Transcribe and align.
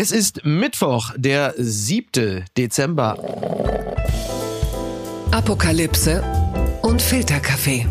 Es 0.00 0.12
ist 0.12 0.44
Mittwoch, 0.44 1.10
der 1.16 1.54
7. 1.56 2.44
Dezember. 2.56 3.18
Apokalypse 5.32 6.22
und 6.82 7.02
Filterkaffee. 7.02 7.84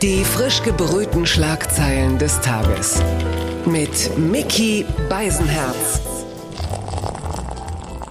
Die 0.00 0.24
frisch 0.24 0.62
gebrühten 0.62 1.26
Schlagzeilen 1.26 2.16
des 2.16 2.40
Tages. 2.40 3.02
Mit 3.66 4.16
Mickey 4.16 4.86
Beisenherz. 5.10 6.00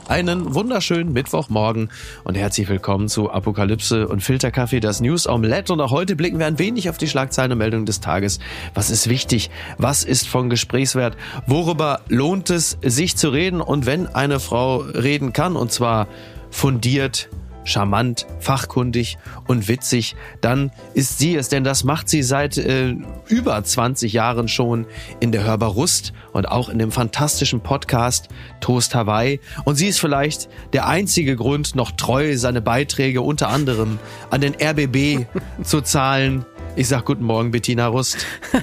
Einen 0.07 0.55
wunderschönen 0.55 1.11
Mittwochmorgen 1.11 1.89
und 2.23 2.35
herzlich 2.35 2.69
willkommen 2.69 3.09
zu 3.09 3.29
Apokalypse 3.29 4.07
und 4.07 4.23
Filterkaffee, 4.23 4.79
das 4.79 5.01
News 5.01 5.27
Omelette. 5.27 5.73
Und 5.73 5.81
auch 5.81 5.91
heute 5.91 6.15
blicken 6.15 6.39
wir 6.39 6.45
ein 6.45 6.59
wenig 6.59 6.89
auf 6.89 6.97
die 6.97 7.09
Schlagzeilen 7.09 7.51
und 7.51 7.57
Meldungen 7.57 7.85
des 7.85 7.99
Tages. 7.99 8.39
Was 8.73 8.89
ist 8.89 9.09
wichtig? 9.09 9.49
Was 9.77 10.05
ist 10.05 10.29
von 10.29 10.49
Gesprächswert? 10.49 11.17
Worüber 11.45 11.99
lohnt 12.07 12.49
es, 12.51 12.77
sich 12.81 13.17
zu 13.17 13.29
reden? 13.29 13.59
Und 13.59 13.85
wenn 13.85 14.07
eine 14.07 14.39
Frau 14.39 14.77
reden 14.77 15.33
kann, 15.33 15.57
und 15.57 15.73
zwar 15.73 16.07
fundiert, 16.51 17.27
charmant, 17.67 18.25
fachkundig 18.39 19.17
und 19.47 19.67
witzig, 19.67 20.15
dann 20.41 20.71
ist 20.93 21.19
sie 21.19 21.35
es, 21.35 21.49
denn 21.49 21.63
das 21.63 21.83
macht 21.83 22.09
sie 22.09 22.23
seit 22.23 22.57
äh, 22.57 22.95
über 23.27 23.63
20 23.63 24.13
Jahren 24.13 24.47
schon 24.47 24.85
in 25.19 25.31
der 25.31 25.43
Hörbar 25.43 25.71
Rust 25.71 26.13
und 26.33 26.47
auch 26.47 26.69
in 26.69 26.79
dem 26.79 26.91
fantastischen 26.91 27.61
Podcast 27.61 28.29
Toast 28.61 28.95
Hawaii. 28.95 29.39
Und 29.65 29.75
sie 29.75 29.87
ist 29.87 29.99
vielleicht 29.99 30.49
der 30.73 30.87
einzige 30.87 31.35
Grund, 31.35 31.75
noch 31.75 31.91
treu 31.91 32.37
seine 32.37 32.61
Beiträge 32.61 33.21
unter 33.21 33.49
anderem 33.49 33.99
an 34.29 34.41
den 34.41 34.55
RBB 34.55 35.25
zu 35.63 35.81
zahlen. 35.81 36.45
Ich 36.75 36.87
sag 36.87 37.05
guten 37.05 37.23
Morgen, 37.23 37.51
Bettina 37.51 37.87
Rust. 37.87 38.17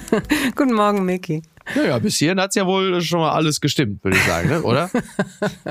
guten 0.55 0.73
Morgen, 0.73 1.05
Naja, 1.73 1.97
bis 1.99 2.17
hierhin 2.17 2.39
hat's 2.39 2.55
ja 2.55 2.65
wohl 2.65 3.01
schon 3.01 3.19
mal 3.19 3.31
alles 3.31 3.61
gestimmt, 3.61 4.03
würde 4.03 4.17
ich 4.17 4.23
sagen, 4.23 4.49
ne? 4.49 4.61
oder? 4.61 4.89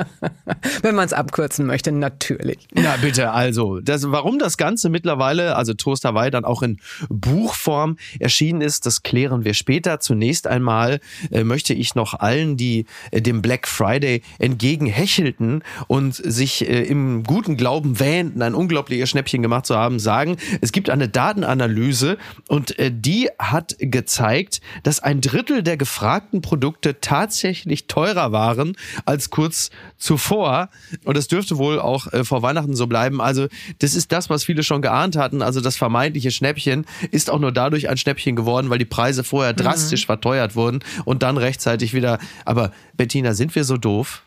Wenn 0.83 0.95
man 0.95 1.07
es 1.07 1.12
abkürzen 1.12 1.67
möchte, 1.67 1.93
natürlich. 1.93 2.67
Na 2.73 2.97
bitte, 2.97 3.31
also, 3.31 3.81
das, 3.81 4.11
warum 4.11 4.39
das 4.39 4.56
Ganze 4.56 4.89
mittlerweile, 4.89 5.56
also 5.56 5.75
Toast 5.75 6.05
Hawaii, 6.05 6.31
dann 6.31 6.45
auch 6.45 6.62
in 6.62 6.78
Buchform 7.09 7.97
erschienen 8.19 8.61
ist, 8.61 8.87
das 8.87 9.03
klären 9.03 9.45
wir 9.45 9.55
später. 9.55 10.00
Zunächst 10.00 10.47
einmal 10.47 11.00
äh, 11.31 11.45
möchte 11.45 11.75
ich 11.75 11.95
noch 11.95 12.15
allen, 12.15 12.56
die 12.56 12.87
äh, 13.11 13.22
dem 13.22 13.41
Black 13.42 13.69
Friday 13.69 14.22
entgegenhechelten 14.39 15.62
und 15.87 16.15
sich 16.15 16.69
äh, 16.69 16.83
im 16.83 17.22
guten 17.22 17.56
Glauben 17.56 18.00
wähnten, 18.00 18.42
ein 18.42 18.55
unglaubliches 18.55 19.11
Schnäppchen 19.11 19.42
gemacht 19.42 19.67
zu 19.67 19.77
haben, 19.77 19.98
sagen, 19.98 20.37
es 20.61 20.72
gibt 20.72 20.91
eine 20.91 21.09
Datenanalyse 21.09 22.19
und 22.48 22.78
äh, 22.78 22.91
die 22.92 23.28
hat 23.39 23.77
gezeigt, 23.78 24.61
dass 24.83 25.00
ein 25.00 25.20
Drittel 25.20 25.62
der 25.62 25.77
gefragten 25.85 26.41
Produkte 26.41 26.99
tatsächlich 27.03 27.89
teurer 27.89 28.33
waren 28.33 28.75
als 29.05 29.29
kurz 29.29 29.69
zuvor. 29.99 30.71
Und 31.05 31.15
das 31.15 31.29
dürfte 31.29 31.59
wohl 31.59 31.79
auch 31.79 32.11
äh, 32.11 32.25
vor 32.25 32.41
Weihnachten 32.41 32.75
so 32.75 32.87
bleiben. 32.87 33.21
Also 33.21 33.49
das 33.81 33.95
ist 33.95 34.11
das, 34.11 34.31
was 34.31 34.45
viele 34.45 34.62
schon 34.62 34.81
geahnt 34.81 35.15
hatten. 35.15 35.43
Also 35.43 35.61
das 35.61 35.77
vermeintliche 35.77 36.31
Schnäppchen 36.31 36.87
ist 37.11 37.29
auch 37.29 37.39
nur 37.39 37.53
dadurch 37.53 37.91
ein 37.91 37.99
Schnäppchen 37.99 38.35
geworden, 38.35 38.71
weil 38.71 38.79
die 38.79 38.87
Preise 38.87 39.25
vorher 39.25 39.53
mhm. 39.53 39.59
drastisch 39.59 40.07
verteuert 40.07 40.57
wurden 40.57 40.81
und 41.05 41.23
dann 41.23 41.37
rechtzeitig 41.37 41.93
wieder. 41.93 42.19
Aber 42.47 42.73
Bettina, 42.95 43.35
sind 43.35 43.55
wir 43.55 43.65
so 43.65 43.77
doof? 43.77 44.23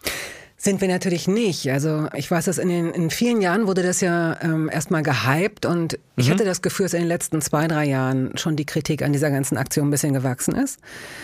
Sind 0.60 0.82
wir 0.82 0.88
natürlich 0.88 1.28
nicht. 1.28 1.70
Also 1.72 2.08
ich 2.16 2.32
weiß, 2.32 2.46
dass 2.46 2.58
in, 2.58 2.70
den, 2.70 2.90
in 2.92 3.12
vielen 3.12 3.42
Jahren 3.42 3.68
wurde 3.68 3.84
das 3.84 4.02
ja 4.02 4.38
ähm, 4.42 4.70
erstmal 4.74 5.04
gehypt 5.04 5.68
und 5.68 5.94
mhm. 5.94 6.00
ich 6.16 6.32
hatte 6.32 6.46
das 6.46 6.64
Gefühl, 6.64 6.86
dass 6.86 6.94
in 6.94 7.02
den 7.02 7.08
letzten 7.08 7.42
zwei, 7.42 7.68
drei 7.68 7.86
Jahren 7.86 8.36
schon 8.38 8.56
die 8.56 8.66
Kritik 8.66 9.04
an 9.04 9.14
dieser 9.14 9.30
ganzen 9.30 9.56
Aktion 9.56 9.88
ein 9.88 9.92
bisschen 9.92 10.14
gewachsen 10.14 10.56
ist. 10.56 10.80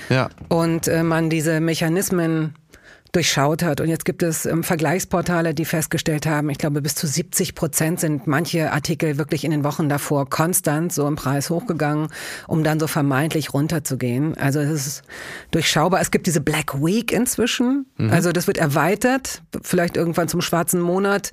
Ja. 0.10 0.30
Und 0.50 0.88
äh, 0.88 1.02
man 1.02 1.32
diese 1.32 1.60
Mechanismen 1.62 2.54
durchschaut 3.14 3.64
hat. 3.64 3.80
Und 3.80 3.88
jetzt 3.88 4.04
gibt 4.04 4.24
es 4.24 4.46
ähm, 4.46 4.64
Vergleichsportale, 4.64 5.54
die 5.54 5.66
festgestellt 5.66 6.26
haben, 6.26 6.50
ich 6.50 6.58
glaube, 6.58 6.82
bis 6.82 6.96
zu 6.96 7.08
70 7.08 7.56
Prozent 7.56 8.00
sind 8.00 8.28
manche 8.28 8.72
Artikel 8.72 9.18
wirklich 9.18 9.46
in 9.46 9.52
den 9.52 9.64
Wochen 9.64 9.88
davor 9.88 10.30
konstant 10.30 10.92
so 10.92 11.08
im 11.08 11.16
Preis 11.16 11.50
hochgegangen, 11.50 12.10
um 12.48 12.64
dann 12.64 12.80
so 12.80 12.88
vermeintlich 12.88 13.54
runterzugehen. 13.54 14.36
Also 14.38 14.60
es 14.60 14.88
ist 14.88 15.04
durchschaubar. 15.52 16.02
Es 16.02 16.12
gibt 16.12 16.28
diese 16.28 16.42
Black 16.42 16.84
Week 16.84 17.12
inzwischen. 17.12 17.86
Mhm. 17.98 18.10
Also 18.10 18.32
das 18.32 18.48
wird 18.48 18.58
erweitert, 18.58 19.44
vielleicht 19.62 19.96
irgendwann 19.96 20.28
zum 20.28 20.42
schwarzen 20.42 20.82
Monat. 20.82 21.32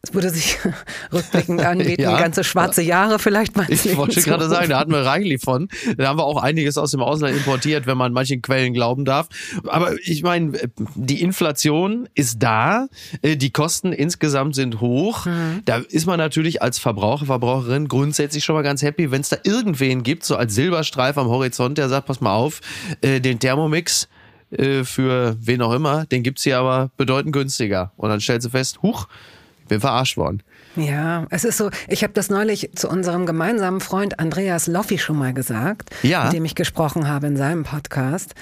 Es 0.00 0.14
würde 0.14 0.30
sich 0.30 0.56
rückblickend 1.12 1.60
anbieten, 1.60 2.02
ja. 2.02 2.18
ganze 2.18 2.44
schwarze 2.44 2.82
Jahre 2.82 3.18
vielleicht 3.18 3.56
mal. 3.56 3.66
Ich 3.68 3.96
wollte 3.96 4.22
gerade 4.22 4.48
sagen, 4.48 4.70
da 4.70 4.78
hatten 4.78 4.92
wir 4.92 5.04
reichlich 5.04 5.42
von. 5.42 5.68
Da 5.96 6.08
haben 6.08 6.18
wir 6.18 6.24
auch 6.24 6.40
einiges 6.40 6.78
aus 6.78 6.92
dem 6.92 7.00
Ausland 7.00 7.36
importiert, 7.36 7.86
wenn 7.86 7.98
man 7.98 8.12
manchen 8.12 8.40
Quellen 8.40 8.74
glauben 8.74 9.04
darf. 9.04 9.28
Aber 9.66 9.94
ich 10.04 10.22
meine, 10.22 10.52
die 10.94 11.20
Inflation 11.20 12.08
ist 12.14 12.40
da, 12.40 12.86
äh, 13.22 13.36
die 13.36 13.50
Kosten 13.50 13.92
insgesamt 13.92 14.54
sind 14.54 14.80
hoch. 14.80 15.26
Mhm. 15.26 15.62
Da 15.64 15.78
ist 15.78 16.06
man 16.06 16.18
natürlich 16.18 16.62
als 16.62 16.78
Verbraucher, 16.78 17.26
Verbraucherin 17.26 17.88
grundsätzlich 17.88 18.44
schon 18.44 18.54
mal 18.54 18.62
ganz 18.62 18.82
happy, 18.82 19.10
wenn 19.10 19.22
es 19.22 19.30
da 19.30 19.38
irgendwen 19.42 20.04
gibt, 20.04 20.24
so 20.24 20.36
als 20.36 20.54
Silberstreif 20.54 21.18
am 21.18 21.26
Horizont, 21.26 21.76
der 21.76 21.88
sagt, 21.88 22.06
pass 22.06 22.20
mal 22.20 22.34
auf, 22.34 22.60
äh, 23.00 23.20
den 23.20 23.40
Thermomix 23.40 24.08
äh, 24.50 24.84
für 24.84 25.36
wen 25.40 25.60
auch 25.60 25.72
immer, 25.72 26.06
den 26.06 26.22
gibt's 26.22 26.44
hier 26.44 26.58
aber 26.58 26.90
bedeutend 26.96 27.32
günstiger. 27.32 27.92
Und 27.96 28.10
dann 28.10 28.20
stellst 28.20 28.46
du 28.46 28.50
fest, 28.50 28.80
huch, 28.82 29.08
bin 29.68 29.80
verarscht 29.80 30.16
worden. 30.16 30.42
Ja, 30.76 31.26
es 31.30 31.44
ist 31.44 31.58
so, 31.58 31.70
ich 31.88 32.02
habe 32.02 32.12
das 32.12 32.30
neulich 32.30 32.70
zu 32.74 32.88
unserem 32.88 33.26
gemeinsamen 33.26 33.80
Freund 33.80 34.18
Andreas 34.20 34.66
Loffi 34.66 34.98
schon 34.98 35.18
mal 35.18 35.32
gesagt, 35.32 35.90
ja. 36.02 36.24
mit 36.24 36.32
dem 36.34 36.44
ich 36.44 36.54
gesprochen 36.54 37.08
habe 37.08 37.26
in 37.26 37.36
seinem 37.36 37.64
Podcast. 37.64 38.34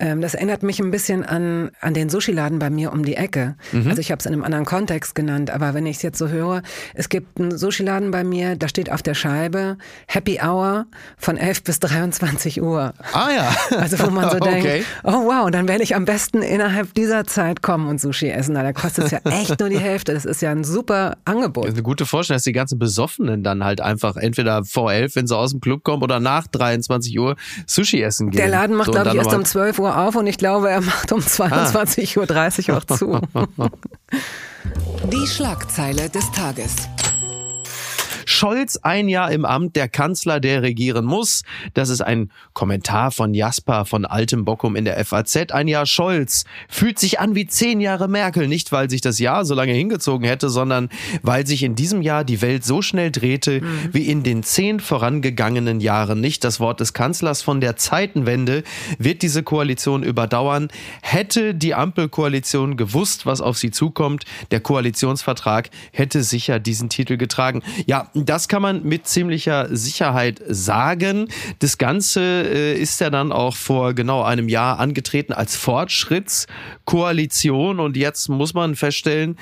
Ähm, 0.00 0.22
das 0.22 0.34
erinnert 0.34 0.62
mich 0.62 0.80
ein 0.80 0.90
bisschen 0.90 1.24
an, 1.24 1.70
an 1.80 1.92
den 1.92 2.08
Sushi-Laden 2.08 2.58
bei 2.58 2.70
mir 2.70 2.92
um 2.92 3.04
die 3.04 3.16
Ecke. 3.16 3.54
Mhm. 3.72 3.88
Also 3.88 4.00
ich 4.00 4.10
habe 4.10 4.18
es 4.18 4.26
in 4.26 4.32
einem 4.32 4.44
anderen 4.44 4.64
Kontext 4.64 5.14
genannt, 5.14 5.50
aber 5.50 5.74
wenn 5.74 5.84
ich 5.84 5.96
es 5.96 6.02
jetzt 6.02 6.18
so 6.18 6.28
höre, 6.28 6.62
es 6.94 7.10
gibt 7.10 7.38
einen 7.38 7.56
Sushi-Laden 7.56 8.10
bei 8.10 8.24
mir, 8.24 8.56
da 8.56 8.66
steht 8.66 8.90
auf 8.90 9.02
der 9.02 9.14
Scheibe 9.14 9.76
Happy 10.06 10.40
Hour 10.42 10.86
von 11.18 11.36
11 11.36 11.64
bis 11.64 11.80
23 11.80 12.62
Uhr. 12.62 12.94
Ah 13.12 13.28
ja. 13.30 13.54
Also 13.80 13.98
wo 14.00 14.10
man 14.10 14.30
so 14.30 14.38
denkt, 14.40 14.66
okay. 14.66 14.84
oh 15.04 15.26
wow, 15.26 15.50
dann 15.50 15.68
werde 15.68 15.82
ich 15.82 15.94
am 15.94 16.04
besten 16.04 16.42
innerhalb 16.42 16.94
dieser 16.94 17.24
Zeit 17.24 17.62
kommen 17.62 17.88
und 17.88 18.00
Sushi 18.00 18.28
essen. 18.28 18.54
Da 18.54 18.72
kostet 18.72 19.06
es 19.06 19.10
ja 19.10 19.18
echt 19.24 19.60
nur 19.60 19.68
die 19.68 19.78
Hälfte. 19.78 20.12
Das 20.14 20.24
ist 20.24 20.42
ja 20.42 20.50
ein 20.50 20.64
super 20.64 21.16
Angebot. 21.24 21.64
Das 21.64 21.72
ist 21.72 21.76
eine 21.76 21.82
gute 21.82 22.06
Vorstellung, 22.06 22.36
dass 22.36 22.44
die 22.44 22.52
ganzen 22.52 22.78
Besoffenen 22.78 23.42
dann 23.42 23.64
halt 23.64 23.80
einfach 23.80 24.16
entweder 24.16 24.64
vor 24.64 24.92
11, 24.92 25.16
wenn 25.16 25.26
sie 25.26 25.36
aus 25.36 25.50
dem 25.50 25.60
Club 25.60 25.84
kommen, 25.84 26.02
oder 26.02 26.20
nach 26.20 26.46
23 26.46 27.18
Uhr 27.18 27.36
Sushi 27.66 28.02
essen 28.02 28.30
gehen. 28.30 28.38
Der 28.38 28.48
Laden 28.48 28.76
macht, 28.76 28.86
so, 28.86 28.92
glaube 28.92 29.10
ich, 29.10 29.14
erst 29.16 29.34
um 29.34 29.44
12 29.44 29.78
Uhr 29.78 29.89
Uhr 29.90 29.98
auf 29.98 30.16
und 30.16 30.26
ich 30.26 30.38
glaube, 30.38 30.70
er 30.70 30.80
macht 30.80 31.12
um 31.12 31.20
22.30 31.20 32.70
ah. 32.70 32.72
Uhr 32.72 32.78
auch 32.78 32.84
zu. 32.84 33.20
Die 35.12 35.26
Schlagzeile 35.26 36.08
des 36.10 36.30
Tages. 36.32 36.74
Scholz 38.24 38.76
ein 38.82 39.08
Jahr 39.08 39.30
im 39.32 39.44
Amt, 39.44 39.76
der 39.76 39.88
Kanzler, 39.88 40.40
der 40.40 40.62
regieren 40.62 41.04
muss. 41.04 41.42
Das 41.74 41.88
ist 41.88 42.00
ein 42.00 42.30
Kommentar 42.52 43.10
von 43.10 43.34
Jasper 43.34 43.84
von 43.84 44.04
Altem 44.04 44.44
Bockum 44.44 44.76
in 44.76 44.84
der 44.84 45.02
FAZ. 45.04 45.52
Ein 45.52 45.68
Jahr 45.68 45.86
Scholz 45.86 46.44
fühlt 46.68 46.98
sich 46.98 47.20
an 47.20 47.34
wie 47.34 47.46
zehn 47.46 47.80
Jahre 47.80 48.08
Merkel. 48.08 48.48
Nicht, 48.48 48.72
weil 48.72 48.90
sich 48.90 49.00
das 49.00 49.18
Jahr 49.18 49.44
so 49.44 49.54
lange 49.54 49.72
hingezogen 49.72 50.26
hätte, 50.26 50.48
sondern 50.48 50.88
weil 51.22 51.46
sich 51.46 51.62
in 51.62 51.74
diesem 51.74 52.02
Jahr 52.02 52.24
die 52.24 52.42
Welt 52.42 52.64
so 52.64 52.82
schnell 52.82 53.10
drehte 53.10 53.60
mhm. 53.60 53.88
wie 53.92 54.06
in 54.06 54.22
den 54.22 54.42
zehn 54.42 54.80
vorangegangenen 54.80 55.80
Jahren. 55.80 56.20
Nicht 56.20 56.44
das 56.44 56.60
Wort 56.60 56.80
des 56.80 56.92
Kanzlers 56.92 57.42
von 57.42 57.60
der 57.60 57.76
Zeitenwende 57.76 58.62
wird 58.98 59.22
diese 59.22 59.42
Koalition 59.42 60.02
überdauern. 60.02 60.68
Hätte 61.02 61.54
die 61.54 61.74
Ampelkoalition 61.74 62.76
gewusst, 62.76 63.26
was 63.26 63.40
auf 63.40 63.58
sie 63.58 63.70
zukommt, 63.70 64.24
der 64.50 64.60
Koalitionsvertrag 64.60 65.70
hätte 65.92 66.22
sicher 66.22 66.58
diesen 66.58 66.88
Titel 66.88 67.16
getragen. 67.16 67.62
Ja, 67.86 68.09
das 68.14 68.48
kann 68.48 68.62
man 68.62 68.82
mit 68.82 69.06
ziemlicher 69.06 69.68
Sicherheit 69.74 70.42
sagen. 70.48 71.28
Das 71.60 71.78
Ganze 71.78 72.20
äh, 72.20 72.78
ist 72.78 73.00
ja 73.00 73.08
dann 73.10 73.32
auch 73.32 73.56
vor 73.56 73.94
genau 73.94 74.22
einem 74.22 74.48
Jahr 74.48 74.78
angetreten 74.78 75.32
als 75.32 75.56
Fortschrittskoalition 75.56 77.80
und 77.80 77.96
jetzt 77.96 78.28
muss 78.28 78.52
man 78.54 78.76
feststellen, 78.76 79.36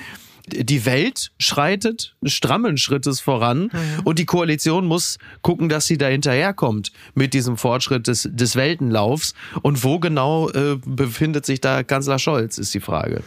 die 0.51 0.85
Welt 0.85 1.31
schreitet 1.39 2.15
strammen 2.23 2.77
Schrittes 2.77 3.19
voran 3.19 3.69
mhm. 3.71 4.01
und 4.03 4.19
die 4.19 4.25
Koalition 4.25 4.85
muss 4.85 5.17
gucken, 5.41 5.69
dass 5.69 5.87
sie 5.87 5.97
da 5.97 6.07
hinterherkommt 6.07 6.91
mit 7.13 7.33
diesem 7.33 7.57
Fortschritt 7.57 8.07
des, 8.07 8.27
des 8.31 8.55
Weltenlaufs. 8.55 9.33
Und 9.61 9.83
wo 9.83 9.99
genau 9.99 10.49
äh, 10.49 10.77
befindet 10.85 11.45
sich 11.45 11.61
da 11.61 11.83
Kanzler 11.83 12.19
Scholz, 12.19 12.57
ist 12.57 12.73
die 12.73 12.79
Frage. 12.79 13.21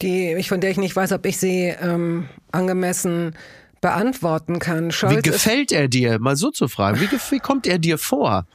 Die, 0.00 0.42
von 0.42 0.60
der 0.60 0.70
ich 0.70 0.78
nicht 0.78 0.96
weiß, 0.96 1.12
ob 1.12 1.24
ich 1.26 1.38
sie 1.38 1.72
ähm, 1.80 2.28
angemessen 2.50 3.34
beantworten 3.82 4.58
kann. 4.58 4.90
Scholz 4.90 5.16
wie 5.16 5.22
gefällt 5.22 5.72
er 5.72 5.88
dir? 5.88 6.18
Mal 6.18 6.36
so 6.36 6.50
zu 6.50 6.68
fragen. 6.68 7.00
Wie, 7.00 7.10
wie 7.10 7.38
kommt 7.40 7.66
er 7.66 7.78
dir 7.78 7.98
vor? 7.98 8.46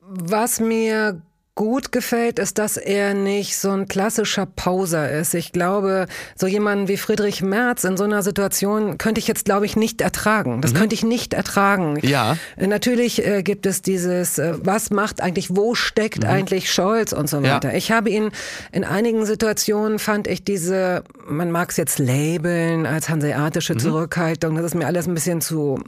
Was 0.00 0.60
mir 0.60 1.20
gut 1.56 1.90
gefällt, 1.90 2.38
ist, 2.38 2.58
dass 2.58 2.76
er 2.76 3.14
nicht 3.14 3.56
so 3.56 3.70
ein 3.70 3.88
klassischer 3.88 4.44
Poser 4.44 5.10
ist. 5.10 5.34
Ich 5.34 5.52
glaube, 5.52 6.06
so 6.36 6.46
jemanden 6.46 6.86
wie 6.86 6.98
Friedrich 6.98 7.42
Merz 7.42 7.82
in 7.84 7.96
so 7.96 8.04
einer 8.04 8.22
Situation 8.22 8.98
könnte 8.98 9.18
ich 9.18 9.26
jetzt, 9.26 9.46
glaube 9.46 9.64
ich, 9.64 9.74
nicht 9.74 10.02
ertragen. 10.02 10.60
Das 10.60 10.74
mhm. 10.74 10.76
könnte 10.76 10.94
ich 10.94 11.02
nicht 11.02 11.32
ertragen. 11.32 11.98
Ja. 12.02 12.36
Natürlich 12.56 13.26
äh, 13.26 13.42
gibt 13.42 13.64
es 13.64 13.80
dieses, 13.80 14.38
äh, 14.38 14.54
was 14.62 14.90
macht 14.90 15.22
eigentlich, 15.22 15.56
wo 15.56 15.74
steckt 15.74 16.24
mhm. 16.24 16.30
eigentlich 16.30 16.70
Scholz 16.70 17.12
und 17.12 17.28
so 17.28 17.42
weiter. 17.42 17.70
Ja. 17.70 17.76
Ich 17.76 17.90
habe 17.90 18.10
ihn 18.10 18.30
in 18.70 18.84
einigen 18.84 19.24
Situationen 19.24 19.98
fand 19.98 20.28
ich 20.28 20.44
diese, 20.44 21.04
man 21.26 21.50
mag 21.50 21.70
es 21.70 21.78
jetzt 21.78 21.98
labeln 21.98 22.84
als 22.84 23.08
hanseatische 23.08 23.74
mhm. 23.74 23.78
Zurückhaltung. 23.78 24.56
Das 24.56 24.66
ist 24.66 24.74
mir 24.74 24.86
alles 24.86 25.08
ein 25.08 25.14
bisschen 25.14 25.40
zu 25.40 25.80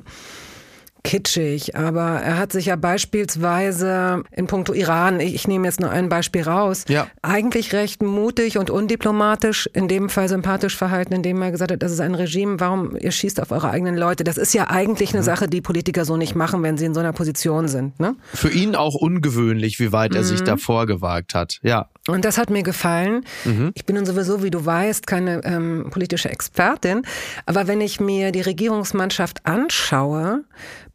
kitschig, 1.08 1.74
aber 1.74 2.20
er 2.20 2.36
hat 2.36 2.52
sich 2.52 2.66
ja 2.66 2.76
beispielsweise 2.76 4.24
in 4.30 4.46
puncto 4.46 4.74
Iran, 4.74 5.20
ich, 5.20 5.34
ich 5.34 5.48
nehme 5.48 5.66
jetzt 5.66 5.80
nur 5.80 5.88
ein 5.88 6.10
Beispiel 6.10 6.42
raus, 6.42 6.84
ja. 6.86 7.06
eigentlich 7.22 7.72
recht 7.72 8.02
mutig 8.02 8.58
und 8.58 8.68
undiplomatisch, 8.68 9.70
in 9.72 9.88
dem 9.88 10.10
Fall 10.10 10.28
sympathisch 10.28 10.76
verhalten, 10.76 11.14
indem 11.14 11.40
er 11.40 11.50
gesagt 11.50 11.72
hat, 11.72 11.82
das 11.82 11.92
ist 11.92 12.00
ein 12.00 12.14
Regime, 12.14 12.60
warum 12.60 12.94
ihr 12.94 13.10
schießt 13.10 13.40
auf 13.40 13.52
eure 13.52 13.70
eigenen 13.70 13.96
Leute. 13.96 14.22
Das 14.22 14.36
ist 14.36 14.52
ja 14.52 14.68
eigentlich 14.68 15.10
eine 15.14 15.22
mhm. 15.22 15.24
Sache, 15.26 15.48
die 15.48 15.62
Politiker 15.62 16.04
so 16.04 16.18
nicht 16.18 16.34
machen, 16.34 16.62
wenn 16.62 16.76
sie 16.76 16.84
in 16.84 16.92
so 16.92 17.00
einer 17.00 17.14
Position 17.14 17.68
sind. 17.68 17.98
Ne? 17.98 18.14
Für 18.34 18.50
ihn 18.50 18.74
auch 18.74 18.94
ungewöhnlich, 18.94 19.80
wie 19.80 19.92
weit 19.92 20.14
er 20.14 20.20
mhm. 20.20 20.26
sich 20.26 20.42
davor 20.42 20.84
gewagt 20.84 21.34
hat. 21.34 21.58
Ja. 21.62 21.88
Und 22.06 22.26
das 22.26 22.36
hat 22.36 22.50
mir 22.50 22.62
gefallen. 22.62 23.24
Mhm. 23.46 23.72
Ich 23.74 23.86
bin 23.86 23.96
nun 23.96 24.04
sowieso, 24.04 24.42
wie 24.42 24.50
du 24.50 24.64
weißt, 24.64 25.06
keine 25.06 25.42
ähm, 25.44 25.86
politische 25.90 26.28
Expertin. 26.28 27.02
Aber 27.46 27.66
wenn 27.66 27.80
ich 27.80 27.98
mir 27.98 28.30
die 28.30 28.42
Regierungsmannschaft 28.42 29.46
anschaue, 29.46 30.44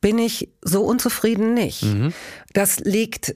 bin 0.03 0.19
ich 0.19 0.49
so 0.61 0.83
unzufrieden 0.83 1.53
nicht. 1.53 1.83
Mhm. 1.83 2.13
Das 2.51 2.79
liegt 2.81 3.33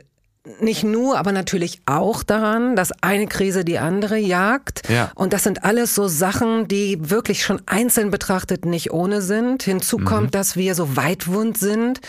nicht 0.59 0.83
nur, 0.83 1.17
aber 1.17 1.31
natürlich 1.31 1.81
auch 1.85 2.23
daran, 2.23 2.75
dass 2.75 2.91
eine 3.01 3.27
Krise 3.27 3.63
die 3.63 3.79
andere 3.79 4.17
jagt. 4.17 4.87
Ja. 4.89 5.11
Und 5.15 5.31
das 5.31 5.43
sind 5.43 5.63
alles 5.63 5.95
so 5.95 6.09
Sachen, 6.09 6.67
die 6.67 7.09
wirklich 7.09 7.43
schon 7.43 7.61
einzeln 7.65 8.11
betrachtet 8.11 8.65
nicht 8.65 8.91
ohne 8.91 9.21
sind. 9.21 9.63
Hinzu 9.63 9.97
kommt, 9.97 10.27
mhm. 10.27 10.31
dass 10.31 10.57
wir 10.57 10.75
so 10.75 10.95
weitwund 10.95 11.57
sind 11.57 12.01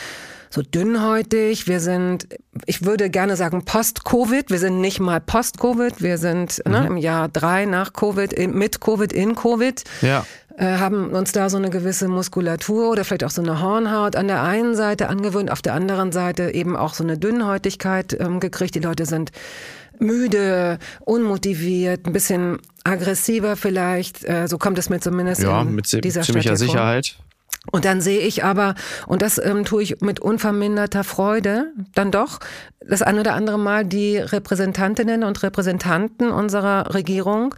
so 0.51 0.63
dünnhäutig. 0.63 1.67
Wir 1.67 1.81
sind, 1.81 2.29
ich 2.67 2.85
würde 2.85 3.11
gerne 3.11 3.37
sagen 3.37 3.65
Post-Covid. 3.65 4.51
Wir 4.51 4.59
sind 4.59 4.81
nicht 4.81 5.01
mal 5.01 5.21
Post-Covid. 5.21 6.03
Wir 6.03 6.19
sind 6.19 6.63
ne, 6.65 6.69
mhm. 6.69 6.73
ne, 6.73 6.87
im 6.87 6.97
Jahr 6.97 7.29
drei 7.29 7.67
nach 7.67 7.93
Covid, 7.93 8.49
mit 8.49 8.81
Covid, 8.81 9.13
in 9.13 9.35
Covid. 9.35 9.85
Ja. 10.01 10.25
Äh, 10.59 10.79
haben 10.79 11.11
uns 11.11 11.31
da 11.31 11.49
so 11.51 11.57
eine 11.57 11.71
gewisse 11.71 12.09
Muskulatur 12.09 12.91
oder 12.91 13.05
vielleicht 13.05 13.23
auch 13.23 13.31
so 13.31 13.41
eine 13.41 13.63
Hornhaut 13.63 14.17
an 14.17 14.27
der 14.27 14.43
einen 14.43 14.75
Seite 14.75 15.09
angewöhnt, 15.09 15.53
auf 15.53 15.63
der 15.63 15.75
anderen 15.75 16.11
Seite 16.11 16.51
eben 16.51 16.77
auch 16.77 16.95
so 16.95 17.05
eine 17.05 17.17
Dünnhäutigkeit 17.17 18.17
ähm, 18.19 18.41
gekriegt. 18.41 18.75
Die 18.75 18.81
Leute 18.81 19.07
sind 19.07 19.31
müde, 20.01 20.81
unmotiviert, 21.05 22.07
ein 22.07 22.13
bisschen 22.13 22.59
aggressiver 22.83 23.55
vielleicht. 23.55 24.25
Äh, 24.25 24.49
so 24.49 24.59
kommt 24.59 24.79
es 24.79 24.91
mir 24.91 24.99
zumindest 24.99 25.45
ja, 25.45 25.63
in 25.63 25.77
mit 25.77 26.05
dieser 26.05 26.23
ziemlicher 26.23 26.57
Stadt 26.57 26.59
Sicherheit. 26.59 27.07
Vor. 27.07 27.25
Und 27.71 27.85
dann 27.85 28.01
sehe 28.01 28.21
ich 28.21 28.43
aber, 28.43 28.75
und 29.07 29.23
das 29.23 29.39
ähm, 29.39 29.65
tue 29.65 29.83
ich 29.83 30.01
mit 30.01 30.19
unverminderter 30.19 31.05
Freude, 31.05 31.73
dann 31.95 32.11
doch 32.11 32.41
das 32.81 33.03
ein 33.03 33.19
oder 33.19 33.35
andere 33.35 33.59
Mal 33.59 33.85
die 33.85 34.17
Repräsentantinnen 34.17 35.23
und 35.23 35.43
Repräsentanten 35.43 36.31
unserer 36.31 36.95
Regierung, 36.95 37.55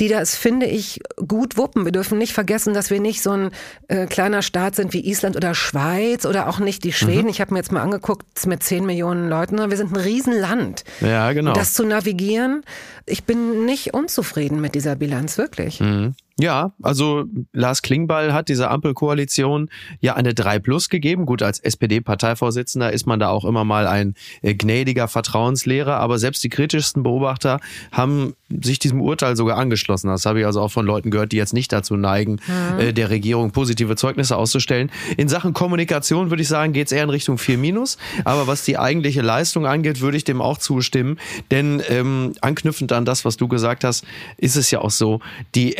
die 0.00 0.08
das, 0.08 0.36
finde 0.36 0.66
ich, 0.66 1.00
gut 1.26 1.56
wuppen. 1.56 1.84
Wir 1.84 1.92
dürfen 1.92 2.18
nicht 2.18 2.32
vergessen, 2.32 2.74
dass 2.74 2.90
wir 2.90 3.00
nicht 3.00 3.22
so 3.22 3.30
ein 3.30 3.50
äh, 3.88 4.06
kleiner 4.06 4.42
Staat 4.42 4.76
sind 4.76 4.92
wie 4.92 5.06
Island 5.06 5.36
oder 5.36 5.54
Schweiz 5.54 6.24
oder 6.26 6.48
auch 6.48 6.58
nicht 6.58 6.84
die 6.84 6.92
Schweden. 6.92 7.24
Mhm. 7.24 7.28
Ich 7.28 7.40
habe 7.40 7.52
mir 7.52 7.60
jetzt 7.60 7.72
mal 7.72 7.82
angeguckt, 7.82 8.46
mit 8.46 8.62
10 8.62 8.86
Millionen 8.86 9.28
Leuten. 9.28 9.58
Wir 9.58 9.76
sind 9.76 9.92
ein 9.92 10.00
Riesenland. 10.00 10.84
Ja, 11.00 11.32
genau. 11.32 11.50
Und 11.50 11.56
das 11.56 11.74
zu 11.74 11.84
navigieren, 11.84 12.62
ich 13.06 13.24
bin 13.24 13.64
nicht 13.64 13.94
unzufrieden 13.94 14.60
mit 14.60 14.74
dieser 14.74 14.96
Bilanz, 14.96 15.38
wirklich. 15.38 15.80
Mhm. 15.80 16.14
Ja, 16.40 16.72
also 16.82 17.24
Lars 17.52 17.82
Klingbeil 17.82 18.32
hat 18.32 18.48
dieser 18.48 18.70
Ampelkoalition 18.70 19.70
ja 20.00 20.14
eine 20.14 20.34
3 20.34 20.60
Plus 20.60 20.88
gegeben. 20.88 21.26
Gut, 21.26 21.42
als 21.42 21.58
SPD-Parteivorsitzender 21.58 22.92
ist 22.92 23.06
man 23.06 23.18
da 23.18 23.28
auch 23.30 23.44
immer 23.44 23.64
mal 23.64 23.88
ein 23.88 24.14
äh, 24.42 24.54
gnädiger 24.54 25.08
Vertrauenslehrer, 25.08 25.96
aber 25.96 26.20
selbst 26.20 26.44
die 26.44 26.48
kritischsten 26.48 27.02
Beobachter 27.02 27.58
haben 27.90 28.34
sich 28.62 28.78
diesem 28.78 29.00
Urteil 29.00 29.36
sogar 29.36 29.58
angeschlossen. 29.58 30.08
Das 30.08 30.26
habe 30.26 30.40
ich 30.40 30.46
also 30.46 30.60
auch 30.60 30.70
von 30.70 30.86
Leuten 30.86 31.10
gehört, 31.10 31.32
die 31.32 31.36
jetzt 31.36 31.54
nicht 31.54 31.72
dazu 31.72 31.96
neigen, 31.96 32.38
mhm. 32.46 32.78
äh, 32.78 32.92
der 32.92 33.10
Regierung 33.10 33.50
positive 33.50 33.96
Zeugnisse 33.96 34.36
auszustellen. 34.36 34.90
In 35.16 35.28
Sachen 35.28 35.52
Kommunikation 35.52 36.30
würde 36.30 36.42
ich 36.42 36.48
sagen, 36.48 36.72
geht 36.72 36.86
es 36.86 36.92
eher 36.92 37.02
in 37.02 37.10
Richtung 37.10 37.38
4 37.38 37.58
Minus. 37.58 37.98
Aber 38.24 38.46
was 38.46 38.64
die 38.64 38.78
eigentliche 38.78 39.22
Leistung 39.22 39.66
angeht, 39.66 40.00
würde 40.00 40.16
ich 40.16 40.24
dem 40.24 40.40
auch 40.40 40.58
zustimmen. 40.58 41.18
Denn 41.50 41.82
ähm, 41.88 42.34
anknüpfend 42.40 42.92
an 42.92 43.04
das, 43.04 43.24
was 43.24 43.36
du 43.36 43.48
gesagt 43.48 43.82
hast, 43.82 44.04
ist 44.36 44.54
es 44.54 44.70
ja 44.70 44.80
auch 44.80 44.92
so, 44.92 45.20
die 45.56 45.74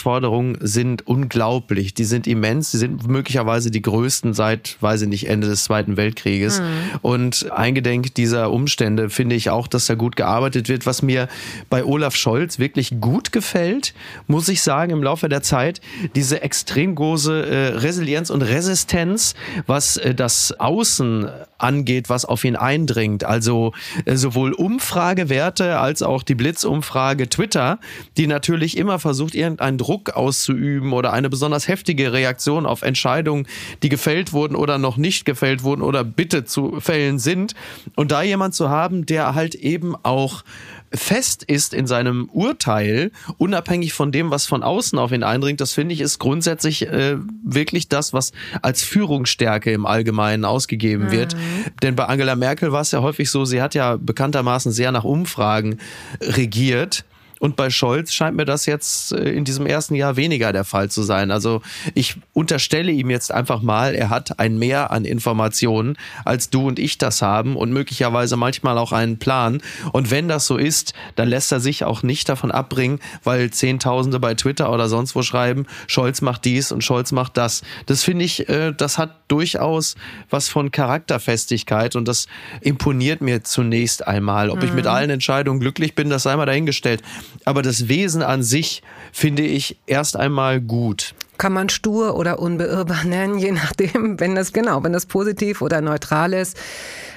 Herausforderungen 0.00 0.58
sind 0.60 1.06
unglaublich. 1.06 1.94
Die 1.94 2.04
sind 2.04 2.26
immens. 2.26 2.70
Die 2.70 2.78
sind 2.78 3.06
möglicherweise 3.06 3.70
die 3.70 3.82
größten 3.82 4.34
seit, 4.34 4.76
weiß 4.80 5.02
ich 5.02 5.08
nicht, 5.08 5.28
Ende 5.28 5.48
des 5.48 5.64
Zweiten 5.64 5.96
Weltkrieges. 5.96 6.60
Mhm. 6.60 6.64
Und 7.02 7.52
eingedenk 7.52 8.14
dieser 8.14 8.50
Umstände 8.50 9.10
finde 9.10 9.36
ich 9.36 9.50
auch, 9.50 9.68
dass 9.68 9.86
da 9.86 9.94
gut 9.94 10.16
gearbeitet 10.16 10.68
wird. 10.68 10.86
Was 10.86 11.02
mir 11.02 11.28
bei 11.68 11.84
Olaf 11.84 12.00
Olaf 12.00 12.16
Scholz 12.16 12.58
wirklich 12.58 13.00
gut 13.00 13.30
gefällt, 13.30 13.92
muss 14.26 14.48
ich 14.48 14.62
sagen, 14.62 14.90
im 14.90 15.02
Laufe 15.02 15.28
der 15.28 15.42
Zeit. 15.42 15.80
Diese 16.14 16.42
extrem 16.42 16.94
große 16.94 17.46
äh, 17.46 17.66
Resilienz 17.78 18.30
und 18.30 18.42
Resistenz, 18.42 19.34
was 19.66 19.98
äh, 19.98 20.14
das 20.14 20.58
Außen 20.58 21.28
angeht, 21.58 22.08
was 22.08 22.24
auf 22.24 22.44
ihn 22.44 22.56
eindringt. 22.56 23.24
Also 23.24 23.72
äh, 24.06 24.16
sowohl 24.16 24.52
Umfragewerte 24.54 25.78
als 25.78 26.02
auch 26.02 26.22
die 26.22 26.34
Blitzumfrage 26.34 27.28
Twitter, 27.28 27.78
die 28.16 28.26
natürlich 28.26 28.78
immer 28.78 28.98
versucht, 28.98 29.34
irgendeinen 29.34 29.76
Druck 29.76 29.89
auszuüben 30.14 30.92
oder 30.92 31.12
eine 31.12 31.28
besonders 31.28 31.68
heftige 31.68 32.12
Reaktion 32.12 32.66
auf 32.66 32.82
Entscheidungen, 32.82 33.46
die 33.82 33.88
gefällt 33.88 34.32
wurden 34.32 34.54
oder 34.54 34.78
noch 34.78 34.96
nicht 34.96 35.24
gefällt 35.24 35.62
wurden 35.62 35.82
oder 35.82 36.04
bitte 36.04 36.44
zu 36.44 36.80
fällen 36.80 37.18
sind. 37.18 37.54
Und 37.96 38.12
da 38.12 38.22
jemand 38.22 38.54
zu 38.54 38.70
haben, 38.70 39.06
der 39.06 39.34
halt 39.34 39.54
eben 39.54 39.96
auch 40.02 40.44
fest 40.92 41.44
ist 41.44 41.72
in 41.72 41.86
seinem 41.86 42.28
Urteil, 42.32 43.12
unabhängig 43.38 43.92
von 43.92 44.10
dem, 44.10 44.30
was 44.30 44.46
von 44.46 44.62
außen 44.62 44.98
auf 44.98 45.12
ihn 45.12 45.22
eindringt, 45.22 45.60
das 45.60 45.72
finde 45.72 45.94
ich 45.94 46.00
ist 46.00 46.18
grundsätzlich 46.18 46.86
äh, 46.88 47.16
wirklich 47.44 47.88
das, 47.88 48.12
was 48.12 48.32
als 48.62 48.82
Führungsstärke 48.82 49.72
im 49.72 49.86
Allgemeinen 49.86 50.44
ausgegeben 50.44 51.06
mhm. 51.06 51.10
wird. 51.12 51.36
Denn 51.82 51.94
bei 51.94 52.06
Angela 52.06 52.34
Merkel 52.34 52.72
war 52.72 52.80
es 52.80 52.90
ja 52.90 53.02
häufig 53.02 53.30
so, 53.30 53.44
sie 53.44 53.62
hat 53.62 53.74
ja 53.74 53.96
bekanntermaßen 53.96 54.72
sehr 54.72 54.90
nach 54.90 55.04
Umfragen 55.04 55.78
regiert. 56.20 57.04
Und 57.40 57.56
bei 57.56 57.70
Scholz 57.70 58.12
scheint 58.12 58.36
mir 58.36 58.44
das 58.44 58.66
jetzt 58.66 59.12
äh, 59.12 59.30
in 59.30 59.44
diesem 59.44 59.66
ersten 59.66 59.94
Jahr 59.94 60.16
weniger 60.16 60.52
der 60.52 60.64
Fall 60.64 60.90
zu 60.90 61.02
sein. 61.02 61.30
Also 61.30 61.62
ich 61.94 62.16
unterstelle 62.34 62.92
ihm 62.92 63.08
jetzt 63.08 63.32
einfach 63.32 63.62
mal, 63.62 63.94
er 63.94 64.10
hat 64.10 64.38
ein 64.38 64.58
Mehr 64.58 64.90
an 64.90 65.06
Informationen, 65.06 65.96
als 66.26 66.50
du 66.50 66.68
und 66.68 66.78
ich 66.78 66.98
das 66.98 67.22
haben 67.22 67.56
und 67.56 67.72
möglicherweise 67.72 68.36
manchmal 68.36 68.76
auch 68.76 68.92
einen 68.92 69.18
Plan. 69.18 69.62
Und 69.92 70.10
wenn 70.10 70.28
das 70.28 70.46
so 70.46 70.58
ist, 70.58 70.92
dann 71.16 71.28
lässt 71.28 71.50
er 71.50 71.60
sich 71.60 71.82
auch 71.82 72.02
nicht 72.02 72.28
davon 72.28 72.50
abbringen, 72.50 73.00
weil 73.24 73.50
Zehntausende 73.50 74.20
bei 74.20 74.34
Twitter 74.34 74.70
oder 74.70 74.88
sonst 74.90 75.16
wo 75.16 75.22
schreiben, 75.22 75.66
Scholz 75.86 76.20
macht 76.20 76.44
dies 76.44 76.72
und 76.72 76.84
Scholz 76.84 77.10
macht 77.10 77.38
das. 77.38 77.62
Das 77.86 78.04
finde 78.04 78.26
ich, 78.26 78.50
äh, 78.50 78.74
das 78.76 78.98
hat 78.98 79.16
durchaus 79.28 79.94
was 80.28 80.50
von 80.50 80.70
Charakterfestigkeit 80.70 81.96
und 81.96 82.06
das 82.06 82.26
imponiert 82.60 83.22
mir 83.22 83.44
zunächst 83.44 84.06
einmal. 84.06 84.50
Ob 84.50 84.62
ich 84.62 84.74
mit 84.74 84.84
mhm. 84.84 84.90
allen 84.90 85.10
Entscheidungen 85.10 85.58
glücklich 85.58 85.94
bin, 85.94 86.10
das 86.10 86.24
sei 86.24 86.36
mal 86.36 86.44
dahingestellt. 86.44 87.02
Aber 87.44 87.62
das 87.62 87.88
Wesen 87.88 88.22
an 88.22 88.42
sich 88.42 88.82
finde 89.12 89.42
ich 89.42 89.78
erst 89.86 90.16
einmal 90.16 90.60
gut 90.60 91.14
kann 91.40 91.54
man 91.54 91.70
stur 91.70 92.16
oder 92.16 92.38
unbeirrbar 92.38 93.04
nennen, 93.06 93.38
je 93.38 93.50
nachdem, 93.50 94.20
wenn 94.20 94.34
das 94.34 94.52
genau, 94.52 94.84
wenn 94.84 94.92
das 94.92 95.06
positiv 95.06 95.62
oder 95.62 95.80
neutral 95.80 96.34
ist. 96.34 96.56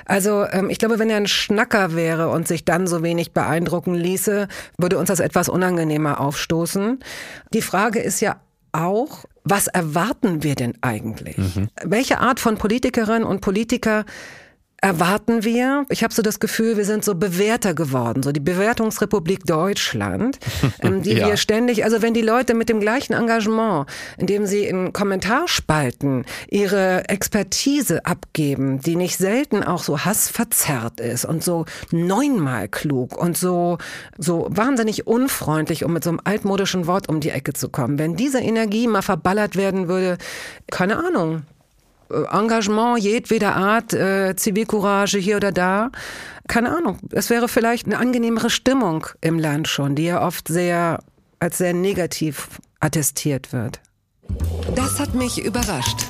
Also 0.05 0.45
ähm, 0.49 0.69
ich 0.69 0.79
glaube, 0.79 0.97
wenn 0.97 1.09
er 1.09 1.17
ein 1.17 1.27
Schnacker 1.27 1.93
wäre 1.93 2.29
und 2.29 2.47
sich 2.47 2.63
dann 2.63 2.87
so 2.87 3.03
wenig 3.03 3.33
beeindrucken 3.33 3.93
ließe, 3.93 4.47
würde 4.77 4.97
uns 4.97 5.09
das 5.09 5.19
etwas 5.19 5.49
unangenehmer 5.49 6.21
aufstoßen. 6.21 6.99
Die 7.53 7.61
Frage 7.61 7.99
ist 7.99 8.21
ja 8.21 8.37
auch, 8.71 9.25
was 9.43 9.67
erwarten 9.67 10.41
wir 10.41 10.55
denn 10.55 10.75
eigentlich? 10.81 11.37
Mhm. 11.37 11.67
Welche 11.83 12.19
Art 12.19 12.39
von 12.39 12.57
Politikerinnen 12.57 13.23
und 13.25 13.41
Politiker 13.41 14.05
erwarten 14.83 15.45
wir. 15.45 15.85
Ich 15.87 16.03
habe 16.03 16.13
so 16.13 16.21
das 16.21 16.41
Gefühl, 16.41 16.75
wir 16.75 16.83
sind 16.83 17.05
so 17.05 17.15
Bewerter 17.15 17.73
geworden, 17.73 18.21
so 18.21 18.33
die 18.33 18.41
Bewertungsrepublik 18.41 19.45
Deutschland, 19.45 20.39
ähm, 20.81 21.01
die 21.01 21.13
ja. 21.13 21.27
wir 21.27 21.37
ständig, 21.37 21.85
also 21.85 22.01
wenn 22.01 22.13
die 22.13 22.21
Leute 22.21 22.53
mit 22.53 22.67
dem 22.67 22.81
gleichen 22.81 23.13
Engagement, 23.13 23.87
indem 24.17 24.45
sie 24.45 24.65
in 24.65 24.91
Kommentarspalten 24.91 26.25
ihre 26.49 27.07
Expertise 27.07 28.05
abgeben, 28.05 28.79
die 28.81 28.97
nicht 28.97 29.17
selten 29.17 29.63
auch 29.63 29.83
so 29.83 29.99
hassverzerrt 29.99 30.99
ist 30.99 31.23
und 31.23 31.45
so 31.45 31.65
neunmal 31.91 32.67
klug 32.67 33.17
und 33.17 33.37
so, 33.37 33.77
so 34.17 34.47
wahnsinnig 34.49 35.07
unfreundlich, 35.07 35.85
um 35.85 35.93
mit 35.93 36.03
so 36.03 36.09
einem 36.09 36.19
altmodischen 36.25 36.87
Wort 36.87 37.07
um 37.07 37.21
die 37.21 37.29
Ecke 37.29 37.53
zu 37.53 37.69
kommen. 37.69 37.97
Wenn 37.97 38.17
diese 38.17 38.41
Energie 38.41 38.87
mal 38.87 39.01
verballert 39.01 39.55
werden 39.55 39.87
würde, 39.87 40.17
keine 40.69 40.97
Ahnung, 40.97 41.43
Engagement 42.09 42.99
jedweder 42.99 43.55
Art, 43.55 43.93
äh, 43.93 44.35
Zivilcourage 44.35 45.17
hier 45.17 45.37
oder 45.37 45.51
da. 45.51 45.91
Keine 46.47 46.75
Ahnung. 46.75 46.99
Es 47.11 47.29
wäre 47.29 47.47
vielleicht 47.47 47.85
eine 47.85 47.97
angenehmere 47.97 48.49
Stimmung 48.49 49.07
im 49.21 49.39
Land 49.39 49.67
schon, 49.67 49.95
die 49.95 50.05
ja 50.05 50.25
oft 50.25 50.47
sehr 50.47 50.99
als 51.39 51.57
sehr 51.57 51.73
negativ 51.73 52.47
attestiert 52.79 53.51
wird. 53.51 53.81
Das 54.75 54.99
hat 54.99 55.13
mich 55.13 55.43
überrascht. 55.43 56.05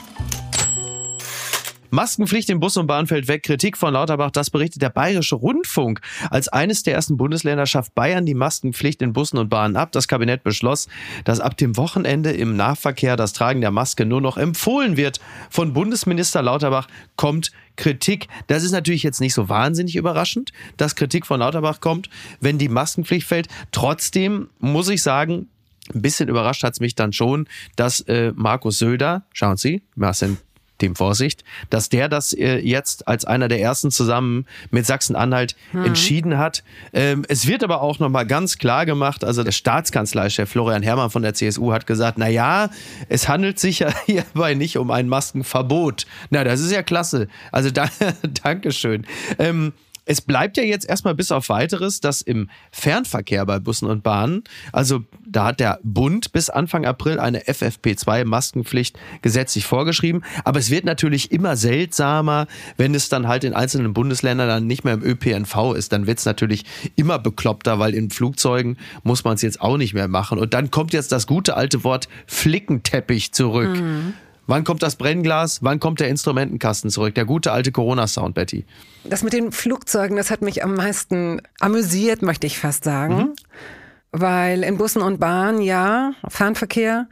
Maskenpflicht 1.94 2.50
im 2.50 2.60
Bus 2.60 2.76
und 2.76 2.88
Bahn 2.88 3.06
fällt 3.06 3.28
weg. 3.28 3.44
Kritik 3.44 3.78
von 3.78 3.94
Lauterbach, 3.94 4.32
das 4.32 4.50
berichtet 4.50 4.82
der 4.82 4.90
Bayerische 4.90 5.36
Rundfunk. 5.36 6.02
Als 6.32 6.48
eines 6.48 6.82
der 6.82 6.96
ersten 6.96 7.18
Bundesländer 7.18 7.68
schafft 7.68 7.94
Bayern 7.94 8.26
die 8.26 8.34
Maskenpflicht 8.34 9.04
in 9.04 9.14
Bussen 9.14 9.38
und 9.38 9.50
Bahnen 9.50 9.76
ab. 9.76 9.92
Das 9.92 10.08
Kabinett 10.08 10.44
beschloss, 10.44 10.88
dass 11.24 11.40
ab 11.40 11.56
dem 11.56 11.78
Wochenende 11.78 12.32
im 12.32 12.56
Nahverkehr 12.56 13.16
das 13.16 13.34
Tragen 13.34 13.62
der 13.62 13.70
Maske 13.70 14.08
nur 14.08 14.22
noch 14.22 14.38
empfohlen 14.38 14.98
wird. 14.98 15.20
Von 15.52 15.74
Bundesminister 15.74 16.42
Lauterbach 16.42 16.88
kommt 17.16 17.52
Kritik. 17.76 18.28
Das 18.48 18.64
ist 18.64 18.72
natürlich 18.72 19.04
jetzt 19.04 19.22
nicht 19.22 19.36
so 19.36 19.48
wahnsinnig 19.48 19.96
überraschend, 19.96 20.52
dass 20.78 20.96
Kritik 20.96 21.28
von 21.28 21.42
Lauterbach 21.42 21.80
kommt, 21.80 22.10
wenn 22.40 22.58
die 22.58 22.70
Maskenpflicht 22.70 23.28
fällt. 23.28 23.50
Trotzdem 23.72 24.50
muss 24.58 24.90
ich 24.90 25.04
sagen, 25.04 25.48
ein 25.94 26.02
bisschen 26.02 26.28
überrascht 26.28 26.64
hat 26.64 26.74
es 26.74 26.80
mich 26.80 26.96
dann 26.96 27.14
schon, 27.14 27.48
dass 27.76 28.00
äh, 28.00 28.34
Markus 28.36 28.80
Söder, 28.80 29.28
schauen 29.32 29.58
Sie, 29.58 29.84
Marcel 29.96 30.38
dem 30.82 30.96
Vorsicht, 30.96 31.44
dass 31.70 31.90
der 31.90 32.10
das 32.10 32.34
äh, 32.34 32.58
jetzt 32.58 33.08
als 33.08 33.26
einer 33.26 33.48
der 33.48 33.62
ersten 33.62 33.92
zusammen 33.92 34.46
mit 34.72 34.86
Sachsen-Anhalt 34.86 35.56
mhm. 35.72 35.86
entschieden 35.86 36.38
hat. 36.38 36.64
Ähm, 36.94 37.24
es 37.28 37.48
wird 37.48 37.64
aber 37.64 37.82
auch 37.82 38.00
nochmal 38.00 38.26
ganz 38.26 38.58
klar 38.58 38.86
gemacht, 38.86 39.24
also 39.24 39.44
der 39.44 39.52
Staatskanzleichef 39.52 40.50
Florian 40.50 40.84
Herrmann 40.84 41.10
von 41.10 41.22
der 41.22 41.34
CSU 41.34 41.72
hat 41.72 41.88
gesagt, 41.88 42.18
na 42.18 42.28
ja, 42.28 42.70
es 43.10 43.28
handelt 43.28 43.60
sich 43.60 43.80
ja 43.80 43.94
hierbei 44.06 44.54
nicht 44.56 44.78
um 44.78 44.92
ein 44.92 45.08
Maskenverbot. 45.08 46.06
Na, 46.30 46.44
das 46.44 46.60
ist 46.60 46.72
ja 46.72 46.84
klasse. 46.84 47.28
Also 47.52 47.70
da, 47.72 47.88
Dankeschön. 48.44 49.06
Ähm, 49.40 49.74
es 50.06 50.22
bleibt 50.22 50.58
ja 50.58 50.64
jetzt 50.64 50.88
erstmal 50.88 51.16
bis 51.16 51.32
auf 51.32 51.50
weiteres, 51.50 52.00
dass 52.02 52.22
im 52.22 52.50
Fernverkehr 52.72 53.46
bei 53.46 53.60
Bussen 53.60 53.88
und 53.88 54.04
Bahnen, 54.04 54.44
also 54.72 55.04
da 55.26 55.46
hat 55.46 55.60
der 55.60 55.80
Bund 55.84 56.32
bis 56.32 56.50
Anfang 56.50 56.86
April 56.86 57.20
eine 57.20 57.44
FFP2-Maskenpflicht 57.44 58.96
gesetzlich 59.22 59.66
vorgeschrieben. 59.66 60.24
Aber 60.44 60.60
es 60.60 60.70
wird 60.70 60.86
natürlich 60.86 61.32
immer 61.32 61.56
seltsamer, 61.56 62.48
wenn 62.78 62.94
es 62.94 63.10
dann 63.10 63.28
halt 63.28 63.44
in 63.44 63.54
einzelnen 63.54 63.94
Bundesländern 63.94 64.48
dann 64.48 64.68
nicht 64.68 64.84
mehr 64.84 64.94
im 64.94 65.04
ÖPNV 65.04 65.74
ist. 65.76 65.92
Dann 65.94 66.06
wird 66.06 66.20
es 66.20 66.26
natürlich 66.26 66.66
immer 66.96 67.18
bekloppter, 67.20 67.80
weil 67.80 67.94
in 67.94 68.10
Flugzeugen 68.10 68.78
muss 69.04 69.24
man 69.24 69.36
es 69.36 69.42
jetzt 69.42 69.62
auch 69.62 69.78
nicht 69.78 69.94
mehr 69.94 70.08
machen. 70.08 70.38
Und 70.38 70.54
dann 70.54 70.70
kommt 70.70 70.94
jetzt 70.94 71.12
das 71.12 71.28
gute 71.28 71.56
alte 71.56 71.84
Wort 71.84 72.08
Flickenteppich 72.28 73.32
zurück. 73.32 73.80
Mhm. 73.80 74.14
Wann 74.46 74.64
kommt 74.64 74.84
das 74.84 74.96
Brennglas? 74.98 75.64
Wann 75.64 75.80
kommt 75.80 76.00
der 76.00 76.10
Instrumentenkasten 76.10 76.90
zurück? 76.90 77.16
Der 77.16 77.26
gute 77.26 77.52
alte 77.52 77.72
Corona-Sound, 77.72 78.36
Betty. 78.36 78.66
Das 79.04 79.24
mit 79.24 79.34
den 79.34 79.52
Flugzeugen, 79.52 80.18
das 80.18 80.32
hat 80.32 80.42
mich 80.42 80.64
am 80.64 80.76
meisten 80.76 81.42
amüsiert, 81.60 82.22
möchte 82.22 82.48
ich 82.48 82.60
fast 82.60 82.84
sagen. 82.84 83.16
Mhm. 83.16 83.34
Weil 84.12 84.64
in 84.64 84.78
Bussen 84.78 85.02
und 85.02 85.20
Bahnen, 85.20 85.62
ja, 85.62 86.14
Fernverkehr, 86.28 87.08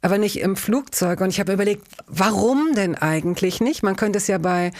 aber 0.00 0.18
nicht 0.18 0.40
im 0.40 0.56
Flugzeug. 0.56 1.20
Und 1.20 1.30
ich 1.30 1.40
habe 1.40 1.52
überlegt, 1.52 1.86
warum 2.06 2.74
denn 2.74 2.94
eigentlich 2.94 3.60
nicht? 3.60 3.82
Man 3.82 3.96
könnte 3.96 4.18
es 4.18 4.28
ja 4.28 4.38
bei 4.38 4.70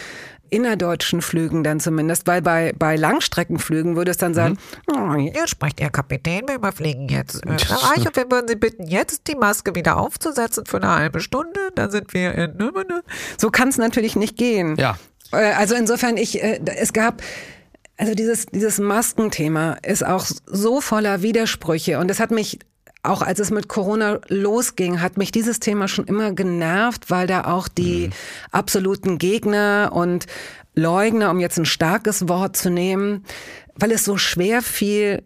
innerdeutschen 0.50 1.22
Flügen 1.22 1.64
dann 1.64 1.80
zumindest, 1.80 2.26
weil 2.26 2.42
bei, 2.42 2.72
bei 2.78 2.96
Langstreckenflügen 2.96 3.96
würde 3.96 4.10
es 4.10 4.16
dann 4.16 4.34
sagen, 4.34 4.58
mhm. 4.88 4.94
oh, 4.96 5.14
hier 5.14 5.46
spricht 5.46 5.78
der 5.78 5.90
Kapitän, 5.90 6.42
wir 6.46 6.56
überfliegen 6.56 7.08
jetzt 7.08 7.44
äh, 7.44 7.54
Österreich 7.54 8.06
und 8.06 8.16
wir 8.16 8.30
würden 8.30 8.48
Sie 8.48 8.56
bitten, 8.56 8.86
jetzt 8.86 9.28
die 9.28 9.34
Maske 9.34 9.74
wieder 9.74 9.96
aufzusetzen 9.96 10.66
für 10.66 10.78
eine 10.78 10.94
halbe 10.94 11.20
Stunde, 11.20 11.60
dann 11.74 11.90
sind 11.90 12.14
wir 12.14 12.34
in... 12.34 12.72
So 13.38 13.50
kann 13.50 13.68
es 13.68 13.78
natürlich 13.78 14.16
nicht 14.16 14.36
gehen. 14.36 14.76
Ja. 14.76 14.98
Äh, 15.32 15.52
also 15.52 15.74
insofern, 15.74 16.16
ich, 16.16 16.42
äh, 16.42 16.60
es 16.76 16.92
gab... 16.92 17.22
Also 17.98 18.14
dieses, 18.14 18.44
dieses 18.44 18.78
Maskenthema 18.78 19.78
ist 19.82 20.04
auch 20.04 20.26
so 20.44 20.82
voller 20.82 21.22
Widersprüche 21.22 21.98
und 21.98 22.10
es 22.10 22.20
hat 22.20 22.30
mich 22.30 22.58
auch 23.08 23.22
als 23.22 23.38
es 23.40 23.50
mit 23.50 23.68
Corona 23.68 24.20
losging, 24.28 25.00
hat 25.00 25.16
mich 25.16 25.32
dieses 25.32 25.60
Thema 25.60 25.88
schon 25.88 26.06
immer 26.06 26.32
genervt, 26.32 27.10
weil 27.10 27.26
da 27.26 27.44
auch 27.44 27.68
die 27.68 28.08
mhm. 28.08 28.12
absoluten 28.50 29.18
Gegner 29.18 29.90
und 29.92 30.26
Leugner, 30.74 31.30
um 31.30 31.40
jetzt 31.40 31.58
ein 31.58 31.64
starkes 31.64 32.28
Wort 32.28 32.56
zu 32.56 32.70
nehmen, 32.70 33.24
weil 33.74 33.92
es 33.92 34.04
so 34.04 34.18
schwer 34.18 34.62
fiel, 34.62 35.22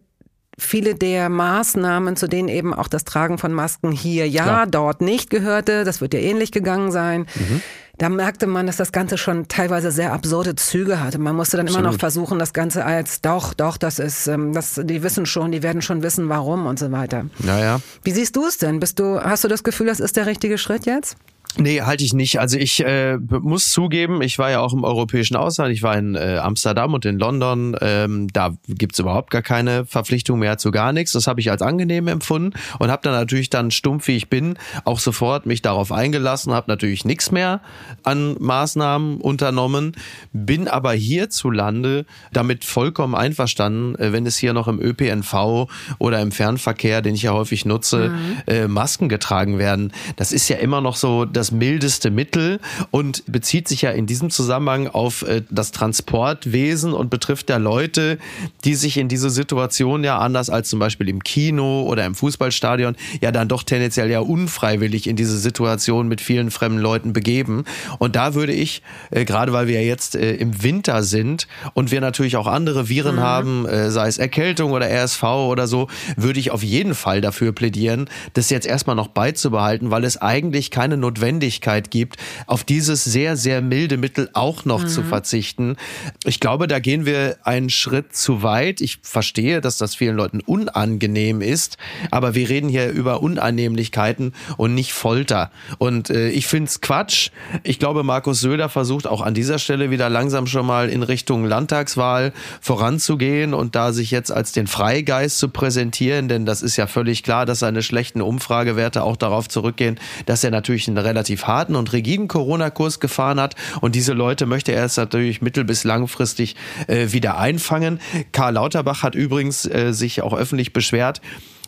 viele 0.58 0.94
der 0.94 1.28
Maßnahmen, 1.28 2.16
zu 2.16 2.28
denen 2.28 2.48
eben 2.48 2.74
auch 2.74 2.88
das 2.88 3.04
Tragen 3.04 3.38
von 3.38 3.52
Masken 3.52 3.92
hier 3.92 4.28
ja, 4.28 4.44
Klar. 4.44 4.66
dort 4.66 5.00
nicht 5.00 5.30
gehörte, 5.30 5.84
das 5.84 6.00
wird 6.00 6.14
ja 6.14 6.20
ähnlich 6.20 6.52
gegangen 6.52 6.92
sein. 6.92 7.26
Mhm 7.34 7.62
da 8.00 8.08
merkte 8.08 8.46
man, 8.46 8.66
dass 8.66 8.78
das 8.78 8.92
Ganze 8.92 9.18
schon 9.18 9.46
teilweise 9.48 9.90
sehr 9.90 10.14
absurde 10.14 10.54
Züge 10.54 11.00
hatte. 11.00 11.18
Man 11.18 11.36
musste 11.36 11.58
dann 11.58 11.66
Absolut. 11.66 11.84
immer 11.84 11.92
noch 11.92 12.00
versuchen, 12.00 12.38
das 12.38 12.54
Ganze 12.54 12.86
als 12.86 13.20
doch, 13.20 13.52
doch, 13.52 13.76
das 13.76 13.98
ist, 13.98 14.26
ähm, 14.26 14.54
das, 14.54 14.80
die 14.82 15.02
wissen 15.02 15.26
schon, 15.26 15.52
die 15.52 15.62
werden 15.62 15.82
schon 15.82 16.02
wissen, 16.02 16.30
warum 16.30 16.64
und 16.64 16.78
so 16.78 16.90
weiter. 16.92 17.26
Naja. 17.40 17.82
Wie 18.02 18.12
siehst 18.12 18.36
du 18.36 18.46
es 18.46 18.56
denn? 18.56 18.80
Bist 18.80 18.98
du, 19.00 19.20
hast 19.20 19.44
du 19.44 19.48
das 19.48 19.64
Gefühl, 19.64 19.88
das 19.88 20.00
ist 20.00 20.16
der 20.16 20.24
richtige 20.24 20.56
Schritt 20.56 20.86
jetzt? 20.86 21.18
Nee, 21.58 21.82
halte 21.82 22.04
ich 22.04 22.12
nicht. 22.12 22.38
Also 22.38 22.58
ich 22.58 22.84
äh, 22.84 23.16
muss 23.16 23.70
zugeben, 23.70 24.22
ich 24.22 24.38
war 24.38 24.50
ja 24.50 24.60
auch 24.60 24.72
im 24.72 24.84
europäischen 24.84 25.36
Ausland. 25.36 25.72
Ich 25.72 25.82
war 25.82 25.96
in 25.96 26.14
äh, 26.14 26.38
Amsterdam 26.42 26.94
und 26.94 27.04
in 27.04 27.18
London. 27.18 27.76
Ähm, 27.80 28.28
da 28.32 28.54
gibt's 28.68 28.98
überhaupt 28.98 29.30
gar 29.30 29.42
keine 29.42 29.84
Verpflichtung 29.84 30.38
mehr 30.38 30.58
zu 30.58 30.70
gar 30.70 30.92
nichts. 30.92 31.12
Das 31.12 31.26
habe 31.26 31.40
ich 31.40 31.50
als 31.50 31.62
angenehm 31.62 32.08
empfunden 32.08 32.58
und 32.78 32.90
habe 32.90 33.02
dann 33.02 33.12
natürlich 33.12 33.50
dann 33.50 33.70
stumpf, 33.70 34.06
wie 34.08 34.16
ich 34.16 34.28
bin, 34.28 34.58
auch 34.84 34.98
sofort 35.00 35.46
mich 35.46 35.62
darauf 35.62 35.92
eingelassen, 35.92 36.52
habe 36.52 36.70
natürlich 36.70 37.04
nichts 37.04 37.30
mehr 37.30 37.60
an 38.02 38.36
Maßnahmen 38.38 39.20
unternommen, 39.20 39.92
bin 40.32 40.68
aber 40.68 40.92
hierzulande 40.92 42.06
damit 42.32 42.64
vollkommen 42.64 43.14
einverstanden, 43.14 43.96
äh, 43.96 44.12
wenn 44.12 44.26
es 44.26 44.36
hier 44.36 44.52
noch 44.52 44.68
im 44.68 44.80
ÖPNV 44.80 45.68
oder 45.98 46.20
im 46.20 46.32
Fernverkehr, 46.32 47.02
den 47.02 47.14
ich 47.14 47.22
ja 47.22 47.32
häufig 47.32 47.64
nutze, 47.64 48.10
mhm. 48.10 48.36
äh, 48.46 48.68
Masken 48.68 49.08
getragen 49.08 49.58
werden. 49.58 49.92
Das 50.16 50.32
ist 50.32 50.48
ja 50.48 50.56
immer 50.56 50.80
noch 50.80 50.96
so 50.96 51.24
das 51.40 51.52
mildeste 51.52 52.10
Mittel 52.10 52.60
und 52.90 53.24
bezieht 53.26 53.66
sich 53.66 53.80
ja 53.80 53.90
in 53.92 54.04
diesem 54.04 54.28
Zusammenhang 54.28 54.88
auf 54.88 55.22
äh, 55.22 55.40
das 55.48 55.72
Transportwesen 55.72 56.92
und 56.92 57.08
betrifft 57.08 57.48
ja 57.48 57.56
Leute, 57.56 58.18
die 58.64 58.74
sich 58.74 58.98
in 58.98 59.08
diese 59.08 59.30
Situation 59.30 60.04
ja 60.04 60.18
anders 60.18 60.50
als 60.50 60.68
zum 60.68 60.78
Beispiel 60.78 61.08
im 61.08 61.24
Kino 61.24 61.84
oder 61.84 62.04
im 62.04 62.14
Fußballstadion 62.14 62.94
ja 63.22 63.32
dann 63.32 63.48
doch 63.48 63.62
tendenziell 63.62 64.10
ja 64.10 64.20
unfreiwillig 64.20 65.06
in 65.06 65.16
diese 65.16 65.38
Situation 65.38 66.08
mit 66.08 66.20
vielen 66.20 66.50
fremden 66.50 66.78
Leuten 66.78 67.14
begeben. 67.14 67.64
Und 67.98 68.16
da 68.16 68.34
würde 68.34 68.52
ich, 68.52 68.82
äh, 69.10 69.24
gerade 69.24 69.54
weil 69.54 69.66
wir 69.66 69.80
ja 69.80 69.86
jetzt 69.86 70.16
äh, 70.16 70.34
im 70.34 70.62
Winter 70.62 71.02
sind 71.02 71.48
und 71.72 71.90
wir 71.90 72.02
natürlich 72.02 72.36
auch 72.36 72.46
andere 72.46 72.90
Viren 72.90 73.16
mhm. 73.16 73.20
haben, 73.20 73.66
sei 73.88 74.08
es 74.08 74.18
Erkältung 74.18 74.72
oder 74.72 74.90
RSV 74.90 75.22
oder 75.22 75.66
so, 75.66 75.88
würde 76.16 76.38
ich 76.38 76.50
auf 76.50 76.62
jeden 76.62 76.94
Fall 76.94 77.22
dafür 77.22 77.52
plädieren, 77.52 78.10
das 78.34 78.50
jetzt 78.50 78.66
erstmal 78.66 78.96
noch 78.96 79.08
beizubehalten, 79.08 79.90
weil 79.90 80.04
es 80.04 80.18
eigentlich 80.18 80.70
keine 80.70 80.96
Notwendigkeit 80.96 81.19
Notwendigkeit 81.20 81.90
gibt, 81.90 82.16
auf 82.46 82.64
dieses 82.64 83.04
sehr, 83.04 83.36
sehr 83.36 83.60
milde 83.60 83.96
Mittel 83.96 84.30
auch 84.32 84.64
noch 84.64 84.82
mhm. 84.82 84.88
zu 84.88 85.02
verzichten. 85.02 85.76
Ich 86.24 86.40
glaube, 86.40 86.66
da 86.66 86.78
gehen 86.78 87.06
wir 87.06 87.36
einen 87.44 87.70
Schritt 87.70 88.14
zu 88.16 88.42
weit. 88.42 88.80
Ich 88.80 88.98
verstehe, 89.02 89.60
dass 89.60 89.78
das 89.78 89.94
vielen 89.94 90.16
Leuten 90.16 90.40
unangenehm 90.40 91.40
ist, 91.40 91.76
aber 92.10 92.34
wir 92.34 92.48
reden 92.48 92.68
hier 92.68 92.90
über 92.90 93.22
Unannehmlichkeiten 93.22 94.32
und 94.56 94.74
nicht 94.74 94.92
Folter. 94.92 95.50
Und 95.78 96.10
äh, 96.10 96.30
ich 96.30 96.46
finde 96.46 96.68
es 96.68 96.80
Quatsch. 96.80 97.30
Ich 97.62 97.78
glaube, 97.78 98.02
Markus 98.02 98.40
Söder 98.40 98.68
versucht 98.68 99.06
auch 99.06 99.20
an 99.20 99.34
dieser 99.34 99.58
Stelle 99.58 99.90
wieder 99.90 100.08
langsam 100.08 100.46
schon 100.46 100.66
mal 100.66 100.88
in 100.88 101.02
Richtung 101.02 101.44
Landtagswahl 101.44 102.32
voranzugehen 102.60 103.54
und 103.54 103.74
da 103.74 103.92
sich 103.92 104.10
jetzt 104.10 104.32
als 104.32 104.52
den 104.52 104.66
Freigeist 104.66 105.38
zu 105.38 105.48
präsentieren, 105.48 106.28
denn 106.28 106.46
das 106.46 106.62
ist 106.62 106.76
ja 106.76 106.86
völlig 106.86 107.22
klar, 107.22 107.46
dass 107.46 107.60
seine 107.60 107.82
schlechten 107.82 108.22
Umfragewerte 108.22 109.02
auch 109.02 109.16
darauf 109.16 109.48
zurückgehen, 109.48 109.98
dass 110.26 110.44
er 110.44 110.50
natürlich 110.50 110.88
einen 110.88 110.96
relativ 111.10 111.44
harten 111.44 111.76
und 111.76 111.92
rigiden 111.92 112.28
Corona-Kurs 112.28 113.00
gefahren 113.00 113.40
hat. 113.40 113.56
Und 113.80 113.94
diese 113.94 114.12
Leute 114.12 114.46
möchte 114.46 114.72
er 114.72 114.84
jetzt 114.84 114.96
natürlich 114.96 115.42
mittel- 115.42 115.64
bis 115.64 115.84
langfristig 115.84 116.56
äh, 116.86 117.12
wieder 117.12 117.38
einfangen. 117.38 118.00
Karl 118.32 118.54
Lauterbach 118.54 119.02
hat 119.02 119.14
übrigens 119.14 119.66
äh, 119.66 119.92
sich 119.92 120.22
auch 120.22 120.32
öffentlich 120.32 120.72
beschwert, 120.72 121.20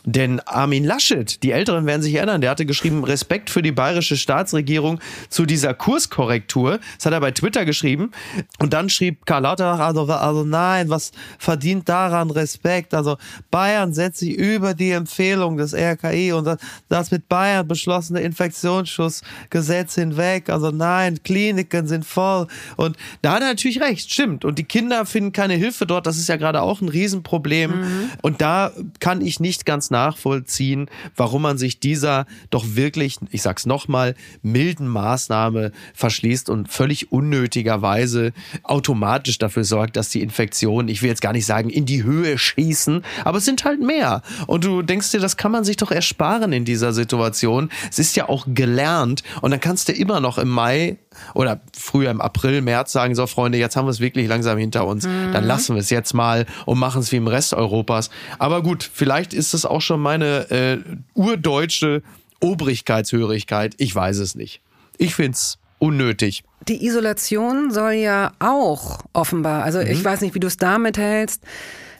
denn 0.05 0.41
Armin 0.41 0.83
Laschet, 0.83 1.41
die 1.43 1.51
Älteren 1.51 1.85
werden 1.85 2.01
sich 2.01 2.13
erinnern, 2.15 2.41
der 2.41 2.49
hatte 2.49 2.65
geschrieben, 2.65 3.03
Respekt 3.03 3.49
für 3.49 3.61
die 3.61 3.71
bayerische 3.71 4.17
Staatsregierung 4.17 4.99
zu 5.29 5.45
dieser 5.45 5.73
Kurskorrektur. 5.73 6.79
Das 6.97 7.05
hat 7.05 7.13
er 7.13 7.21
bei 7.21 7.31
Twitter 7.31 7.63
geschrieben. 7.63 8.11
Und 8.59 8.73
dann 8.73 8.89
schrieb 8.89 9.25
Karl 9.25 9.43
Lauterbach, 9.43 9.79
also, 9.79 10.05
also 10.05 10.43
nein, 10.43 10.89
was 10.89 11.11
verdient 11.39 11.87
daran 11.87 12.31
Respekt? 12.31 12.93
Also 12.93 13.17
Bayern 13.49 13.93
setzt 13.93 14.19
sich 14.19 14.35
über 14.35 14.73
die 14.73 14.91
Empfehlung 14.91 15.55
des 15.55 15.73
RKI 15.73 16.33
und 16.33 16.45
das, 16.45 16.57
das 16.89 17.11
mit 17.11 17.29
Bayern 17.29 17.65
beschlossene 17.67 18.19
Infektionsschutzgesetz 18.21 19.95
hinweg. 19.95 20.49
Also 20.49 20.71
nein, 20.71 21.23
Kliniken 21.23 21.87
sind 21.87 22.05
voll. 22.05 22.47
Und 22.75 22.97
da 23.21 23.33
hat 23.33 23.41
er 23.41 23.47
natürlich 23.47 23.79
recht, 23.79 24.11
stimmt. 24.11 24.43
Und 24.43 24.59
die 24.59 24.65
Kinder 24.65 25.05
finden 25.05 25.31
keine 25.31 25.53
Hilfe 25.53 25.85
dort. 25.85 26.07
Das 26.07 26.17
ist 26.17 26.27
ja 26.27 26.35
gerade 26.35 26.61
auch 26.61 26.81
ein 26.81 26.89
Riesenproblem. 26.89 27.71
Mhm. 27.71 28.09
Und 28.21 28.41
da 28.41 28.71
kann 28.99 29.21
ich 29.21 29.39
nicht 29.39 29.65
ganz 29.65 29.92
nachvollziehen, 29.93 30.89
warum 31.15 31.43
man 31.43 31.57
sich 31.57 31.79
dieser 31.79 32.25
doch 32.49 32.65
wirklich, 32.75 33.17
ich 33.31 33.41
sag's 33.41 33.65
nochmal, 33.65 34.15
milden 34.41 34.87
Maßnahme 34.87 35.71
verschließt 35.93 36.49
und 36.49 36.67
völlig 36.67 37.11
unnötigerweise 37.11 38.33
automatisch 38.63 39.37
dafür 39.37 39.63
sorgt, 39.63 39.95
dass 39.95 40.09
die 40.09 40.21
Infektionen, 40.21 40.89
ich 40.89 41.01
will 41.01 41.09
jetzt 41.09 41.21
gar 41.21 41.33
nicht 41.33 41.45
sagen, 41.45 41.69
in 41.69 41.85
die 41.85 42.03
Höhe 42.03 42.37
schießen, 42.37 43.03
aber 43.23 43.37
es 43.37 43.45
sind 43.45 43.63
halt 43.63 43.79
mehr. 43.79 44.21
Und 44.47 44.65
du 44.65 44.81
denkst 44.81 45.11
dir, 45.11 45.19
das 45.19 45.37
kann 45.37 45.51
man 45.51 45.63
sich 45.63 45.77
doch 45.77 45.91
ersparen 45.91 46.51
in 46.51 46.65
dieser 46.65 46.91
Situation. 46.91 47.69
Es 47.89 47.99
ist 47.99 48.15
ja 48.15 48.27
auch 48.27 48.47
gelernt 48.47 49.23
und 49.41 49.51
dann 49.51 49.59
kannst 49.59 49.87
du 49.87 49.93
immer 49.93 50.19
noch 50.19 50.37
im 50.37 50.49
Mai 50.49 50.97
oder 51.33 51.61
früher 51.77 52.11
im 52.11 52.21
April, 52.21 52.61
März 52.61 52.91
sagen, 52.91 53.15
so 53.15 53.27
Freunde, 53.27 53.57
jetzt 53.57 53.75
haben 53.75 53.85
wir 53.85 53.91
es 53.91 53.99
wirklich 53.99 54.27
langsam 54.27 54.57
hinter 54.57 54.85
uns. 54.85 55.05
Mhm. 55.05 55.31
Dann 55.33 55.43
lassen 55.45 55.75
wir 55.75 55.81
es 55.81 55.89
jetzt 55.89 56.13
mal 56.13 56.45
und 56.65 56.79
machen 56.79 57.01
es 57.01 57.11
wie 57.11 57.17
im 57.17 57.27
Rest 57.27 57.53
Europas. 57.53 58.09
Aber 58.39 58.61
gut, 58.61 58.89
vielleicht 58.91 59.33
ist 59.33 59.53
es 59.53 59.65
auch 59.65 59.81
schon 59.81 59.99
meine 59.99 60.49
äh, 60.51 60.77
urdeutsche 61.13 62.01
Obrigkeitshörigkeit. 62.39 63.75
Ich 63.77 63.95
weiß 63.95 64.17
es 64.17 64.35
nicht. 64.35 64.61
Ich 64.97 65.15
finde 65.15 65.31
es 65.31 65.57
unnötig. 65.79 66.43
Die 66.67 66.85
Isolation 66.85 67.71
soll 67.71 67.93
ja 67.93 68.31
auch 68.39 69.01
offenbar, 69.11 69.63
also 69.63 69.79
mhm. 69.79 69.87
ich 69.87 70.03
weiß 70.03 70.21
nicht, 70.21 70.33
wie 70.33 70.39
du 70.39 70.47
es 70.47 70.57
damit 70.57 70.97
hältst. 70.97 71.43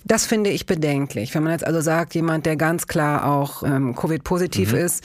Das 0.05 0.25
finde 0.25 0.49
ich 0.49 0.65
bedenklich. 0.65 1.33
Wenn 1.33 1.43
man 1.43 1.53
jetzt 1.53 1.65
also 1.65 1.79
sagt, 1.79 2.13
jemand, 2.13 2.45
der 2.45 2.57
ganz 2.57 2.87
klar 2.87 3.25
auch 3.25 3.63
ähm, 3.63 3.95
Covid-positiv 3.95 4.73
mhm. 4.73 4.79
ist, 4.79 5.03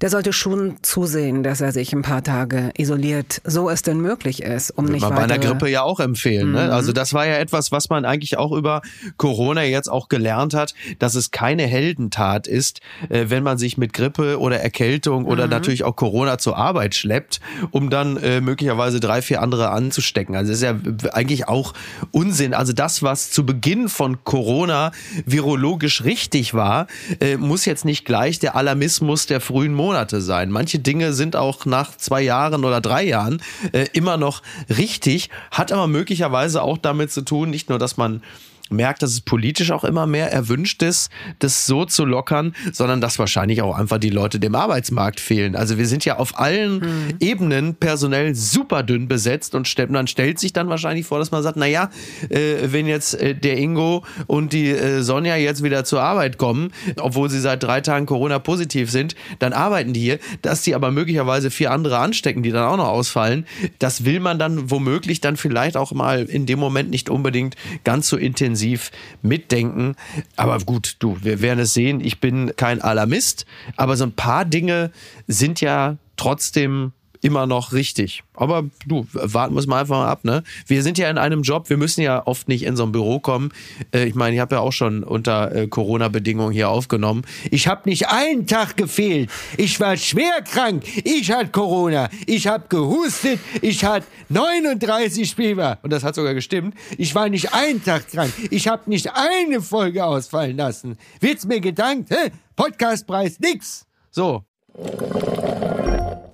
der 0.00 0.10
sollte 0.10 0.32
schon 0.32 0.76
zusehen, 0.82 1.42
dass 1.42 1.60
er 1.60 1.72
sich 1.72 1.92
ein 1.94 2.02
paar 2.02 2.22
Tage 2.22 2.70
isoliert, 2.76 3.40
so 3.44 3.70
es 3.70 3.80
denn 3.80 4.00
möglich 4.00 4.42
ist, 4.42 4.70
um 4.70 4.84
nicht 4.84 5.00
man 5.00 5.14
bei 5.14 5.22
einer 5.22 5.38
Grippe 5.38 5.70
ja 5.70 5.82
auch 5.82 6.00
empfehlen. 6.00 6.52
Ne? 6.52 6.66
Mhm. 6.66 6.72
Also 6.72 6.92
das 6.92 7.14
war 7.14 7.26
ja 7.26 7.36
etwas, 7.36 7.72
was 7.72 7.88
man 7.88 8.04
eigentlich 8.04 8.36
auch 8.36 8.52
über 8.52 8.82
Corona 9.16 9.62
jetzt 9.62 9.88
auch 9.88 10.08
gelernt 10.08 10.52
hat, 10.52 10.74
dass 10.98 11.14
es 11.14 11.30
keine 11.30 11.66
Heldentat 11.66 12.46
ist, 12.46 12.80
äh, 13.08 13.26
wenn 13.28 13.42
man 13.42 13.56
sich 13.56 13.78
mit 13.78 13.94
Grippe 13.94 14.38
oder 14.38 14.60
Erkältung 14.60 15.24
oder 15.24 15.44
mhm. 15.44 15.50
natürlich 15.50 15.84
auch 15.84 15.96
Corona 15.96 16.36
zur 16.36 16.58
Arbeit 16.58 16.94
schleppt, 16.94 17.40
um 17.70 17.88
dann 17.88 18.18
äh, 18.18 18.42
möglicherweise 18.42 19.00
drei, 19.00 19.22
vier 19.22 19.40
andere 19.40 19.70
anzustecken. 19.70 20.36
Also 20.36 20.50
das 20.50 20.58
ist 20.58 20.64
ja 20.64 20.76
eigentlich 21.12 21.48
auch 21.48 21.72
Unsinn. 22.10 22.52
Also 22.52 22.74
das, 22.74 23.02
was 23.02 23.30
zu 23.30 23.46
Beginn 23.46 23.88
von 23.88 24.24
Corona 24.24 24.92
virologisch 25.24 26.04
richtig 26.04 26.52
war, 26.52 26.86
äh, 27.20 27.38
muss 27.38 27.64
jetzt 27.64 27.86
nicht 27.86 28.04
gleich 28.04 28.38
der 28.38 28.56
Alarmismus 28.56 29.24
der 29.24 29.40
frühen 29.40 29.72
Monate 29.72 29.85
Monate 29.86 30.20
sein. 30.20 30.50
Manche 30.50 30.80
Dinge 30.80 31.12
sind 31.12 31.36
auch 31.36 31.64
nach 31.64 31.96
zwei 31.96 32.20
Jahren 32.20 32.64
oder 32.64 32.80
drei 32.80 33.04
Jahren 33.04 33.40
äh, 33.70 33.86
immer 33.92 34.16
noch 34.16 34.42
richtig, 34.68 35.30
hat 35.52 35.70
aber 35.70 35.86
möglicherweise 35.86 36.60
auch 36.62 36.76
damit 36.76 37.12
zu 37.12 37.22
tun, 37.22 37.50
nicht 37.50 37.68
nur, 37.68 37.78
dass 37.78 37.96
man 37.96 38.20
merkt, 38.70 39.02
dass 39.02 39.12
es 39.12 39.20
politisch 39.20 39.70
auch 39.70 39.84
immer 39.84 40.06
mehr 40.06 40.32
erwünscht 40.32 40.82
ist, 40.82 41.10
das 41.38 41.66
so 41.66 41.84
zu 41.84 42.04
lockern, 42.04 42.54
sondern 42.72 43.00
dass 43.00 43.18
wahrscheinlich 43.18 43.62
auch 43.62 43.76
einfach 43.76 43.98
die 43.98 44.10
Leute 44.10 44.40
dem 44.40 44.54
Arbeitsmarkt 44.54 45.20
fehlen. 45.20 45.56
Also 45.56 45.78
wir 45.78 45.86
sind 45.86 46.04
ja 46.04 46.18
auf 46.18 46.38
allen 46.38 46.78
mhm. 46.78 47.14
Ebenen 47.20 47.74
personell 47.76 48.34
super 48.34 48.82
dünn 48.82 49.08
besetzt 49.08 49.54
und 49.54 49.66
man 49.90 50.06
stellt 50.06 50.38
sich 50.38 50.52
dann 50.52 50.68
wahrscheinlich 50.68 51.06
vor, 51.06 51.18
dass 51.18 51.30
man 51.30 51.42
sagt, 51.42 51.56
na 51.56 51.66
ja, 51.66 51.90
äh, 52.28 52.72
wenn 52.72 52.86
jetzt 52.86 53.14
äh, 53.14 53.34
der 53.34 53.58
Ingo 53.58 54.04
und 54.26 54.52
die 54.52 54.70
äh, 54.70 55.02
Sonja 55.02 55.36
jetzt 55.36 55.62
wieder 55.62 55.84
zur 55.84 56.02
Arbeit 56.02 56.38
kommen, 56.38 56.72
obwohl 56.98 57.30
sie 57.30 57.40
seit 57.40 57.62
drei 57.62 57.80
Tagen 57.80 58.06
Corona 58.06 58.38
positiv 58.38 58.90
sind, 58.90 59.14
dann 59.38 59.52
arbeiten 59.52 59.92
die 59.92 60.00
hier, 60.00 60.18
dass 60.42 60.62
die 60.62 60.74
aber 60.74 60.90
möglicherweise 60.90 61.50
vier 61.50 61.70
andere 61.70 61.98
anstecken, 61.98 62.42
die 62.42 62.50
dann 62.50 62.64
auch 62.64 62.76
noch 62.76 62.88
ausfallen. 62.88 63.46
Das 63.78 64.04
will 64.04 64.20
man 64.20 64.38
dann 64.38 64.70
womöglich 64.70 65.20
dann 65.20 65.36
vielleicht 65.36 65.76
auch 65.76 65.92
mal 65.92 66.24
in 66.24 66.46
dem 66.46 66.58
Moment 66.58 66.90
nicht 66.90 67.10
unbedingt 67.10 67.56
ganz 67.84 68.08
so 68.08 68.16
intensiv 68.16 68.55
intensiv 68.56 68.90
mitdenken. 69.22 69.96
Aber 70.36 70.58
gut, 70.58 70.96
du, 70.98 71.18
wir 71.22 71.40
werden 71.42 71.60
es 71.60 71.74
sehen. 71.74 72.00
Ich 72.00 72.20
bin 72.20 72.52
kein 72.56 72.80
Alarmist, 72.80 73.46
aber 73.76 73.96
so 73.96 74.04
ein 74.04 74.12
paar 74.12 74.44
Dinge 74.44 74.90
sind 75.26 75.60
ja 75.60 75.98
trotzdem 76.16 76.92
immer 77.26 77.46
noch 77.46 77.72
richtig. 77.72 78.22
Aber 78.34 78.64
du, 78.86 79.06
warten 79.12 79.54
wir 79.54 79.58
es 79.58 79.66
mal 79.66 79.80
einfach 79.80 79.96
mal 79.96 80.08
ab, 80.08 80.24
ne? 80.24 80.44
Wir 80.66 80.84
sind 80.84 80.96
ja 80.96 81.10
in 81.10 81.18
einem 81.18 81.42
Job, 81.42 81.68
wir 81.68 81.76
müssen 81.76 82.02
ja 82.02 82.24
oft 82.24 82.46
nicht 82.46 82.62
in 82.62 82.76
so 82.76 82.84
ein 82.84 82.92
Büro 82.92 83.18
kommen. 83.18 83.52
Äh, 83.92 84.04
ich 84.04 84.14
meine, 84.14 84.36
ich 84.36 84.40
habe 84.40 84.54
ja 84.54 84.60
auch 84.60 84.72
schon 84.72 85.02
unter 85.02 85.52
äh, 85.52 85.66
Corona-Bedingungen 85.66 86.52
hier 86.52 86.68
aufgenommen. 86.68 87.22
Ich 87.50 87.66
habe 87.66 87.88
nicht 87.88 88.08
einen 88.08 88.46
Tag 88.46 88.76
gefehlt. 88.76 89.28
Ich 89.56 89.80
war 89.80 89.96
schwer 89.96 90.42
krank. 90.42 90.84
Ich 91.04 91.32
hatte 91.32 91.50
Corona. 91.50 92.08
Ich 92.26 92.46
habe 92.46 92.66
gehustet. 92.68 93.40
Ich 93.60 93.84
hatte 93.84 94.06
39 94.28 95.34
Fieber. 95.34 95.78
Und 95.82 95.92
das 95.92 96.04
hat 96.04 96.14
sogar 96.14 96.34
gestimmt. 96.34 96.74
Ich 96.96 97.12
war 97.14 97.28
nicht 97.28 97.52
einen 97.52 97.82
Tag 97.82 98.08
krank. 98.08 98.32
Ich 98.50 98.68
habe 98.68 98.88
nicht 98.88 99.10
eine 99.12 99.60
Folge 99.60 100.04
ausfallen 100.04 100.56
lassen. 100.56 100.96
Wird's 101.20 101.44
mir 101.44 101.60
gedankt? 101.60 102.10
Hä? 102.10 102.30
Podcastpreis 102.54 103.40
nix. 103.40 103.84
So. 104.12 104.44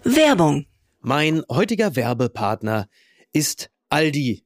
Werbung 0.04 0.66
mein 1.02 1.42
heutiger 1.50 1.96
Werbepartner 1.96 2.88
ist 3.32 3.70
Aldi. 3.88 4.44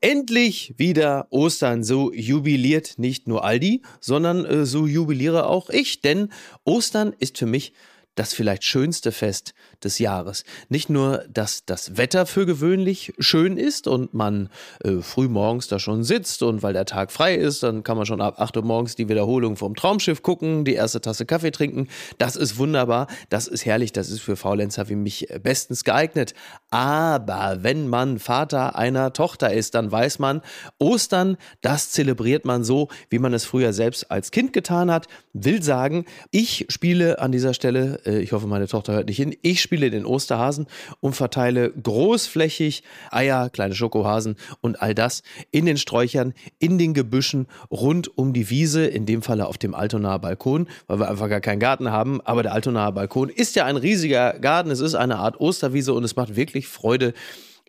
Endlich 0.00 0.74
wieder 0.78 1.26
Ostern. 1.30 1.84
So 1.84 2.12
jubiliert 2.12 2.98
nicht 2.98 3.28
nur 3.28 3.44
Aldi, 3.44 3.82
sondern 4.00 4.44
äh, 4.44 4.64
so 4.64 4.86
jubiliere 4.86 5.46
auch 5.46 5.70
ich. 5.70 6.00
Denn 6.00 6.32
Ostern 6.64 7.14
ist 7.18 7.38
für 7.38 7.46
mich 7.46 7.74
das 8.18 8.34
vielleicht 8.34 8.64
schönste 8.64 9.12
Fest 9.12 9.54
des 9.84 9.98
Jahres. 9.98 10.44
Nicht 10.68 10.90
nur, 10.90 11.24
dass 11.32 11.64
das 11.64 11.96
Wetter 11.96 12.26
für 12.26 12.46
gewöhnlich 12.46 13.12
schön 13.18 13.56
ist 13.56 13.86
und 13.86 14.12
man 14.12 14.50
äh, 14.82 14.98
früh 15.02 15.28
morgens 15.28 15.68
da 15.68 15.78
schon 15.78 16.02
sitzt 16.02 16.42
und 16.42 16.62
weil 16.62 16.72
der 16.72 16.84
Tag 16.84 17.12
frei 17.12 17.36
ist, 17.36 17.62
dann 17.62 17.84
kann 17.84 17.96
man 17.96 18.06
schon 18.06 18.20
ab 18.20 18.40
8 18.40 18.56
Uhr 18.56 18.64
morgens 18.64 18.96
die 18.96 19.08
Wiederholung 19.08 19.56
vom 19.56 19.76
Traumschiff 19.76 20.22
gucken, 20.22 20.64
die 20.64 20.74
erste 20.74 21.00
Tasse 21.00 21.26
Kaffee 21.26 21.52
trinken. 21.52 21.88
Das 22.18 22.34
ist 22.34 22.58
wunderbar, 22.58 23.06
das 23.28 23.46
ist 23.46 23.64
herrlich, 23.64 23.92
das 23.92 24.10
ist 24.10 24.20
für 24.20 24.36
Faulenzer 24.36 24.88
wie 24.88 24.96
mich 24.96 25.28
bestens 25.42 25.84
geeignet. 25.84 26.34
Aber 26.70 27.58
wenn 27.62 27.88
man 27.88 28.18
Vater 28.18 28.76
einer 28.76 29.12
Tochter 29.12 29.52
ist, 29.52 29.74
dann 29.74 29.90
weiß 29.90 30.18
man, 30.18 30.42
Ostern, 30.78 31.36
das 31.60 31.90
zelebriert 31.90 32.44
man 32.44 32.64
so, 32.64 32.88
wie 33.10 33.18
man 33.18 33.32
es 33.34 33.44
früher 33.44 33.72
selbst 33.72 34.10
als 34.10 34.30
Kind 34.30 34.52
getan 34.52 34.90
hat. 34.90 35.06
Will 35.32 35.62
sagen, 35.62 36.04
ich 36.30 36.66
spiele 36.68 37.20
an 37.20 37.32
dieser 37.32 37.54
Stelle 37.54 38.00
äh, 38.04 38.18
ich 38.20 38.32
hoffe, 38.32 38.46
meine 38.46 38.66
Tochter 38.66 38.94
hört 38.94 39.08
nicht 39.08 39.16
hin, 39.16 39.36
ich 39.42 39.60
spiele 39.60 39.90
den 39.90 40.04
Osterhasen 40.04 40.66
und 41.00 41.14
verteile 41.14 41.70
großflächig 41.70 42.82
Eier, 43.10 43.50
kleine 43.50 43.74
Schokohasen 43.74 44.36
und 44.60 44.82
all 44.82 44.94
das 44.94 45.22
in 45.50 45.66
den 45.66 45.76
Sträuchern, 45.76 46.34
in 46.58 46.78
den 46.78 46.94
Gebüschen 46.94 47.46
rund 47.70 48.16
um 48.16 48.32
die 48.32 48.50
Wiese, 48.50 48.86
in 48.86 49.06
dem 49.06 49.22
Falle 49.22 49.46
auf 49.46 49.58
dem 49.58 49.74
Altonaer 49.74 50.18
Balkon, 50.18 50.68
weil 50.86 50.98
wir 50.98 51.08
einfach 51.08 51.28
gar 51.28 51.40
keinen 51.40 51.60
Garten 51.60 51.90
haben. 51.90 52.20
Aber 52.22 52.42
der 52.42 52.52
Altonaer 52.52 52.92
Balkon 52.92 53.28
ist 53.28 53.56
ja 53.56 53.64
ein 53.64 53.76
riesiger 53.76 54.38
Garten, 54.38 54.70
es 54.70 54.80
ist 54.80 54.94
eine 54.94 55.16
Art 55.16 55.40
Osterwiese 55.40 55.92
und 55.92 56.04
es 56.04 56.16
macht 56.16 56.36
wirklich 56.36 56.57
Freude, 56.66 57.14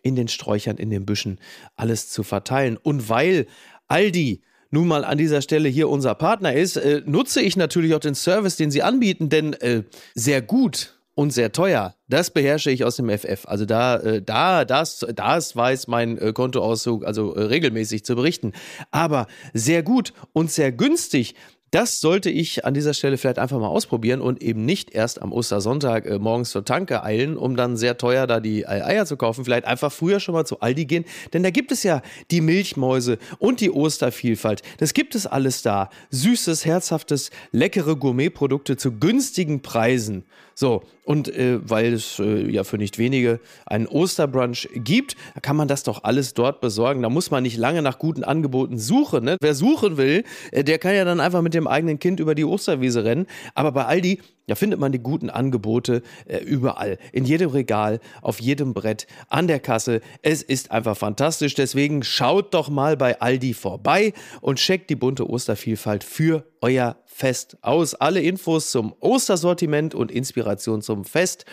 in 0.02 0.16
den 0.16 0.28
Sträuchern, 0.28 0.78
in 0.78 0.90
den 0.90 1.06
Büschen 1.06 1.38
alles 1.76 2.08
zu 2.08 2.22
verteilen. 2.22 2.76
Und 2.76 3.08
weil 3.08 3.46
Aldi 3.88 4.42
nun 4.70 4.88
mal 4.88 5.04
an 5.04 5.18
dieser 5.18 5.42
Stelle 5.42 5.68
hier 5.68 5.88
unser 5.88 6.14
Partner 6.14 6.54
ist, 6.54 6.76
äh, 6.76 7.02
nutze 7.04 7.40
ich 7.40 7.56
natürlich 7.56 7.94
auch 7.94 8.00
den 8.00 8.14
Service, 8.14 8.56
den 8.56 8.70
sie 8.70 8.82
anbieten, 8.82 9.28
denn 9.28 9.52
äh, 9.54 9.82
sehr 10.14 10.42
gut 10.42 11.00
und 11.14 11.32
sehr 11.32 11.52
teuer. 11.52 11.96
Das 12.08 12.30
beherrsche 12.30 12.70
ich 12.70 12.84
aus 12.84 12.96
dem 12.96 13.10
FF. 13.10 13.46
Also 13.46 13.66
da, 13.66 13.96
äh, 13.96 14.22
da, 14.22 14.64
das, 14.64 15.04
das 15.14 15.56
weiß 15.56 15.88
mein 15.88 16.16
äh, 16.18 16.32
Kontoauszug 16.32 17.04
also 17.04 17.34
äh, 17.34 17.42
regelmäßig 17.42 18.04
zu 18.04 18.14
berichten. 18.14 18.52
Aber 18.90 19.26
sehr 19.52 19.82
gut 19.82 20.12
und 20.32 20.50
sehr 20.50 20.72
günstig. 20.72 21.34
Das 21.70 22.00
sollte 22.00 22.30
ich 22.30 22.64
an 22.64 22.74
dieser 22.74 22.94
Stelle 22.94 23.16
vielleicht 23.16 23.38
einfach 23.38 23.60
mal 23.60 23.68
ausprobieren 23.68 24.20
und 24.20 24.42
eben 24.42 24.64
nicht 24.64 24.90
erst 24.90 25.22
am 25.22 25.32
Ostersonntag 25.32 26.04
äh, 26.04 26.18
morgens 26.18 26.50
zur 26.50 26.64
Tanke 26.64 27.04
eilen, 27.04 27.36
um 27.36 27.54
dann 27.54 27.76
sehr 27.76 27.96
teuer 27.96 28.26
da 28.26 28.40
die 28.40 28.66
Eier 28.66 29.06
zu 29.06 29.16
kaufen. 29.16 29.44
Vielleicht 29.44 29.66
einfach 29.66 29.92
früher 29.92 30.18
schon 30.18 30.34
mal 30.34 30.44
zu 30.44 30.58
Aldi 30.58 30.86
gehen, 30.86 31.04
denn 31.32 31.44
da 31.44 31.50
gibt 31.50 31.70
es 31.70 31.84
ja 31.84 32.02
die 32.32 32.40
Milchmäuse 32.40 33.18
und 33.38 33.60
die 33.60 33.70
Ostervielfalt. 33.70 34.62
Das 34.78 34.94
gibt 34.94 35.14
es 35.14 35.28
alles 35.28 35.62
da. 35.62 35.90
Süßes, 36.10 36.64
herzhaftes, 36.64 37.30
leckere 37.52 37.94
Gourmetprodukte 37.94 38.76
zu 38.76 38.98
günstigen 38.98 39.62
Preisen. 39.62 40.24
So, 40.60 40.82
und 41.06 41.34
äh, 41.34 41.58
weil 41.68 41.94
es 41.94 42.18
äh, 42.18 42.50
ja 42.50 42.64
für 42.64 42.76
nicht 42.76 42.98
wenige 42.98 43.40
einen 43.64 43.86
Osterbrunch 43.86 44.68
gibt, 44.74 45.16
kann 45.40 45.56
man 45.56 45.68
das 45.68 45.84
doch 45.84 46.04
alles 46.04 46.34
dort 46.34 46.60
besorgen. 46.60 47.00
Da 47.00 47.08
muss 47.08 47.30
man 47.30 47.42
nicht 47.42 47.56
lange 47.56 47.80
nach 47.80 47.98
guten 47.98 48.24
Angeboten 48.24 48.78
suchen. 48.78 49.24
Ne? 49.24 49.36
Wer 49.40 49.54
suchen 49.54 49.96
will, 49.96 50.22
äh, 50.52 50.62
der 50.62 50.78
kann 50.78 50.94
ja 50.94 51.06
dann 51.06 51.18
einfach 51.18 51.40
mit 51.40 51.54
dem 51.54 51.59
eigenen 51.66 51.98
Kind 51.98 52.20
über 52.20 52.34
die 52.34 52.44
Osterwiese 52.44 53.04
rennen. 53.04 53.26
Aber 53.54 53.72
bei 53.72 53.84
Aldi, 53.84 54.20
da 54.46 54.54
findet 54.54 54.80
man 54.80 54.92
die 54.92 54.98
guten 54.98 55.30
Angebote 55.30 56.02
äh, 56.26 56.38
überall. 56.38 56.98
In 57.12 57.24
jedem 57.24 57.50
Regal, 57.50 58.00
auf 58.22 58.40
jedem 58.40 58.74
Brett, 58.74 59.06
an 59.28 59.46
der 59.46 59.60
Kasse. 59.60 60.00
Es 60.22 60.42
ist 60.42 60.70
einfach 60.70 60.96
fantastisch. 60.96 61.54
Deswegen 61.54 62.02
schaut 62.02 62.54
doch 62.54 62.68
mal 62.68 62.96
bei 62.96 63.20
Aldi 63.20 63.54
vorbei 63.54 64.12
und 64.40 64.58
checkt 64.58 64.90
die 64.90 64.96
bunte 64.96 65.28
Ostervielfalt 65.28 66.04
für 66.04 66.44
euer 66.60 66.96
Fest 67.06 67.58
aus. 67.62 67.94
Alle 67.94 68.20
Infos 68.20 68.70
zum 68.70 68.94
Ostersortiment 69.00 69.94
und 69.94 70.10
Inspiration 70.10 70.82
zum 70.82 71.04
Fest 71.04 71.44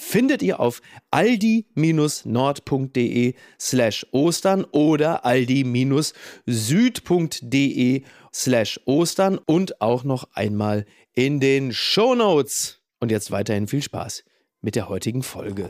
findet 0.00 0.42
ihr 0.42 0.60
auf 0.60 0.80
aldi-nord.de 1.10 1.64
slash 3.60 4.06
ostern 4.12 4.64
oder 4.72 5.26
aldi-süd.de 5.26 6.12
slash 8.34 8.80
Ostern 8.84 9.38
und 9.38 9.80
auch 9.80 10.04
noch 10.04 10.28
einmal 10.34 10.86
in 11.14 11.40
den 11.40 11.72
Shownotes. 11.72 12.80
Und 13.00 13.10
jetzt 13.10 13.30
weiterhin 13.30 13.66
viel 13.66 13.82
Spaß 13.82 14.24
mit 14.60 14.76
der 14.76 14.88
heutigen 14.88 15.22
Folge. 15.22 15.68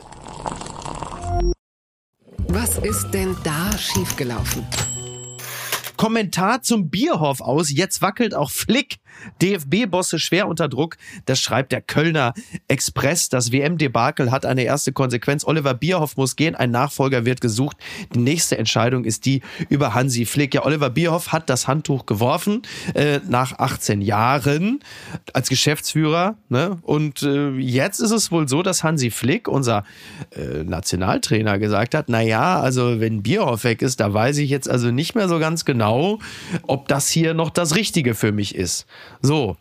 Was 2.47 2.77
ist 2.79 3.11
denn 3.11 3.35
da 3.43 3.77
schiefgelaufen? 3.77 4.65
Kommentar 6.01 6.63
zum 6.63 6.89
Bierhoff 6.89 7.41
aus. 7.41 7.71
Jetzt 7.71 8.01
wackelt 8.01 8.33
auch 8.33 8.49
Flick. 8.49 8.97
DFB-Bosse 9.39 10.17
schwer 10.17 10.47
unter 10.47 10.67
Druck. 10.67 10.97
Das 11.25 11.39
schreibt 11.39 11.71
der 11.71 11.81
Kölner 11.81 12.33
Express. 12.67 13.29
Das 13.29 13.51
WM-Debakel 13.51 14.31
hat 14.31 14.43
eine 14.47 14.63
erste 14.63 14.93
Konsequenz. 14.93 15.45
Oliver 15.45 15.75
Bierhoff 15.75 16.17
muss 16.17 16.35
gehen. 16.35 16.55
Ein 16.55 16.71
Nachfolger 16.71 17.25
wird 17.25 17.39
gesucht. 17.39 17.77
Die 18.15 18.19
nächste 18.19 18.57
Entscheidung 18.57 19.05
ist 19.05 19.27
die 19.27 19.43
über 19.69 19.93
Hansi 19.93 20.25
Flick. 20.25 20.55
Ja, 20.55 20.65
Oliver 20.65 20.89
Bierhoff 20.89 21.31
hat 21.31 21.51
das 21.51 21.67
Handtuch 21.67 22.07
geworfen 22.07 22.63
äh, 22.95 23.19
nach 23.27 23.59
18 23.59 24.01
Jahren 24.01 24.79
als 25.33 25.49
Geschäftsführer. 25.49 26.35
Ne? 26.49 26.79
Und 26.81 27.21
äh, 27.21 27.51
jetzt 27.57 27.99
ist 27.99 28.11
es 28.11 28.31
wohl 28.31 28.47
so, 28.47 28.63
dass 28.63 28.83
Hansi 28.83 29.11
Flick, 29.11 29.47
unser 29.47 29.83
äh, 30.31 30.63
Nationaltrainer, 30.63 31.59
gesagt 31.59 31.93
hat, 31.93 32.05
na 32.07 32.21
ja, 32.21 32.59
also 32.59 32.99
wenn 32.99 33.21
Bierhoff 33.21 33.65
weg 33.65 33.83
ist, 33.83 33.99
da 33.99 34.11
weiß 34.11 34.39
ich 34.39 34.49
jetzt 34.49 34.67
also 34.67 34.89
nicht 34.89 35.13
mehr 35.13 35.29
so 35.29 35.37
ganz 35.37 35.63
genau, 35.63 35.90
ob 36.67 36.87
das 36.87 37.09
hier 37.09 37.33
noch 37.33 37.49
das 37.49 37.75
Richtige 37.75 38.15
für 38.15 38.31
mich 38.31 38.55
ist. 38.55 38.85
So. 39.21 39.57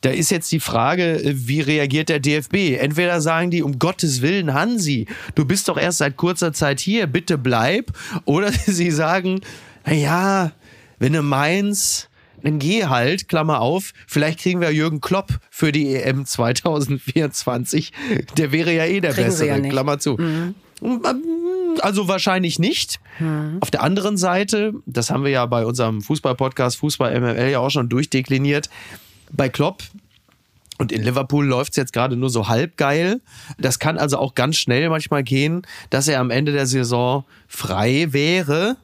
Da 0.00 0.10
ist 0.10 0.30
jetzt 0.30 0.52
die 0.52 0.60
Frage, 0.60 1.20
wie 1.24 1.60
reagiert 1.60 2.08
der 2.08 2.20
DFB? 2.20 2.78
Entweder 2.78 3.20
sagen 3.20 3.50
die, 3.50 3.64
um 3.64 3.80
Gottes 3.80 4.22
Willen, 4.22 4.54
Hansi, 4.54 5.08
du 5.34 5.44
bist 5.44 5.68
doch 5.68 5.76
erst 5.76 5.98
seit 5.98 6.16
kurzer 6.16 6.52
Zeit 6.52 6.78
hier, 6.78 7.08
bitte 7.08 7.36
bleib. 7.36 7.90
Oder 8.24 8.52
sie 8.66 8.92
sagen, 8.92 9.40
naja, 9.84 10.52
wenn 11.00 11.14
du 11.14 11.22
meinst, 11.22 12.08
dann 12.42 12.58
geh 12.58 12.86
halt, 12.86 13.28
Klammer 13.28 13.60
auf, 13.60 13.92
vielleicht 14.06 14.40
kriegen 14.40 14.60
wir 14.60 14.70
Jürgen 14.70 15.00
Klopp 15.00 15.40
für 15.50 15.72
die 15.72 15.94
EM 15.94 16.24
2024. 16.24 17.92
Der 18.36 18.52
wäre 18.52 18.72
ja 18.72 18.84
eh 18.84 19.00
der 19.00 19.12
Kriegen 19.12 19.26
Bessere, 19.26 19.60
ja. 19.60 19.68
Klammer 19.68 19.98
zu. 19.98 20.16
Also 21.80 22.08
wahrscheinlich 22.08 22.58
nicht. 22.58 23.00
Auf 23.60 23.70
der 23.70 23.82
anderen 23.82 24.16
Seite, 24.16 24.74
das 24.86 25.10
haben 25.10 25.24
wir 25.24 25.30
ja 25.30 25.46
bei 25.46 25.64
unserem 25.64 26.02
Fußball-Podcast 26.02 26.76
Fußball 26.78 27.18
MML 27.20 27.50
ja 27.50 27.58
auch 27.58 27.70
schon 27.70 27.88
durchdekliniert, 27.88 28.68
bei 29.32 29.48
Klopp 29.48 29.82
und 30.78 30.92
in 30.92 31.02
Liverpool 31.02 31.44
läuft 31.44 31.72
es 31.72 31.76
jetzt 31.76 31.92
gerade 31.92 32.16
nur 32.16 32.30
so 32.30 32.48
halb 32.48 32.76
geil. 32.76 33.20
Das 33.58 33.80
kann 33.80 33.98
also 33.98 34.18
auch 34.18 34.34
ganz 34.34 34.56
schnell 34.56 34.88
manchmal 34.88 35.24
gehen, 35.24 35.62
dass 35.90 36.06
er 36.08 36.20
am 36.20 36.30
Ende 36.30 36.52
der 36.52 36.66
Saison 36.66 37.24
frei 37.48 38.06
wäre. 38.10 38.76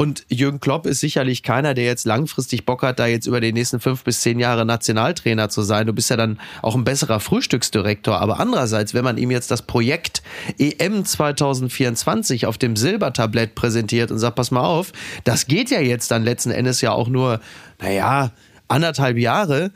Und 0.00 0.24
Jürgen 0.30 0.60
Klopp 0.60 0.86
ist 0.86 1.00
sicherlich 1.00 1.42
keiner, 1.42 1.74
der 1.74 1.84
jetzt 1.84 2.06
langfristig 2.06 2.64
Bock 2.64 2.80
hat, 2.80 2.98
da 2.98 3.06
jetzt 3.06 3.26
über 3.26 3.38
die 3.38 3.52
nächsten 3.52 3.80
fünf 3.80 4.02
bis 4.02 4.22
zehn 4.22 4.40
Jahre 4.40 4.64
Nationaltrainer 4.64 5.50
zu 5.50 5.60
sein. 5.60 5.86
Du 5.86 5.92
bist 5.92 6.08
ja 6.08 6.16
dann 6.16 6.40
auch 6.62 6.74
ein 6.74 6.84
besserer 6.84 7.20
Frühstücksdirektor. 7.20 8.18
Aber 8.18 8.40
andererseits, 8.40 8.94
wenn 8.94 9.04
man 9.04 9.18
ihm 9.18 9.30
jetzt 9.30 9.50
das 9.50 9.60
Projekt 9.60 10.22
EM 10.56 11.04
2024 11.04 12.46
auf 12.46 12.56
dem 12.56 12.76
Silbertablett 12.76 13.54
präsentiert 13.54 14.10
und 14.10 14.18
sagt, 14.18 14.36
pass 14.36 14.50
mal 14.50 14.64
auf, 14.64 14.94
das 15.24 15.46
geht 15.46 15.70
ja 15.70 15.82
jetzt 15.82 16.10
dann 16.10 16.24
letzten 16.24 16.50
Endes 16.50 16.80
ja 16.80 16.92
auch 16.92 17.08
nur, 17.08 17.38
naja, 17.78 18.30
anderthalb 18.68 19.18
Jahre. 19.18 19.70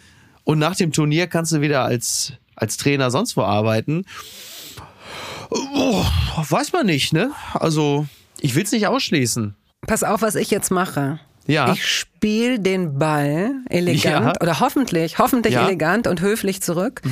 Und 0.45 0.59
nach 0.59 0.75
dem 0.75 0.93
Turnier 0.93 1.27
kannst 1.27 1.53
du 1.53 1.61
wieder 1.61 1.85
als, 1.85 2.33
als 2.57 2.79
Trainer 2.79 3.11
sonst 3.11 3.37
wo 3.37 3.43
arbeiten. 3.43 4.07
Oh, 5.51 6.03
weiß 6.49 6.73
man 6.73 6.87
nicht, 6.87 7.13
ne? 7.13 7.31
Also, 7.53 8.07
ich 8.41 8.55
will 8.55 8.63
es 8.63 8.73
nicht 8.73 8.87
ausschließen. 8.87 9.55
Pass 9.87 10.03
auf, 10.03 10.23
was 10.23 10.35
ich 10.35 10.51
jetzt 10.51 10.71
mache. 10.71 11.19
Ja. 11.47 11.71
Ich 11.73 11.87
spiele 11.87 12.59
den 12.59 12.99
Ball 12.99 13.51
elegant 13.69 14.37
Ja. 14.37 14.41
oder 14.41 14.61
hoffentlich, 14.61 15.19
hoffentlich 15.19 15.53
Ja. 15.53 15.61
Mhm. 15.63 15.67
elegant 15.69 16.07
und 16.07 16.23
höflich 16.23 16.63
zurück. 16.63 17.03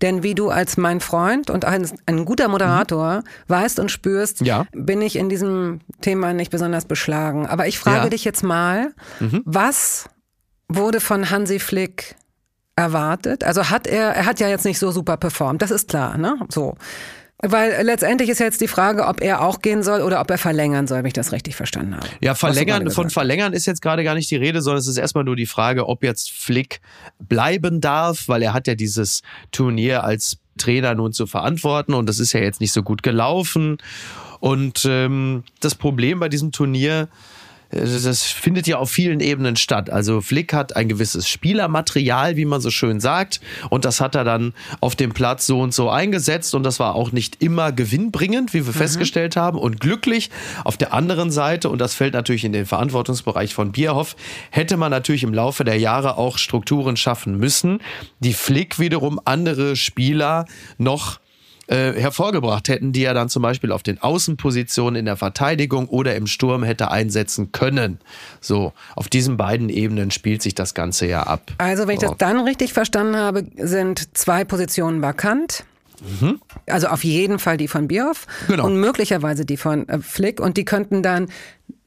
Denn 0.00 0.22
wie 0.22 0.36
du 0.36 0.48
als 0.48 0.76
mein 0.76 1.00
Freund 1.00 1.50
und 1.50 1.64
ein, 1.64 1.88
ein 2.06 2.24
guter 2.24 2.46
Moderator 2.46 3.24
weißt 3.48 3.80
und 3.80 3.90
spürst, 3.90 4.42
Mhm. 4.42 4.46
Ja. 4.46 4.66
bin 4.72 5.02
ich 5.02 5.16
in 5.16 5.28
diesem 5.28 5.80
Thema 6.02 6.32
nicht 6.34 6.52
besonders 6.52 6.84
beschlagen. 6.84 7.46
Aber 7.48 7.66
ich 7.66 7.80
frage. 7.80 8.06
Mhm. 8.06 8.10
dich 8.10 8.24
jetzt 8.24 8.44
mal, 8.44 8.92
was 9.44 10.08
wurde 10.68 11.00
von 11.00 11.28
Hansi 11.30 11.58
Flick 11.58 12.14
erwartet? 12.76 13.42
Also 13.42 13.70
hat 13.70 13.88
er, 13.88 14.10
er 14.14 14.24
hat 14.26 14.38
ja 14.38 14.48
jetzt 14.48 14.64
nicht 14.64 14.78
so 14.78 14.92
super 14.92 15.16
performt, 15.16 15.62
das 15.62 15.72
ist 15.72 15.88
klar, 15.88 16.16
ne? 16.16 16.36
So. 16.48 16.76
Weil 17.42 17.84
letztendlich 17.84 18.28
ist 18.28 18.38
jetzt 18.38 18.60
die 18.60 18.68
Frage, 18.68 19.06
ob 19.06 19.22
er 19.22 19.42
auch 19.42 19.62
gehen 19.62 19.82
soll 19.82 20.02
oder 20.02 20.20
ob 20.20 20.30
er 20.30 20.36
verlängern 20.36 20.86
soll, 20.86 20.98
wenn 20.98 21.06
ich 21.06 21.14
das 21.14 21.32
richtig 21.32 21.56
verstanden 21.56 21.96
habe. 21.96 22.06
Ja, 22.20 22.34
verlängern, 22.34 22.90
von 22.90 23.08
verlängern 23.08 23.54
ist 23.54 23.66
jetzt 23.66 23.80
gerade 23.80 24.04
gar 24.04 24.14
nicht 24.14 24.30
die 24.30 24.36
Rede, 24.36 24.60
sondern 24.60 24.80
es 24.80 24.86
ist 24.86 24.98
erstmal 24.98 25.24
nur 25.24 25.36
die 25.36 25.46
Frage, 25.46 25.88
ob 25.88 26.04
jetzt 26.04 26.32
Flick 26.32 26.80
bleiben 27.18 27.80
darf, 27.80 28.28
weil 28.28 28.42
er 28.42 28.52
hat 28.52 28.66
ja 28.66 28.74
dieses 28.74 29.22
Turnier 29.52 30.04
als 30.04 30.38
Trainer 30.58 30.94
nun 30.94 31.12
zu 31.12 31.26
verantworten 31.26 31.94
und 31.94 32.08
das 32.08 32.18
ist 32.18 32.34
ja 32.34 32.40
jetzt 32.40 32.60
nicht 32.60 32.72
so 32.72 32.82
gut 32.82 33.02
gelaufen. 33.02 33.78
Und 34.40 34.86
ähm, 34.88 35.44
das 35.60 35.74
Problem 35.74 36.20
bei 36.20 36.28
diesem 36.28 36.52
Turnier, 36.52 37.08
das 37.70 38.24
findet 38.24 38.66
ja 38.66 38.78
auf 38.78 38.90
vielen 38.90 39.20
Ebenen 39.20 39.56
statt. 39.56 39.90
Also 39.90 40.20
Flick 40.20 40.52
hat 40.52 40.74
ein 40.74 40.88
gewisses 40.88 41.28
Spielermaterial, 41.28 42.36
wie 42.36 42.44
man 42.44 42.60
so 42.60 42.70
schön 42.70 43.00
sagt, 43.00 43.40
und 43.68 43.84
das 43.84 44.00
hat 44.00 44.14
er 44.14 44.24
dann 44.24 44.54
auf 44.80 44.96
dem 44.96 45.12
Platz 45.12 45.46
so 45.46 45.60
und 45.60 45.72
so 45.72 45.88
eingesetzt 45.88 46.54
und 46.54 46.64
das 46.64 46.80
war 46.80 46.94
auch 46.94 47.12
nicht 47.12 47.42
immer 47.42 47.70
gewinnbringend, 47.72 48.54
wie 48.54 48.66
wir 48.66 48.72
festgestellt 48.72 49.36
haben, 49.36 49.58
und 49.58 49.80
glücklich. 49.80 50.30
Auf 50.64 50.76
der 50.76 50.92
anderen 50.92 51.30
Seite, 51.30 51.68
und 51.68 51.80
das 51.80 51.94
fällt 51.94 52.14
natürlich 52.14 52.44
in 52.44 52.52
den 52.52 52.66
Verantwortungsbereich 52.66 53.54
von 53.54 53.72
Bierhoff, 53.72 54.16
hätte 54.50 54.76
man 54.76 54.90
natürlich 54.90 55.22
im 55.22 55.34
Laufe 55.34 55.64
der 55.64 55.78
Jahre 55.78 56.18
auch 56.18 56.38
Strukturen 56.38 56.96
schaffen 56.96 57.36
müssen, 57.36 57.80
die 58.18 58.32
Flick 58.32 58.78
wiederum 58.78 59.20
andere 59.24 59.76
Spieler 59.76 60.46
noch 60.78 61.20
äh, 61.70 61.92
hervorgebracht 61.92 62.68
hätten, 62.68 62.92
die 62.92 63.04
er 63.04 63.14
dann 63.14 63.28
zum 63.28 63.42
Beispiel 63.42 63.70
auf 63.70 63.82
den 63.84 64.02
Außenpositionen 64.02 64.96
in 64.96 65.04
der 65.04 65.16
Verteidigung 65.16 65.86
oder 65.88 66.16
im 66.16 66.26
Sturm 66.26 66.64
hätte 66.64 66.90
einsetzen 66.90 67.52
können. 67.52 67.98
So, 68.40 68.72
auf 68.96 69.08
diesen 69.08 69.36
beiden 69.36 69.68
Ebenen 69.68 70.10
spielt 70.10 70.42
sich 70.42 70.54
das 70.56 70.74
Ganze 70.74 71.06
ja 71.06 71.22
ab. 71.22 71.52
Also, 71.58 71.86
wenn 71.86 71.94
ich 71.94 72.00
das 72.00 72.16
dann 72.18 72.40
richtig 72.40 72.72
verstanden 72.72 73.16
habe, 73.16 73.44
sind 73.56 74.16
zwei 74.18 74.44
Positionen 74.44 75.00
vakant. 75.00 75.64
Also 76.66 76.86
auf 76.88 77.04
jeden 77.04 77.38
Fall 77.38 77.58
die 77.58 77.68
von 77.68 77.86
Bierhoff 77.86 78.26
Mhm. 78.48 78.52
Genau. 78.52 78.66
und 78.66 78.80
möglicherweise 78.80 79.44
die 79.44 79.58
von 79.58 79.86
äh, 79.88 79.98
Flick 80.00 80.40
und 80.40 80.56
die 80.56 80.64
könnten 80.64 81.02
dann 81.02 81.28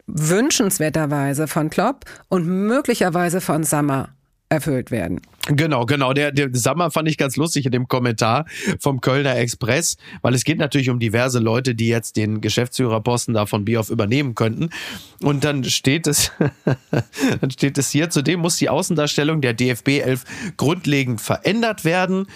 wünschenswerterweise 0.06 1.48
von 1.48 1.70
Klopp 1.70 2.06
und 2.30 2.46
möglicherweise 2.46 3.42
von 3.42 3.64
Sammer 3.64 4.10
erfüllt 4.54 4.92
werden. 4.92 5.20
Genau, 5.48 5.86
genau. 5.86 6.14
Der, 6.14 6.32
der 6.32 6.50
Sammer 6.54 6.90
fand 6.90 7.10
ich 7.10 7.18
ganz 7.18 7.36
lustig 7.36 7.66
in 7.66 7.72
dem 7.74 7.90
Kommentar 7.90 8.46
vom 8.80 9.02
Kölner 9.02 9.36
Express, 9.36 9.98
weil 10.22 10.34
es 10.34 10.46
geht 10.46 10.58
natürlich 10.58 10.90
um 10.90 11.00
diverse 11.00 11.40
Leute, 11.40 11.76
die 11.76 11.90
jetzt 11.90 12.16
den 12.16 12.40
Geschäftsführerposten 12.40 13.34
da 13.34 13.46
von 13.46 13.66
Bioff 13.66 13.90
übernehmen 13.90 14.36
könnten. 14.36 14.70
Und 15.22 15.44
dann 15.44 15.66
steht 15.66 16.08
es, 16.08 16.32
dann 17.42 17.52
steht 17.52 17.78
es 17.78 17.90
hier, 17.90 18.10
zudem 18.10 18.40
muss 18.40 18.56
die 18.56 18.70
Außendarstellung 18.70 19.42
der 19.42 19.54
DFB 19.54 20.00
11 20.00 20.24
grundlegend 20.56 21.20
verändert 21.20 21.84
werden. 21.84 22.28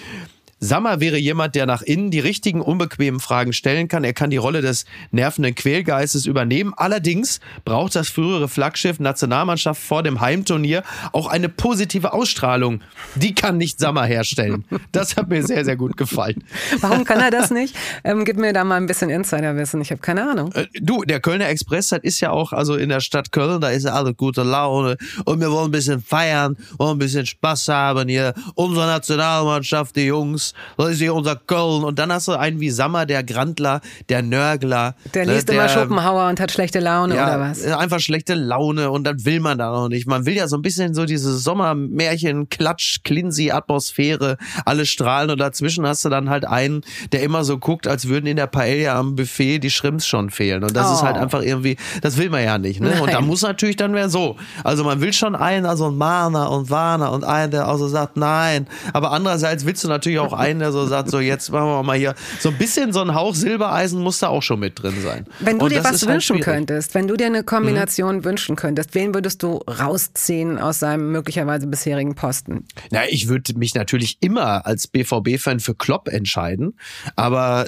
Sammer 0.59 0.99
wäre 0.99 1.17
jemand, 1.17 1.55
der 1.55 1.65
nach 1.65 1.81
innen 1.81 2.11
die 2.11 2.19
richtigen, 2.19 2.61
unbequemen 2.61 3.19
Fragen 3.19 3.53
stellen 3.53 3.87
kann. 3.87 4.03
Er 4.03 4.13
kann 4.13 4.29
die 4.29 4.37
Rolle 4.37 4.61
des 4.61 4.85
nervenden 5.11 5.55
Quälgeistes 5.55 6.25
übernehmen. 6.25 6.73
Allerdings 6.75 7.39
braucht 7.63 7.95
das 7.95 8.09
frühere 8.09 8.47
Flaggschiff 8.47 8.99
Nationalmannschaft 8.99 9.81
vor 9.81 10.03
dem 10.03 10.21
Heimturnier 10.21 10.83
auch 11.13 11.27
eine 11.27 11.49
positive 11.49 12.13
Ausstrahlung. 12.13 12.81
Die 13.15 13.35
kann 13.35 13.57
nicht 13.57 13.79
Sammer 13.79 14.05
herstellen. 14.05 14.65
Das 14.91 15.15
hat 15.15 15.29
mir 15.29 15.43
sehr, 15.43 15.63
sehr 15.63 15.75
gut 15.75 15.97
gefallen. 15.97 16.43
Warum 16.81 17.03
kann 17.03 17.19
er 17.19 17.31
das 17.31 17.51
nicht? 17.51 17.75
Ähm, 18.03 18.25
gib 18.25 18.37
mir 18.37 18.53
da 18.53 18.63
mal 18.63 18.77
ein 18.77 18.87
bisschen 18.87 19.09
Insiderwissen. 19.09 19.81
Ich 19.81 19.91
habe 19.91 20.01
keine 20.01 20.29
Ahnung. 20.29 20.51
Äh, 20.53 20.65
Du, 20.81 21.03
der 21.03 21.19
Kölner 21.19 21.49
Express, 21.49 21.89
das 21.89 21.99
ist 22.03 22.19
ja 22.19 22.31
auch, 22.31 22.53
also 22.53 22.75
in 22.75 22.89
der 22.89 22.99
Stadt 22.99 23.31
Köln, 23.31 23.61
da 23.61 23.69
ist 23.69 23.83
ja 23.83 23.93
alle 23.93 24.13
gute 24.13 24.43
Laune 24.43 24.97
und 25.25 25.39
wir 25.39 25.51
wollen 25.51 25.65
ein 25.65 25.71
bisschen 25.71 26.01
feiern, 26.01 26.55
wollen 26.77 26.95
ein 26.95 26.99
bisschen 26.99 27.25
Spaß 27.25 27.67
haben 27.67 28.07
hier. 28.07 28.33
Unsere 28.55 28.85
Nationalmannschaft, 28.85 29.95
die 29.95 30.05
Jungs, 30.05 30.46
das 30.77 30.89
ist 30.91 30.97
hier 30.99 31.13
unser 31.13 31.35
Köln. 31.35 31.83
Und 31.83 31.97
dann 31.99 32.11
hast 32.11 32.27
du 32.27 32.33
einen 32.33 32.59
wie 32.59 32.69
Sammer, 32.69 33.05
der 33.05 33.23
Grandler, 33.23 33.81
der 34.09 34.21
Nörgler. 34.21 34.95
Der 35.13 35.25
ne, 35.25 35.33
liest 35.33 35.49
immer 35.49 35.67
Schopenhauer 35.69 36.27
und 36.29 36.39
hat 36.39 36.51
schlechte 36.51 36.79
Laune 36.79 37.13
oder 37.15 37.39
was? 37.39 37.63
äh, 37.65 37.71
Einfach 37.73 37.99
schlechte 37.99 38.33
Laune 38.35 38.91
und 38.91 39.03
dann 39.05 39.23
will 39.25 39.39
man 39.39 39.57
da 39.57 39.71
noch 39.71 39.87
nicht. 39.89 40.07
Man 40.07 40.25
will 40.25 40.35
ja 40.35 40.47
so 40.47 40.55
ein 40.57 40.61
bisschen 40.61 40.93
so 40.93 41.05
diese 41.05 41.37
Sommermärchen, 41.37 42.49
Klatsch, 42.49 42.99
Klinsi, 43.03 43.51
Atmosphäre, 43.51 44.37
alle 44.65 44.85
strahlen 44.85 45.29
und 45.29 45.39
dazwischen 45.39 45.85
hast 45.85 46.03
du 46.05 46.09
dann 46.09 46.29
halt 46.29 46.45
einen, 46.45 46.81
der 47.11 47.23
immer 47.23 47.43
so 47.43 47.57
guckt, 47.57 47.87
als 47.87 48.07
würden 48.07 48.25
in 48.25 48.37
der 48.37 48.47
Paella 48.47 48.97
am 48.97 49.15
Buffet 49.15 49.59
die 49.59 49.69
Shrimps 49.69 50.05
schon 50.07 50.29
fehlen. 50.29 50.63
Und 50.63 50.75
das 50.75 50.91
ist 50.91 50.97
Oh. 51.01 51.05
halt 51.05 51.17
einfach 51.17 51.41
irgendwie, 51.41 51.77
das 52.01 52.17
will 52.17 52.29
man 52.29 52.43
ja 52.43 52.57
nicht. 52.57 52.81
Ne? 52.81 52.99
Und 53.01 53.13
da 53.13 53.21
muss 53.21 53.41
natürlich 53.43 53.75
dann 53.75 53.91
mehr 53.91 54.09
so. 54.09 54.35
Also 54.63 54.83
man 54.83 54.99
will 55.01 55.13
schon 55.13 55.35
einen, 55.35 55.65
also 55.65 55.87
ein 55.89 55.95
Mahner 55.97 56.49
und 56.51 56.69
Warner 56.69 57.11
und 57.11 57.23
einen, 57.23 57.51
der 57.51 57.67
also 57.67 57.87
sagt, 57.87 58.17
nein. 58.17 58.67
Aber 58.93 59.11
andererseits 59.11 59.65
willst 59.65 59.83
du 59.83 59.87
natürlich 59.87 60.19
auch 60.19 60.33
einen, 60.37 60.59
der 60.59 60.71
so 60.71 60.85
sagt, 60.85 61.09
so 61.09 61.19
jetzt 61.19 61.51
machen 61.51 61.67
wir 61.67 61.83
mal 61.83 61.97
hier, 61.97 62.15
so 62.39 62.49
ein 62.49 62.57
bisschen 62.57 62.93
so 62.93 63.01
ein 63.01 63.13
Hauch 63.13 63.35
Silbereisen 63.35 64.01
muss 64.01 64.19
da 64.19 64.27
auch 64.29 64.43
schon 64.43 64.59
mit 64.59 64.81
drin 64.81 64.95
sein. 65.01 65.25
Wenn 65.39 65.59
du 65.59 65.65
Und 65.65 65.71
dir 65.71 65.83
was 65.83 66.01
halt 66.01 66.07
wünschen. 66.07 66.37
Mhm. 66.37 66.41
könntest, 66.41 66.93
wenn 66.95 67.07
du 67.07 67.15
dir 67.15 67.27
eine 67.27 67.43
Kombination 67.43 68.23
wünschen 68.23 68.55
könntest, 68.55 68.95
wen 68.95 69.13
würdest 69.13 69.43
du 69.43 69.57
rausziehen 69.57 70.57
aus 70.57 70.79
seinem 70.79 71.11
möglicherweise 71.11 71.67
bisherigen 71.67 72.15
Posten? 72.15 72.65
Na, 72.91 73.01
ich 73.09 73.27
würde 73.27 73.57
mich 73.57 73.75
natürlich 73.75 74.17
immer 74.21 74.65
als 74.65 74.87
BVB-Fan 74.87 75.59
für 75.59 75.75
Klopp 75.75 76.07
entscheiden, 76.07 76.77
aber 77.15 77.67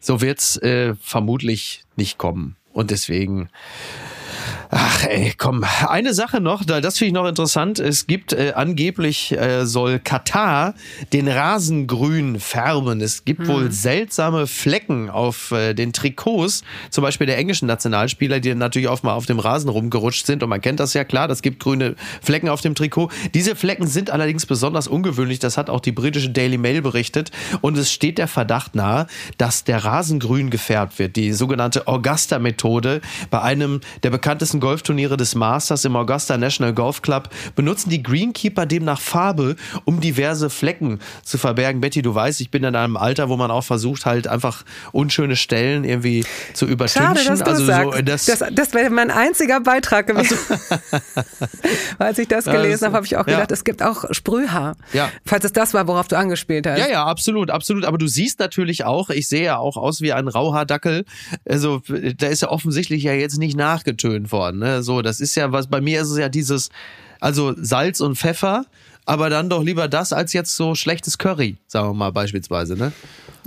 so 0.00 0.20
wird's 0.20 0.56
äh, 0.58 0.94
vermutlich 1.00 1.84
nicht 1.96 2.18
kommen. 2.18 2.56
Und 2.72 2.90
deswegen. 2.90 3.48
Ach 4.70 5.04
ey, 5.04 5.32
komm. 5.36 5.64
Eine 5.88 6.14
Sache 6.14 6.40
noch, 6.40 6.64
da- 6.64 6.80
das 6.80 6.98
finde 6.98 7.08
ich 7.08 7.14
noch 7.14 7.26
interessant. 7.28 7.78
Es 7.78 8.06
gibt 8.06 8.32
äh, 8.32 8.52
angeblich 8.54 9.32
äh, 9.32 9.66
soll 9.66 9.98
Katar 9.98 10.74
den 11.12 11.28
Rasen 11.28 11.86
grün 11.86 12.38
färben. 12.38 13.00
Es 13.00 13.24
gibt 13.24 13.46
wohl 13.48 13.72
seltsame 13.72 14.46
Flecken 14.46 15.10
auf 15.10 15.50
äh, 15.52 15.74
den 15.74 15.92
Trikots, 15.92 16.62
zum 16.90 17.02
Beispiel 17.02 17.26
der 17.26 17.38
englischen 17.38 17.66
Nationalspieler, 17.66 18.40
die 18.40 18.54
natürlich 18.54 18.88
auch 18.88 19.02
mal 19.02 19.14
auf 19.14 19.26
dem 19.26 19.38
Rasen 19.38 19.68
rumgerutscht 19.68 20.26
sind. 20.26 20.42
Und 20.42 20.48
man 20.48 20.60
kennt 20.60 20.78
das 20.80 20.94
ja 20.94 21.04
klar, 21.04 21.26
das 21.28 21.42
gibt 21.42 21.60
grüne 21.62 21.96
Flecken 22.22 22.48
auf 22.48 22.60
dem 22.60 22.74
Trikot. 22.74 23.10
Diese 23.34 23.56
Flecken 23.56 23.86
sind 23.86 24.10
allerdings 24.10 24.46
besonders 24.46 24.86
ungewöhnlich. 24.88 25.38
Das 25.40 25.56
hat 25.58 25.68
auch 25.70 25.80
die 25.80 25.92
britische 25.92 26.30
Daily 26.30 26.58
Mail 26.58 26.82
berichtet. 26.82 27.30
Und 27.60 27.76
es 27.76 27.90
steht 27.92 28.18
der 28.18 28.28
Verdacht 28.28 28.74
nahe, 28.74 29.06
dass 29.38 29.64
der 29.64 29.84
Rasen 29.84 30.20
grün 30.20 30.50
gefärbt 30.50 30.98
wird. 30.98 31.16
Die 31.16 31.32
sogenannte 31.32 31.88
Augusta-Methode 31.88 33.00
bei 33.30 33.40
einem 33.42 33.80
der 34.02 34.10
bekanntesten 34.30 34.60
Golfturniere 34.60 35.16
des 35.16 35.34
Masters 35.34 35.84
im 35.84 35.96
Augusta 35.96 36.38
National 36.38 36.72
Golf 36.72 37.02
Club 37.02 37.30
benutzen 37.56 37.90
die 37.90 38.00
Greenkeeper 38.00 38.64
demnach 38.64 39.00
Farbe, 39.00 39.56
um 39.84 40.00
diverse 40.00 40.50
Flecken 40.50 41.00
zu 41.24 41.36
verbergen. 41.36 41.80
Betty, 41.80 42.00
du 42.00 42.14
weißt, 42.14 42.40
ich 42.40 42.52
bin 42.52 42.62
in 42.62 42.76
einem 42.76 42.96
Alter, 42.96 43.28
wo 43.28 43.36
man 43.36 43.50
auch 43.50 43.64
versucht, 43.64 44.06
halt 44.06 44.28
einfach 44.28 44.64
unschöne 44.92 45.34
Stellen 45.34 45.82
irgendwie 45.82 46.24
zu 46.54 46.66
übertünchen. 46.66 47.16
Schade, 47.16 47.28
dass 47.28 47.38
du 47.40 47.44
also 47.44 47.64
sagst. 47.64 47.96
so, 47.96 48.02
das, 48.02 48.26
das 48.26 48.44
das 48.54 48.72
wäre 48.72 48.90
mein 48.90 49.10
einziger 49.10 49.58
Beitrag 49.58 50.06
gewesen. 50.06 50.38
Als 51.98 52.16
ich 52.18 52.28
das 52.28 52.44
Ja, 52.44 52.52
gelesen 52.52 52.84
habe, 52.84 52.98
habe 52.98 53.06
ich 53.06 53.16
auch 53.16 53.26
ja. 53.26 53.32
gedacht, 53.32 53.50
es 53.50 53.64
gibt 53.64 53.82
auch 53.82 54.04
Sprühhaar. 54.12 54.76
Ja. 54.92 55.10
Falls 55.26 55.44
es 55.44 55.52
das 55.52 55.74
war, 55.74 55.88
worauf 55.88 56.06
du 56.06 56.16
angespielt 56.16 56.68
hast. 56.68 56.78
Ja, 56.78 56.88
ja, 56.88 57.04
absolut, 57.04 57.50
absolut. 57.50 57.84
Aber 57.84 57.98
du 57.98 58.06
siehst 58.06 58.38
natürlich 58.38 58.84
auch, 58.84 59.10
ich 59.10 59.28
sehe 59.28 59.42
ja 59.42 59.56
auch 59.56 59.76
aus 59.76 60.02
wie 60.02 60.12
ein 60.12 60.28
Rauhaardackel. 60.28 61.04
Also 61.48 61.82
da 62.16 62.28
ist 62.28 62.42
ja 62.42 62.48
offensichtlich 62.50 63.02
ja 63.02 63.12
jetzt 63.12 63.38
nicht 63.38 63.56
nachgetönt 63.56 64.19
worden. 64.30 64.58
Ne? 64.60 64.82
So, 64.82 65.02
das 65.02 65.20
ist 65.20 65.34
ja 65.34 65.52
was. 65.52 65.66
Bei 65.68 65.80
mir 65.80 66.00
ist 66.02 66.10
es 66.10 66.18
ja 66.18 66.28
dieses, 66.28 66.70
also 67.20 67.54
Salz 67.56 68.00
und 68.00 68.16
Pfeffer, 68.16 68.64
aber 69.06 69.30
dann 69.30 69.48
doch 69.48 69.62
lieber 69.62 69.88
das 69.88 70.12
als 70.12 70.32
jetzt 70.32 70.56
so 70.56 70.74
schlechtes 70.74 71.18
Curry, 71.18 71.56
sagen 71.66 71.88
wir 71.88 71.94
mal 71.94 72.12
beispielsweise. 72.12 72.76
Ne? 72.76 72.92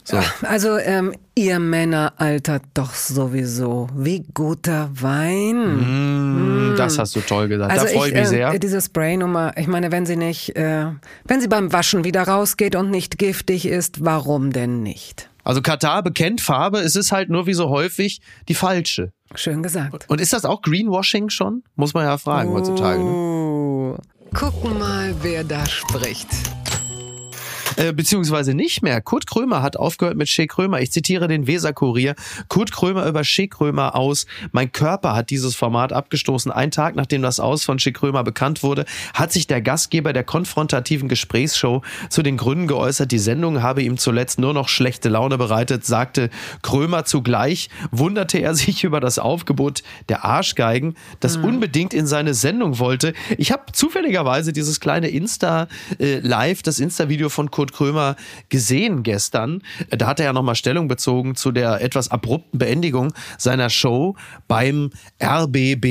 So. 0.05 0.19
Also 0.41 0.77
ähm, 0.77 1.13
ihr 1.33 1.59
Männer 1.59 2.13
altert 2.17 2.63
doch 2.73 2.93
sowieso 2.93 3.87
wie 3.95 4.25
guter 4.33 4.89
Wein. 4.93 6.73
Mm, 6.73 6.75
Das 6.75 6.99
hast 6.99 7.15
du 7.15 7.21
toll 7.21 7.47
gesagt. 7.47 7.71
Also 7.71 7.85
da 7.85 7.91
freue 7.91 8.09
ich, 8.09 8.13
mich 8.13 8.23
äh, 8.23 8.27
sehr. 8.27 8.59
Diese 8.59 8.81
Spraynummer, 8.81 9.53
ich 9.57 9.67
meine, 9.67 9.91
wenn 9.93 10.05
sie 10.05 10.17
nicht, 10.17 10.57
äh, 10.57 10.87
wenn 11.25 11.39
sie 11.39 11.47
beim 11.47 11.71
Waschen 11.71 12.03
wieder 12.03 12.23
rausgeht 12.23 12.75
und 12.75 12.91
nicht 12.91 13.17
giftig 13.17 13.65
ist, 13.65 14.03
warum 14.03 14.51
denn 14.51 14.83
nicht? 14.83 15.29
Also 15.43 15.61
Katar 15.61 16.03
bekennt 16.03 16.41
Farbe, 16.41 16.79
es 16.79 16.95
ist 16.95 17.11
halt 17.11 17.29
nur 17.29 17.47
wie 17.47 17.53
so 17.53 17.69
häufig 17.69 18.21
die 18.47 18.53
falsche. 18.53 19.11
Schön 19.35 19.63
gesagt. 19.63 20.09
Und 20.09 20.21
ist 20.21 20.33
das 20.33 20.45
auch 20.45 20.61
Greenwashing 20.61 21.29
schon? 21.29 21.63
Muss 21.75 21.93
man 21.93 22.05
ja 22.05 22.17
fragen 22.17 22.51
heutzutage. 22.51 23.03
Ne? 23.03 23.09
Oh. 23.09 23.97
Gucken 24.33 24.79
mal, 24.79 25.13
wer 25.21 25.43
da 25.43 25.65
spricht. 25.65 26.27
Äh, 27.75 27.93
beziehungsweise 27.93 28.53
nicht 28.53 28.81
mehr. 28.81 29.01
Kurt 29.01 29.27
Krömer 29.27 29.61
hat 29.61 29.77
aufgehört 29.77 30.17
mit 30.17 30.29
Shea 30.29 30.45
Krömer. 30.45 30.81
Ich 30.81 30.91
zitiere 30.91 31.27
den 31.27 31.47
Weser-Kurier. 31.47 32.15
Kurt 32.47 32.71
Krömer 32.71 33.05
über 33.07 33.23
Shea 33.23 33.47
Krömer 33.47 33.95
aus. 33.95 34.25
Mein 34.51 34.71
Körper 34.71 35.15
hat 35.15 35.29
dieses 35.29 35.55
Format 35.55 35.93
abgestoßen. 35.93 36.51
Ein 36.51 36.71
Tag 36.71 36.95
nachdem 36.95 37.21
das 37.21 37.39
Aus 37.39 37.63
von 37.63 37.79
Shea 37.79 37.91
Krömer 37.91 38.23
bekannt 38.23 38.63
wurde, 38.63 38.85
hat 39.13 39.31
sich 39.31 39.47
der 39.47 39.61
Gastgeber 39.61 40.13
der 40.13 40.23
konfrontativen 40.23 41.09
Gesprächsshow 41.09 41.81
zu 42.09 42.21
den 42.21 42.37
Gründen 42.37 42.67
geäußert. 42.67 43.11
Die 43.11 43.19
Sendung 43.19 43.61
habe 43.61 43.81
ihm 43.81 43.97
zuletzt 43.97 44.39
nur 44.39 44.53
noch 44.53 44.69
schlechte 44.69 45.09
Laune 45.09 45.37
bereitet, 45.37 45.85
sagte 45.85 46.29
Krömer 46.61 47.05
zugleich. 47.05 47.69
Wunderte 47.91 48.39
er 48.39 48.55
sich 48.55 48.83
über 48.83 48.99
das 48.99 49.19
Aufgebot 49.19 49.83
der 50.09 50.25
Arschgeigen, 50.25 50.95
das 51.19 51.37
unbedingt 51.37 51.93
in 51.93 52.07
seine 52.07 52.33
Sendung 52.33 52.79
wollte. 52.79 53.13
Ich 53.37 53.51
habe 53.51 53.71
zufälligerweise 53.71 54.53
dieses 54.53 54.79
kleine 54.79 55.09
Insta-Live, 55.09 56.61
das 56.63 56.79
Insta-Video 56.79 57.29
von 57.29 57.51
Kurt 57.51 57.62
Krömer 57.71 58.15
gesehen 58.49 59.03
gestern. 59.03 59.61
Da 59.89 60.07
hat 60.07 60.19
er 60.19 60.25
ja 60.25 60.33
nochmal 60.33 60.55
Stellung 60.55 60.87
bezogen 60.87 61.35
zu 61.35 61.51
der 61.51 61.81
etwas 61.81 62.11
abrupten 62.11 62.59
Beendigung 62.59 63.13
seiner 63.37 63.69
Show 63.69 64.15
beim 64.47 64.89
RBB. 65.21 65.85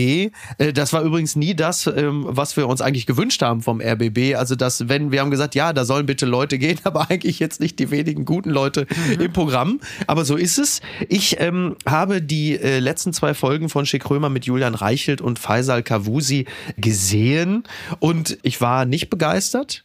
Äh, 0.59 0.73
Das 0.75 0.93
war 0.93 1.03
übrigens 1.03 1.37
nie 1.37 1.55
das, 1.55 1.87
ähm, 1.87 2.27
was 2.29 2.57
wir 2.57 2.69
uns 2.69 2.81
eigentlich 2.81 3.07
gewünscht 3.07 3.43
haben 3.43 3.63
vom 3.63 3.81
RBB. 3.81 4.35
Also, 4.35 4.57
dass, 4.57 4.89
wenn 4.89 5.13
wir 5.13 5.21
haben 5.21 5.31
gesagt, 5.31 5.55
ja, 5.55 5.73
da 5.73 5.85
sollen 5.85 6.07
bitte 6.07 6.27
Leute 6.27 6.59
gehen, 6.59 6.79
aber 6.85 7.11
eigentlich 7.11 7.39
jetzt 7.39 7.61
nicht 7.61 7.79
die 7.79 7.91
wenigen 7.91 8.25
guten 8.25 8.51
Leute 8.51 8.87
im 9.19 9.33
Programm. 9.33 9.81
Aber 10.07 10.25
so 10.25 10.37
ist 10.37 10.59
es. 10.59 10.81
Ich 11.09 11.41
ähm, 11.41 11.77
habe 11.87 12.21
die 12.21 12.59
äh, 12.59 12.79
letzten 12.81 13.13
zwei 13.13 13.35
Folgen 13.35 13.69
von 13.69 13.87
Schick 13.87 14.09
Römer 14.11 14.29
mit 14.29 14.45
Julian 14.45 14.75
Reichelt 14.75 15.21
und 15.21 15.39
Faisal 15.39 15.83
Kavusi 15.83 16.47
gesehen 16.77 17.65
und 18.01 18.39
ich 18.43 18.61
war 18.61 18.85
nicht 18.85 19.11
begeistert. 19.11 19.85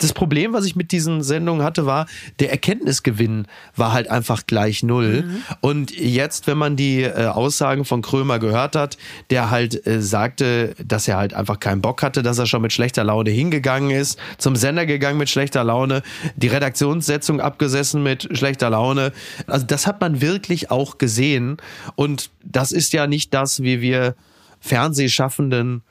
Das 0.00 0.14
Problem, 0.14 0.54
was 0.54 0.64
ich 0.64 0.76
mit 0.76 0.92
diesen 0.92 1.22
Sendungen 1.22 1.62
hatte, 1.62 1.84
war, 1.84 2.06
der 2.38 2.50
Erkenntnisgewinn 2.50 3.46
war 3.76 3.92
halt 3.92 4.10
einfach 4.10 4.46
gleich 4.46 4.82
null. 4.82 5.24
Und 5.60 5.90
jetzt, 5.90 6.46
wenn 6.46 6.56
man 6.56 6.74
die 6.74 7.02
äh, 7.02 7.26
Aussagen 7.26 7.84
von 7.84 8.00
Krömer 8.00 8.38
gehört 8.38 8.76
hat, 8.76 8.96
der 9.28 9.50
halt 9.50 9.86
äh, 9.86 10.00
sagte, 10.00 10.74
dass 10.82 11.06
er 11.06 11.18
halt 11.18 11.34
einfach 11.34 11.60
keinen 11.60 11.82
Bock 11.82 12.02
hatte, 12.02 12.22
dass 12.22 12.38
er 12.38 12.46
schon 12.46 12.62
mit 12.62 12.72
schlechter 12.72 13.04
Laune 13.04 13.30
hingegangen 13.30 13.90
ist, 13.90 14.18
zum 14.38 14.56
Sender 14.56 14.86
gegangen 14.86 15.18
mit 15.18 15.28
schlechter 15.28 15.64
Laune, 15.64 16.02
die 16.34 16.48
Redaktionssetzung 16.48 17.40
abgesessen 17.40 18.02
mit 18.02 18.26
schlechter 18.36 18.70
Laune. 18.70 19.12
Also 19.46 19.66
das 19.66 19.86
hat 19.86 20.00
man 20.00 20.22
wirklich 20.22 20.70
auch 20.70 20.96
gesehen. 20.96 21.58
Und 21.94 22.30
das 22.42 22.72
ist 22.72 22.94
ja 22.94 23.06
nicht 23.06 23.34
das, 23.34 23.62
wie 23.62 23.82
wir 23.82 24.14
Fernsehschaffenden 24.60 25.82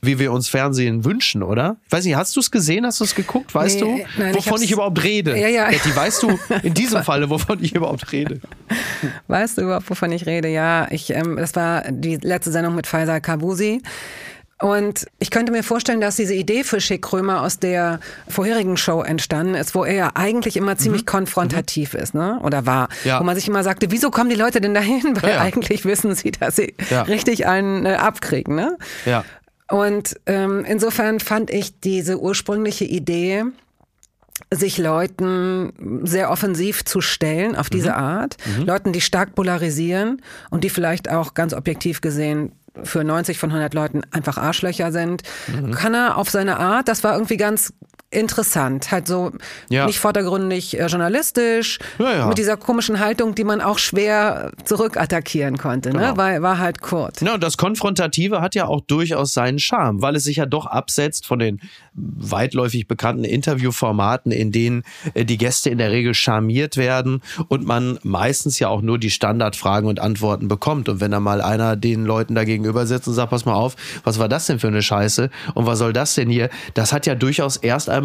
wie 0.00 0.18
wir 0.18 0.30
uns 0.32 0.48
Fernsehen 0.48 1.04
wünschen, 1.04 1.42
oder? 1.42 1.76
Ich 1.86 1.92
weiß 1.92 2.04
nicht, 2.04 2.14
hast 2.16 2.34
du 2.36 2.40
es 2.40 2.50
gesehen? 2.50 2.86
Hast 2.86 3.00
du 3.00 3.04
es 3.04 3.14
geguckt? 3.14 3.54
Weißt 3.54 3.80
Nee, 3.80 4.06
du, 4.16 4.20
nein, 4.22 4.30
ich 4.30 4.36
wovon 4.36 4.52
hab's- 4.54 4.62
ich, 4.62 4.70
überhaupt 4.72 5.02
rede? 5.02 5.36
Ja, 5.38 5.48
ja. 5.48 5.68
Betty, 5.68 5.94
weißt 5.94 6.22
du 6.22 6.38
in 6.62 6.74
diesem 6.74 7.02
Falle, 7.02 7.28
wovon 7.30 7.62
ich 7.62 7.74
überhaupt 7.74 8.12
rede? 8.12 8.40
Weißt 9.26 9.58
du 9.58 9.62
überhaupt, 9.62 9.90
wovon 9.90 10.12
ich 10.12 10.26
rede? 10.26 10.48
Ja, 10.48 10.86
ich, 10.90 11.10
ähm, 11.10 11.36
das 11.36 11.56
war 11.56 11.82
die 11.90 12.16
letzte 12.16 12.52
Sendung 12.52 12.74
mit 12.74 12.86
Faisal 12.86 13.20
Kabusi. 13.20 13.82
Und 14.60 15.06
ich 15.20 15.30
könnte 15.30 15.52
mir 15.52 15.62
vorstellen, 15.62 16.00
dass 16.00 16.16
diese 16.16 16.34
Idee 16.34 16.64
für 16.64 16.80
Schick 16.80 17.02
Krömer 17.02 17.42
aus 17.42 17.60
der 17.60 18.00
vorherigen 18.28 18.76
Show 18.76 19.02
entstanden 19.02 19.54
ist, 19.54 19.72
wo 19.76 19.84
er 19.84 19.94
ja 19.94 20.10
eigentlich 20.14 20.56
immer 20.56 20.76
ziemlich 20.76 21.06
konfrontativ 21.06 21.94
ist, 21.94 22.12
ne? 22.12 22.40
Oder 22.42 22.66
war. 22.66 22.88
Mhm. 23.04 23.08
Ja. 23.08 23.20
Wo 23.20 23.24
man 23.24 23.36
sich 23.36 23.46
immer 23.46 23.62
sagte, 23.62 23.92
wieso 23.92 24.10
kommen 24.10 24.30
die 24.30 24.34
Leute 24.36 24.60
denn 24.60 24.74
dahin? 24.74 25.02
Weil 25.22 25.30
Ja, 25.30 25.36
ja. 25.36 25.40
eigentlich 25.42 25.84
wissen 25.84 26.12
sie, 26.16 26.32
dass 26.32 26.56
sie 26.56 26.74
richtig 27.06 27.46
einen 27.46 27.86
äh, 27.86 27.90
abkriegen, 27.94 28.56
ne? 28.56 28.76
Ja. 29.06 29.24
Und 29.70 30.18
ähm, 30.26 30.64
insofern 30.66 31.20
fand 31.20 31.50
ich 31.50 31.80
diese 31.80 32.20
ursprüngliche 32.20 32.84
Idee, 32.84 33.44
sich 34.50 34.78
Leuten 34.78 36.00
sehr 36.04 36.30
offensiv 36.30 36.84
zu 36.84 37.00
stellen 37.00 37.56
auf 37.56 37.70
diese 37.70 37.96
Art, 37.96 38.36
Leuten, 38.64 38.92
die 38.92 39.00
stark 39.00 39.34
polarisieren 39.34 40.22
und 40.50 40.64
die 40.64 40.70
vielleicht 40.70 41.10
auch 41.10 41.34
ganz 41.34 41.52
objektiv 41.52 42.00
gesehen 42.00 42.52
für 42.84 43.02
90 43.02 43.38
von 43.38 43.50
100 43.50 43.74
Leuten 43.74 44.02
einfach 44.12 44.38
Arschlöcher 44.38 44.92
sind, 44.92 45.22
kann 45.72 45.94
er 45.94 46.16
auf 46.16 46.30
seine 46.30 46.58
Art, 46.58 46.88
das 46.88 47.02
war 47.02 47.14
irgendwie 47.14 47.36
ganz 47.36 47.72
interessant, 48.10 48.90
halt 48.90 49.06
so 49.06 49.32
Ja. 49.68 49.86
nicht 49.86 49.98
vordergründig 50.00 50.78
äh, 50.78 50.86
journalistisch, 50.86 51.78
Ja, 51.98 52.14
ja. 52.16 52.26
mit 52.26 52.38
dieser 52.38 52.56
komischen 52.56 53.00
Haltung, 53.00 53.34
die 53.34 53.44
man 53.44 53.60
auch 53.60 53.78
schwer 53.78 54.52
zurückattackieren 54.64 55.58
konnte, 55.58 55.90
ne? 55.90 55.98
Genau. 55.98 56.16
War, 56.16 56.40
war 56.40 56.58
halt 56.58 56.80
kurz. 56.80 57.20
Ja, 57.20 57.34
und 57.34 57.42
das 57.42 57.58
Konfrontative 57.58 58.40
hat 58.40 58.54
ja 58.54 58.66
auch 58.66 58.80
durchaus 58.80 59.32
seinen 59.34 59.58
Charme, 59.58 60.00
weil 60.00 60.16
es 60.16 60.24
sich 60.24 60.36
ja 60.36 60.46
doch 60.46 60.64
absetzt 60.66 61.26
von 61.26 61.38
den 61.38 61.60
weitläufig 61.92 62.88
bekannten 62.88 63.24
Interviewformaten, 63.24 64.32
in 64.32 64.52
denen 64.52 64.84
äh, 65.12 65.24
die 65.26 65.36
Gäste 65.36 65.68
in 65.68 65.76
der 65.78 65.90
Regel 65.90 66.14
charmiert 66.14 66.76
werden 66.78 67.20
und 67.48 67.66
man 67.66 67.98
meistens 68.02 68.58
ja 68.58 68.68
auch 68.68 68.80
nur 68.80 68.98
die 68.98 69.10
Standardfragen 69.10 69.88
und 69.88 70.00
Antworten 70.00 70.48
bekommt. 70.48 70.88
Und 70.88 71.00
wenn 71.00 71.10
da 71.10 71.20
mal 71.20 71.42
einer 71.42 71.76
den 71.76 72.04
Leuten 72.06 72.34
da 72.34 72.44
gegenüber 72.44 72.86
sitzt 72.86 73.06
und 73.08 73.14
sagt, 73.14 73.30
pass 73.30 73.44
mal 73.44 73.54
auf, 73.54 73.76
was 74.04 74.18
war 74.18 74.28
das 74.28 74.46
denn 74.46 74.58
für 74.60 74.68
eine 74.68 74.80
Scheiße 74.82 75.28
und 75.54 75.66
was 75.66 75.78
soll 75.78 75.92
das 75.92 76.14
denn 76.14 76.30
hier? 76.30 76.48
Das 76.74 76.92
hat 76.92 77.04
ja 77.06 77.14
durchaus 77.14 77.56
erst 77.58 77.90
einmal 77.90 77.97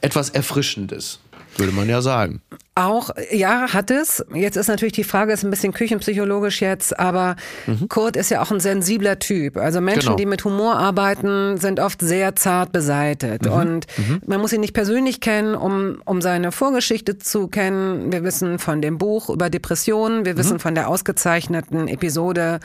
etwas 0.00 0.30
Erfrischendes. 0.30 1.20
Würde 1.56 1.72
man 1.72 1.88
ja 1.88 2.02
sagen. 2.02 2.40
Auch, 2.74 3.10
ja, 3.30 3.74
hat 3.74 3.90
es. 3.90 4.24
Jetzt 4.32 4.56
ist 4.56 4.68
natürlich 4.68 4.94
die 4.94 5.04
Frage, 5.04 5.34
ist 5.34 5.44
ein 5.44 5.50
bisschen 5.50 5.74
küchenpsychologisch 5.74 6.62
jetzt, 6.62 6.98
aber 6.98 7.36
mhm. 7.66 7.86
Kurt 7.88 8.16
ist 8.16 8.30
ja 8.30 8.40
auch 8.40 8.50
ein 8.50 8.60
sensibler 8.60 9.18
Typ. 9.18 9.58
Also 9.58 9.82
Menschen, 9.82 10.06
genau. 10.06 10.16
die 10.16 10.24
mit 10.24 10.42
Humor 10.44 10.76
arbeiten, 10.76 11.58
sind 11.58 11.80
oft 11.80 12.00
sehr 12.00 12.34
zart 12.34 12.72
beseitet. 12.72 13.44
Mhm. 13.44 13.52
Und 13.52 13.86
mhm. 13.98 14.22
man 14.26 14.40
muss 14.40 14.54
ihn 14.54 14.62
nicht 14.62 14.72
persönlich 14.72 15.20
kennen, 15.20 15.54
um, 15.54 16.00
um 16.06 16.22
seine 16.22 16.50
Vorgeschichte 16.50 17.18
zu 17.18 17.48
kennen. 17.48 18.10
Wir 18.10 18.24
wissen 18.24 18.58
von 18.58 18.80
dem 18.80 18.96
Buch 18.96 19.28
über 19.28 19.50
Depressionen, 19.50 20.24
wir 20.24 20.38
wissen 20.38 20.54
mhm. 20.54 20.60
von 20.60 20.74
der 20.74 20.88
ausgezeichneten 20.88 21.88
Episode 21.88 22.58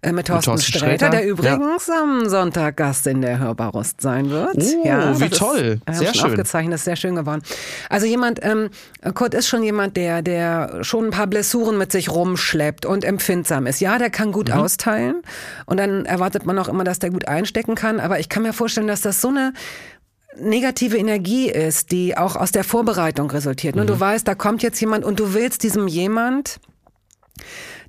äh, 0.00 0.12
mit 0.12 0.28
Thorsten, 0.28 0.52
mit 0.52 0.62
Sträter, 0.62 0.86
Sträter, 0.86 1.10
der 1.10 1.26
übrigens 1.26 1.86
ja. 1.86 2.02
am 2.02 2.26
Sonntag 2.30 2.78
Gast 2.78 3.06
in 3.06 3.20
der 3.20 3.38
Hörbarust 3.38 4.00
sein 4.00 4.30
wird. 4.30 4.56
Oh, 4.56 4.86
ja, 4.86 5.20
wie 5.20 5.28
toll. 5.28 5.82
Ist, 5.86 5.98
sehr 5.98 6.14
schön. 6.14 6.30
Aufgezeichnet, 6.30 6.76
ist 6.76 6.84
sehr 6.84 6.96
schön 6.96 7.14
geworden. 7.14 7.42
Also 7.90 8.06
jemand, 8.06 8.29
ähm, 8.42 8.70
Kurt 9.14 9.34
ist 9.34 9.48
schon 9.48 9.62
jemand, 9.62 9.96
der, 9.96 10.22
der 10.22 10.84
schon 10.84 11.06
ein 11.06 11.10
paar 11.10 11.26
Blessuren 11.26 11.76
mit 11.76 11.90
sich 11.90 12.10
rumschleppt 12.10 12.86
und 12.86 13.04
empfindsam 13.04 13.66
ist. 13.66 13.80
Ja, 13.80 13.98
der 13.98 14.10
kann 14.10 14.30
gut 14.30 14.48
mhm. 14.48 14.54
austeilen 14.54 15.22
und 15.66 15.78
dann 15.78 16.06
erwartet 16.06 16.46
man 16.46 16.58
auch 16.58 16.68
immer, 16.68 16.84
dass 16.84 16.98
der 16.98 17.10
gut 17.10 17.26
einstecken 17.26 17.74
kann. 17.74 18.00
Aber 18.00 18.20
ich 18.20 18.28
kann 18.28 18.42
mir 18.42 18.52
vorstellen, 18.52 18.86
dass 18.86 19.00
das 19.00 19.20
so 19.20 19.28
eine 19.28 19.52
negative 20.36 20.96
Energie 20.96 21.50
ist, 21.50 21.90
die 21.90 22.16
auch 22.16 22.36
aus 22.36 22.52
der 22.52 22.64
Vorbereitung 22.64 23.30
resultiert. 23.30 23.74
Mhm. 23.74 23.82
Und 23.82 23.90
du 23.90 23.98
weißt, 23.98 24.26
da 24.26 24.34
kommt 24.34 24.62
jetzt 24.62 24.80
jemand 24.80 25.04
und 25.04 25.18
du 25.18 25.34
willst 25.34 25.62
diesem 25.62 25.88
jemand 25.88 26.60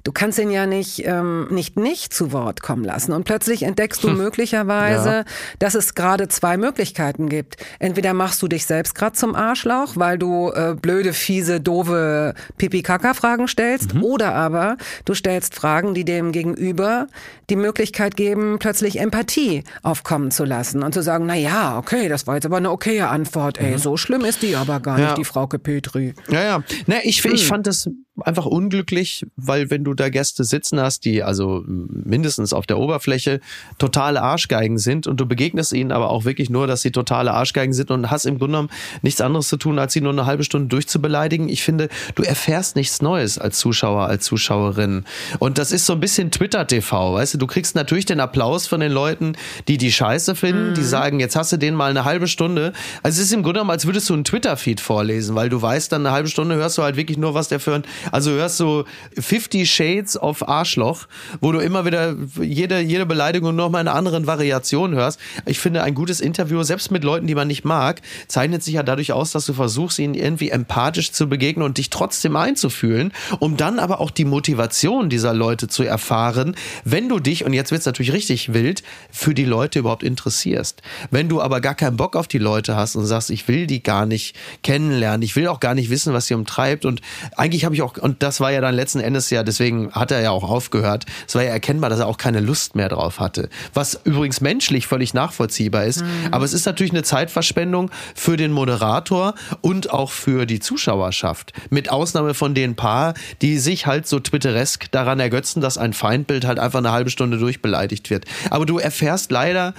Du 0.04 0.12
kannst 0.12 0.40
ihn 0.40 0.52
ja 0.52 0.66
nicht, 0.66 1.06
ähm, 1.06 1.48
nicht 1.50 1.78
nicht 1.78 2.14
zu 2.14 2.32
Wort 2.32 2.62
kommen 2.62 2.84
lassen. 2.84 3.12
Und 3.12 3.24
plötzlich 3.24 3.64
entdeckst 3.64 4.04
du 4.04 4.10
hm. 4.10 4.18
möglicherweise, 4.18 5.10
ja. 5.10 5.24
dass 5.60 5.76
es 5.76 5.96
gerade 5.96 6.28
zwei 6.28 6.58
Möglichkeiten 6.58 7.30
gibt. 7.30 7.58
Entweder 7.80 8.14
machst 8.14 8.42
du 8.42 8.48
dich 8.48 8.66
selbst 8.66 8.96
gerade 8.96 9.16
zum 9.16 9.36
Arschloch, 9.36 9.94
weil 9.96 10.18
du 10.18 10.52
äh, 10.52 10.76
blöde, 10.80 11.14
fiese, 11.14 11.62
doofe 11.62 12.34
Pipi-Kaka-Fragen 12.58 13.48
stellst, 13.48 13.94
mhm. 13.94 14.04
oder 14.04 14.34
aber 14.34 14.78
du 15.06 15.14
stellst 15.14 15.56
Fragen, 15.56 15.94
die 15.94 16.06
dem 16.06 16.32
Gegenüber 16.32 17.08
die 17.50 17.56
Möglichkeit 17.56 18.16
geben, 18.16 18.58
plötzlich 18.60 19.00
Empathie 19.00 19.64
aufkommen 19.84 20.32
zu 20.32 20.46
lassen 20.46 20.84
und 20.84 20.94
zu 20.94 21.04
sagen, 21.04 21.26
na 21.26 21.36
ja, 21.36 21.78
okay, 21.78 22.08
das 22.08 22.26
war 22.26 22.36
jetzt 22.36 22.46
aber 22.46 22.58
eine 22.58 22.72
okaye 22.72 23.08
Antwort. 23.08 23.60
Ey, 23.60 23.74
mhm. 23.74 23.78
so 23.78 23.98
schlimm 23.98 24.26
ist 24.26 24.42
die 24.42 24.56
aber 24.56 24.80
gar 24.80 24.98
ja. 24.98 25.06
nicht, 25.06 25.18
die 25.18 25.26
Frauke 25.26 25.60
Petri. 25.60 26.14
Ja, 26.30 26.44
ja. 26.44 26.64
Na, 26.88 26.98
ich, 27.04 27.24
hm. 27.24 27.34
ich 27.34 27.46
fand 27.46 27.68
das 27.68 27.90
einfach 28.20 28.46
unglücklich, 28.46 29.26
weil 29.38 29.70
wenn 29.70 29.84
du 29.84 29.94
da 29.94 30.10
Gäste 30.10 30.44
sitzen 30.44 30.80
hast, 30.80 31.06
die 31.06 31.24
also 31.24 31.64
mindestens 31.66 32.52
auf 32.52 32.66
der 32.68 32.78
Oberfläche 32.78 33.40
totale 33.78 34.22
Arschgeigen 34.22 34.78
sind 34.78 35.08
und 35.08 35.20
du 35.20 35.26
begegnest 35.26 35.72
ihnen 35.72 35.92
aber 35.92 36.10
auch 36.10 36.26
wirklich 36.26 36.50
nur, 36.50 36.68
dass 36.68 36.82
sie 36.82 36.92
totale 36.92 37.32
Arschgeigen 37.34 37.74
sind 37.74 37.90
und 37.90 38.12
hast 38.12 38.26
im 38.26 38.38
Grunde 38.38 38.52
genommen 38.52 38.70
nichts 39.02 39.22
anderes 39.22 39.48
zu 39.48 39.56
tun, 39.56 39.80
als 39.80 39.94
sie 39.94 40.02
nur 40.02 40.12
eine 40.12 40.26
halbe 40.26 40.44
Stunde 40.44 40.68
durchzubeleidigen. 40.68 41.48
Ich 41.48 41.64
finde, 41.64 41.88
du 42.16 42.24
erfährst 42.24 42.76
nichts 42.76 43.02
Neues 43.02 43.38
als 43.38 43.58
Zuschauer, 43.60 44.08
als 44.08 44.26
Zuschauerin. 44.26 45.06
Und 45.40 45.58
das 45.58 45.72
ist 45.72 45.86
so 45.86 45.94
ein 45.94 46.02
bisschen 46.02 46.32
Twitter-TV, 46.32 47.14
weißt 47.14 47.36
du, 47.36 47.38
du 47.38 47.48
kriegst 47.48 47.76
natürlich 47.76 48.06
den 48.06 48.20
Applaus 48.20 48.68
von 48.68 48.82
den 48.82 48.92
Leuten, 48.92 49.34
die 49.70 49.78
die 49.78 49.92
Scheiße 49.92 50.36
finden, 50.36 50.72
mhm. 50.72 50.74
die 50.74 50.84
sagen, 50.84 51.20
jetzt 51.22 51.38
hast 51.38 51.54
du 51.54 51.58
den 51.58 51.76
mal 51.76 51.90
eine 51.90 52.04
halbe 52.04 52.28
Stunde. 52.28 52.74
Also 53.04 53.22
es 53.22 53.28
ist 53.28 53.34
im 53.34 53.42
Grunde 53.42 53.60
genommen, 53.60 53.72
als 53.72 53.86
würdest 53.86 54.10
du 54.10 54.14
einen 54.14 54.26
Twitter-Feed 54.26 54.82
vorlesen, 54.82 55.36
weil 55.36 55.50
du 55.50 55.62
weißt, 55.62 55.92
dann 55.92 56.06
eine 56.06 56.14
halbe 56.14 56.28
Stunde 56.28 56.56
hörst 56.56 56.78
du 56.78 56.84
halt 56.84 56.98
wirklich 56.98 57.18
nur, 57.18 57.34
was 57.34 57.48
der 57.48 57.60
für 57.60 57.76
ein 57.76 57.84
also 58.12 58.32
hörst 58.32 58.60
du 58.60 58.84
50 59.20 59.70
Shades 59.70 60.18
of 60.18 60.48
Arschloch, 60.48 61.08
wo 61.40 61.52
du 61.52 61.60
immer 61.60 61.86
wieder 61.86 62.16
jede, 62.42 62.80
jede 62.80 63.06
Beleidigung 63.06 63.56
noch 63.56 63.70
mal 63.70 63.82
in 63.82 63.88
einer 63.88 63.98
anderen 63.98 64.28
Variation 64.28 64.94
hörst. 64.94 65.20
Ich 65.46 65.60
finde, 65.60 65.84
ein 65.84 65.96
gutes 65.96 66.22
Interview, 66.22 66.64
selbst 66.64 66.92
mit 66.92 67.04
Leuten, 67.04 67.28
die 67.28 67.36
man 67.36 67.48
nicht 67.48 67.66
mag, 67.66 68.02
zeichnet 68.28 68.64
sich 68.64 68.76
ja 68.76 68.84
dadurch 68.84 69.14
aus, 69.14 69.32
dass 69.32 69.46
du 69.46 69.54
versuchst, 69.54 70.00
ihnen 70.00 70.14
irgendwie 70.14 70.50
empathisch 70.50 71.12
zu 71.12 71.28
begegnen 71.28 71.66
und 71.66 71.78
dich 71.78 71.90
trotzdem 71.90 72.36
einzufühlen, 72.36 73.12
um 73.40 73.58
dann 73.58 73.80
aber 73.80 74.00
auch 74.00 74.12
die 74.12 74.26
Motivation 74.26 75.10
dieser 75.10 75.34
Leute 75.34 75.68
zu 75.68 75.84
erfahren, 75.84 76.56
wenn 76.84 77.10
du 77.10 77.20
dich, 77.20 77.46
und 77.46 77.54
jetzt 77.54 77.72
wird 77.72 77.80
es 77.80 77.86
natürlich 77.86 78.14
richtig 78.14 78.54
wild, 78.54 78.84
für 79.12 79.34
die 79.34 79.46
Leute 79.46 79.80
überhaupt 79.80 80.04
interessierst. 80.04 80.82
Wenn 81.10 81.30
du 81.30 81.42
aber 81.42 81.62
gar 81.62 81.76
keinen 81.76 81.98
Bock 81.98 82.16
auf 82.16 82.28
die 82.28 82.38
Leute 82.38 82.76
hast 82.76 82.96
und 82.96 83.06
sagst, 83.06 83.30
ich 83.30 83.48
will 83.48 83.68
die 83.68 83.84
gar 83.84 84.06
nicht 84.06 84.36
kennenlernen, 84.64 85.22
ich 85.22 85.36
will 85.36 85.48
auch 85.48 85.60
gar 85.60 85.76
nicht 85.76 85.90
wissen, 85.90 86.14
was 86.14 86.28
sie 86.28 86.34
umtreibt 86.34 86.86
und 86.86 87.02
eigentlich 87.36 87.66
habe 87.66 87.76
ich 87.76 87.82
auch 87.82 87.91
und 87.98 88.24
das 88.24 88.40
war 88.40 88.52
ja 88.52 88.62
dann 88.62 88.76
letzten 88.76 89.00
Endes 89.00 89.30
ja, 89.30 89.44
deswegen 89.44 89.92
hat 89.92 90.12
er 90.12 90.22
ja 90.22 90.32
auch 90.32 90.44
aufgehört. 90.44 91.06
Es 91.28 91.36
war 91.36 91.44
ja 91.44 91.52
erkennbar, 91.52 91.90
dass 91.90 92.00
er 92.00 92.08
auch 92.08 92.18
keine 92.18 92.40
Lust 92.40 92.76
mehr 92.76 92.90
drauf 92.90 93.20
hatte. 93.20 93.50
Was 93.74 94.00
übrigens 94.04 94.42
menschlich 94.42 94.88
völlig 94.88 95.14
nachvollziehbar 95.14 95.86
ist. 95.86 96.02
Mhm. 96.02 96.10
Aber 96.32 96.46
es 96.46 96.54
ist 96.54 96.66
natürlich 96.66 96.92
eine 96.92 97.04
Zeitverschwendung 97.04 97.92
für 98.16 98.38
den 98.38 98.52
Moderator 98.52 99.34
und 99.62 99.92
auch 99.92 100.12
für 100.12 100.46
die 100.46 100.60
Zuschauerschaft. 100.60 101.54
Mit 101.70 101.90
Ausnahme 101.90 102.34
von 102.34 102.56
den 102.56 102.76
paar, 102.76 103.14
die 103.42 103.58
sich 103.58 103.86
halt 103.86 104.08
so 104.08 104.20
twitteresk 104.20 104.92
daran 104.92 105.20
ergötzen, 105.20 105.62
dass 105.62 105.78
ein 105.78 105.94
Feindbild 105.94 106.46
halt 106.46 106.60
einfach 106.60 106.80
eine 106.80 106.92
halbe 106.92 107.10
Stunde 107.10 107.38
durchbeleidigt 107.38 108.10
wird. 108.10 108.26
Aber 108.50 108.66
du 108.66 108.78
erfährst 108.80 109.32
leider, 109.32 109.74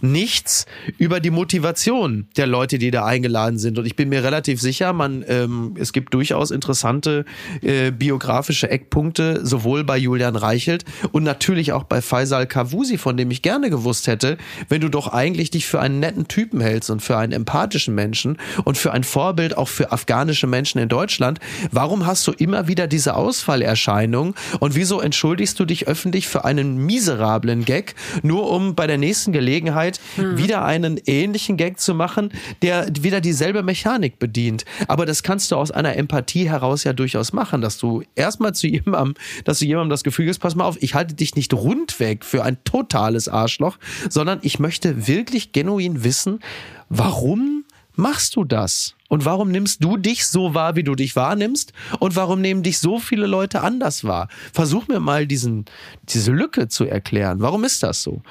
nichts 0.00 0.66
über 0.98 1.20
die 1.20 1.30
Motivation 1.30 2.26
der 2.36 2.46
Leute, 2.46 2.78
die 2.78 2.90
da 2.90 3.04
eingeladen 3.04 3.58
sind. 3.58 3.78
Und 3.78 3.86
ich 3.86 3.96
bin 3.96 4.08
mir 4.08 4.22
relativ 4.22 4.60
sicher, 4.60 4.92
man, 4.92 5.24
ähm, 5.28 5.74
es 5.78 5.92
gibt 5.92 6.14
durchaus 6.14 6.50
interessante 6.50 7.24
äh, 7.62 7.90
biografische 7.90 8.70
Eckpunkte, 8.70 9.44
sowohl 9.44 9.84
bei 9.84 9.98
Julian 9.98 10.36
Reichelt 10.36 10.84
und 11.12 11.22
natürlich 11.22 11.72
auch 11.72 11.84
bei 11.84 12.00
Faisal 12.00 12.46
Kavusi, 12.46 12.98
von 12.98 13.16
dem 13.16 13.30
ich 13.30 13.42
gerne 13.42 13.70
gewusst 13.70 14.06
hätte, 14.06 14.38
wenn 14.68 14.80
du 14.80 14.88
doch 14.88 15.08
eigentlich 15.08 15.50
dich 15.50 15.66
für 15.66 15.80
einen 15.80 16.00
netten 16.00 16.28
Typen 16.28 16.60
hältst 16.60 16.90
und 16.90 17.00
für 17.00 17.16
einen 17.16 17.32
empathischen 17.32 17.94
Menschen 17.94 18.38
und 18.64 18.78
für 18.78 18.92
ein 18.92 19.04
Vorbild 19.04 19.56
auch 19.56 19.68
für 19.68 19.92
afghanische 19.92 20.46
Menschen 20.46 20.78
in 20.80 20.88
Deutschland, 20.88 21.40
warum 21.70 22.06
hast 22.06 22.26
du 22.26 22.32
immer 22.32 22.68
wieder 22.68 22.86
diese 22.86 23.14
Ausfallerscheinung 23.16 24.34
und 24.60 24.74
wieso 24.74 25.00
entschuldigst 25.00 25.58
du 25.58 25.64
dich 25.64 25.88
öffentlich 25.88 26.28
für 26.28 26.44
einen 26.44 26.76
miserablen 26.78 27.64
Gag, 27.64 27.94
nur 28.22 28.50
um 28.50 28.74
bei 28.74 28.86
der 28.86 28.98
nächsten 28.98 29.32
Gelegenheit 29.32 29.89
Möglichkeit, 29.90 30.00
mhm. 30.16 30.38
wieder 30.38 30.64
einen 30.64 31.00
ähnlichen 31.06 31.56
Gag 31.56 31.80
zu 31.80 31.94
machen, 31.94 32.30
der 32.62 32.88
wieder 33.00 33.20
dieselbe 33.20 33.62
Mechanik 33.62 34.18
bedient. 34.18 34.64
Aber 34.88 35.06
das 35.06 35.22
kannst 35.22 35.50
du 35.50 35.56
aus 35.56 35.70
einer 35.70 35.96
Empathie 35.96 36.48
heraus 36.48 36.84
ja 36.84 36.92
durchaus 36.92 37.32
machen, 37.32 37.60
dass 37.60 37.78
du 37.78 38.02
erstmal 38.14 38.54
zu 38.54 38.66
jemandem, 38.66 39.14
dass 39.44 39.58
du 39.58 39.66
jemandem 39.66 39.90
das 39.90 40.04
Gefühl 40.04 40.26
gibst, 40.26 40.40
pass 40.40 40.54
mal 40.54 40.64
auf, 40.64 40.76
ich 40.80 40.94
halte 40.94 41.14
dich 41.14 41.34
nicht 41.36 41.52
rundweg 41.52 42.24
für 42.24 42.44
ein 42.44 42.58
totales 42.64 43.28
Arschloch, 43.28 43.78
sondern 44.08 44.38
ich 44.42 44.58
möchte 44.58 45.06
wirklich 45.06 45.52
genuin 45.52 46.04
wissen, 46.04 46.40
warum 46.88 47.64
machst 47.96 48.36
du 48.36 48.44
das? 48.44 48.94
Und 49.08 49.24
warum 49.24 49.50
nimmst 49.50 49.82
du 49.82 49.96
dich 49.96 50.26
so 50.26 50.54
wahr, 50.54 50.76
wie 50.76 50.84
du 50.84 50.94
dich 50.94 51.16
wahrnimmst? 51.16 51.72
Und 51.98 52.14
warum 52.14 52.40
nehmen 52.40 52.62
dich 52.62 52.78
so 52.78 53.00
viele 53.00 53.26
Leute 53.26 53.60
anders 53.60 54.04
wahr? 54.04 54.28
Versuch 54.52 54.86
mir 54.86 55.00
mal 55.00 55.26
diesen, 55.26 55.64
diese 56.04 56.30
Lücke 56.30 56.68
zu 56.68 56.84
erklären. 56.84 57.40
Warum 57.40 57.64
ist 57.64 57.82
das 57.82 58.04
so? 58.04 58.22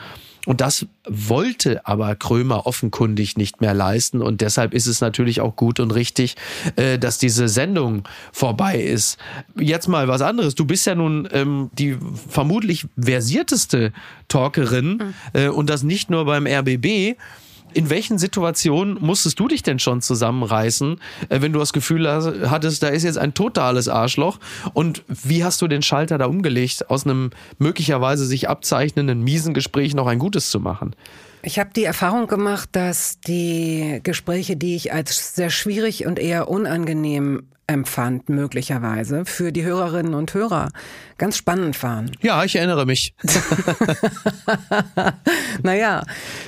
Und 0.45 0.61
das 0.61 0.85
wollte 1.07 1.85
aber 1.85 2.15
Krömer 2.15 2.65
offenkundig 2.65 3.37
nicht 3.37 3.61
mehr 3.61 3.73
leisten. 3.73 4.21
Und 4.21 4.41
deshalb 4.41 4.73
ist 4.73 4.87
es 4.87 5.01
natürlich 5.01 5.41
auch 5.41 5.55
gut 5.55 5.79
und 5.79 5.91
richtig, 5.91 6.35
äh, 6.75 6.97
dass 6.97 7.17
diese 7.17 7.47
Sendung 7.47 8.07
vorbei 8.31 8.79
ist. 8.79 9.17
Jetzt 9.57 9.87
mal 9.87 10.07
was 10.07 10.21
anderes. 10.21 10.55
Du 10.55 10.65
bist 10.65 10.85
ja 10.85 10.95
nun 10.95 11.27
ähm, 11.31 11.69
die 11.73 11.97
vermutlich 12.29 12.87
versierteste 12.99 13.91
Talkerin 14.27 14.89
mhm. 14.89 15.13
äh, 15.33 15.47
und 15.49 15.69
das 15.69 15.83
nicht 15.83 16.09
nur 16.09 16.25
beim 16.25 16.47
RBB 16.47 17.17
in 17.73 17.89
welchen 17.89 18.17
Situationen 18.17 18.97
musstest 18.99 19.39
du 19.39 19.47
dich 19.47 19.63
denn 19.63 19.79
schon 19.79 20.01
zusammenreißen, 20.01 20.99
äh, 21.29 21.41
wenn 21.41 21.53
du 21.53 21.59
das 21.59 21.73
Gefühl 21.73 22.07
hattest, 22.49 22.83
da 22.83 22.87
ist 22.87 23.03
jetzt 23.03 23.17
ein 23.17 23.33
totales 23.33 23.87
Arschloch? 23.87 24.39
Und 24.73 25.03
wie 25.07 25.43
hast 25.43 25.61
du 25.61 25.67
den 25.67 25.81
Schalter 25.81 26.17
da 26.17 26.25
umgelegt, 26.25 26.89
aus 26.89 27.05
einem 27.05 27.31
möglicherweise 27.57 28.25
sich 28.25 28.49
abzeichnenden 28.49 29.23
miesen 29.23 29.53
Gespräch 29.53 29.93
noch 29.93 30.07
ein 30.07 30.19
gutes 30.19 30.49
zu 30.49 30.59
machen? 30.59 30.95
Ich 31.41 31.57
habe 31.57 31.69
die 31.73 31.85
Erfahrung 31.85 32.27
gemacht, 32.27 32.69
dass 32.73 33.19
die 33.21 34.01
Gespräche, 34.03 34.57
die 34.57 34.75
ich 34.75 34.91
als 34.91 35.35
sehr 35.35 35.49
schwierig 35.49 36.05
und 36.05 36.19
eher 36.19 36.49
unangenehm 36.49 37.43
empfand, 37.69 38.29
möglicherweise, 38.29 39.25
für 39.25 39.51
die 39.51 39.63
Hörerinnen 39.63 40.13
und 40.13 40.33
Hörer 40.33 40.69
ganz 41.17 41.37
spannend 41.37 41.81
waren. 41.83 42.11
Ja, 42.21 42.43
ich 42.43 42.55
erinnere 42.55 42.85
mich. 42.85 43.13
naja, 45.63 46.03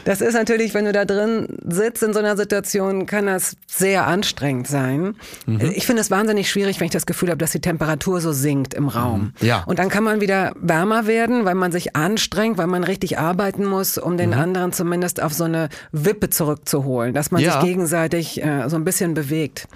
das 0.06 0.22
ist 0.22 0.34
natürlich, 0.34 0.74
wenn 0.74 0.86
du 0.86 0.94
da 0.94 1.06
drin 1.06 1.48
sitzt 1.68 2.02
in 2.02 2.14
so 2.14 2.20
einer 2.20 2.38
Situation, 2.38 3.06
kann 3.06 3.28
das 3.28 3.58
sehr 3.68 4.08
anstrengend 4.08 4.68
sein. 4.68 5.16
Mhm. 5.46 5.72
Ich 5.76 5.86
finde 5.86 6.02
es 6.02 6.10
wahnsinnig 6.10 6.50
schwierig, 6.50 6.80
wenn 6.80 6.86
ich 6.86 6.92
das 6.92 7.06
Gefühl 7.06 7.30
habe, 7.30 7.38
dass 7.38 7.52
die 7.52 7.62
Temperatur 7.62 8.22
so 8.22 8.32
sinkt 8.32 8.74
im 8.74 8.88
Raum. 8.88 9.34
Mhm. 9.40 9.46
Ja. 9.46 9.64
Und 9.66 9.78
dann 9.78 9.90
kann 9.90 10.04
man 10.04 10.22
wieder 10.22 10.54
wärmer 10.56 11.06
werden, 11.06 11.46
weil 11.46 11.56
man 11.56 11.72
sich 11.72 11.96
anstrengt, 11.96 12.58
weil 12.58 12.68
man 12.68 12.84
richtig 12.84 13.20
arbeiten 13.20 13.66
muss, 13.66 13.98
um 13.98 14.18
den 14.18 14.32
mhm. 14.32 14.40
anderen 14.40 14.74
zumindest 14.74 15.22
auf 15.22 15.34
so 15.34 15.44
eine 15.44 15.70
Wippe 15.92 16.30
zurückzuholen, 16.30 17.14
dass 17.14 17.30
man 17.30 17.42
ja. 17.42 17.54
sich 17.54 17.62
gegenseitig 17.62 18.42
äh, 18.42 18.70
so 18.70 18.78
ein 18.78 18.86
bisschen 18.86 19.14
bewegt. 19.14 19.68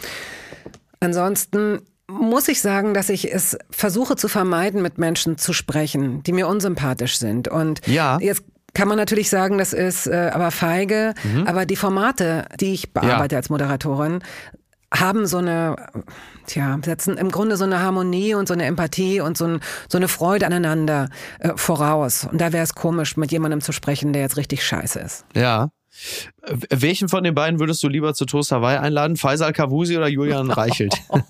Ansonsten 1.05 1.81
muss 2.07 2.47
ich 2.47 2.61
sagen, 2.61 2.93
dass 2.93 3.09
ich 3.09 3.33
es 3.33 3.57
versuche 3.69 4.15
zu 4.15 4.27
vermeiden, 4.27 4.81
mit 4.81 4.97
Menschen 4.97 5.37
zu 5.37 5.53
sprechen, 5.53 6.23
die 6.23 6.33
mir 6.33 6.47
unsympathisch 6.47 7.17
sind. 7.17 7.47
Und 7.47 7.85
ja. 7.87 8.17
jetzt 8.19 8.43
kann 8.73 8.87
man 8.87 8.97
natürlich 8.97 9.29
sagen, 9.29 9.57
das 9.57 9.73
ist 9.73 10.07
äh, 10.07 10.31
aber 10.33 10.51
feige, 10.51 11.13
mhm. 11.23 11.47
aber 11.47 11.65
die 11.65 11.75
Formate, 11.75 12.45
die 12.59 12.73
ich 12.73 12.93
bearbeite 12.93 13.35
ja. 13.35 13.39
als 13.39 13.49
Moderatorin, 13.49 14.19
haben 14.93 15.25
so 15.25 15.37
eine, 15.37 15.75
tja, 16.45 16.77
setzen 16.83 17.17
im 17.17 17.31
Grunde 17.31 17.57
so 17.57 17.63
eine 17.63 17.81
Harmonie 17.81 18.35
und 18.35 18.47
so 18.47 18.53
eine 18.53 18.65
Empathie 18.65 19.21
und 19.21 19.37
so, 19.37 19.45
ein, 19.45 19.59
so 19.89 19.97
eine 19.97 20.07
Freude 20.07 20.45
aneinander 20.45 21.09
äh, 21.39 21.51
voraus. 21.55 22.27
Und 22.31 22.39
da 22.39 22.53
wäre 22.53 22.63
es 22.63 22.75
komisch, 22.75 23.17
mit 23.17 23.31
jemandem 23.31 23.61
zu 23.61 23.71
sprechen, 23.71 24.13
der 24.13 24.21
jetzt 24.21 24.37
richtig 24.37 24.63
scheiße 24.65 24.99
ist. 24.99 25.25
Ja. 25.35 25.69
Welchen 26.69 27.09
von 27.09 27.23
den 27.23 27.33
beiden 27.33 27.59
würdest 27.59 27.81
du 27.83 27.87
lieber 27.87 28.13
zu 28.13 28.25
Toast 28.25 28.51
Hawaii 28.51 28.77
einladen? 28.77 29.15
Faisal 29.17 29.53
Kavusi 29.53 29.97
oder 29.97 30.07
Julian 30.07 30.51
Reichelt? 30.51 30.93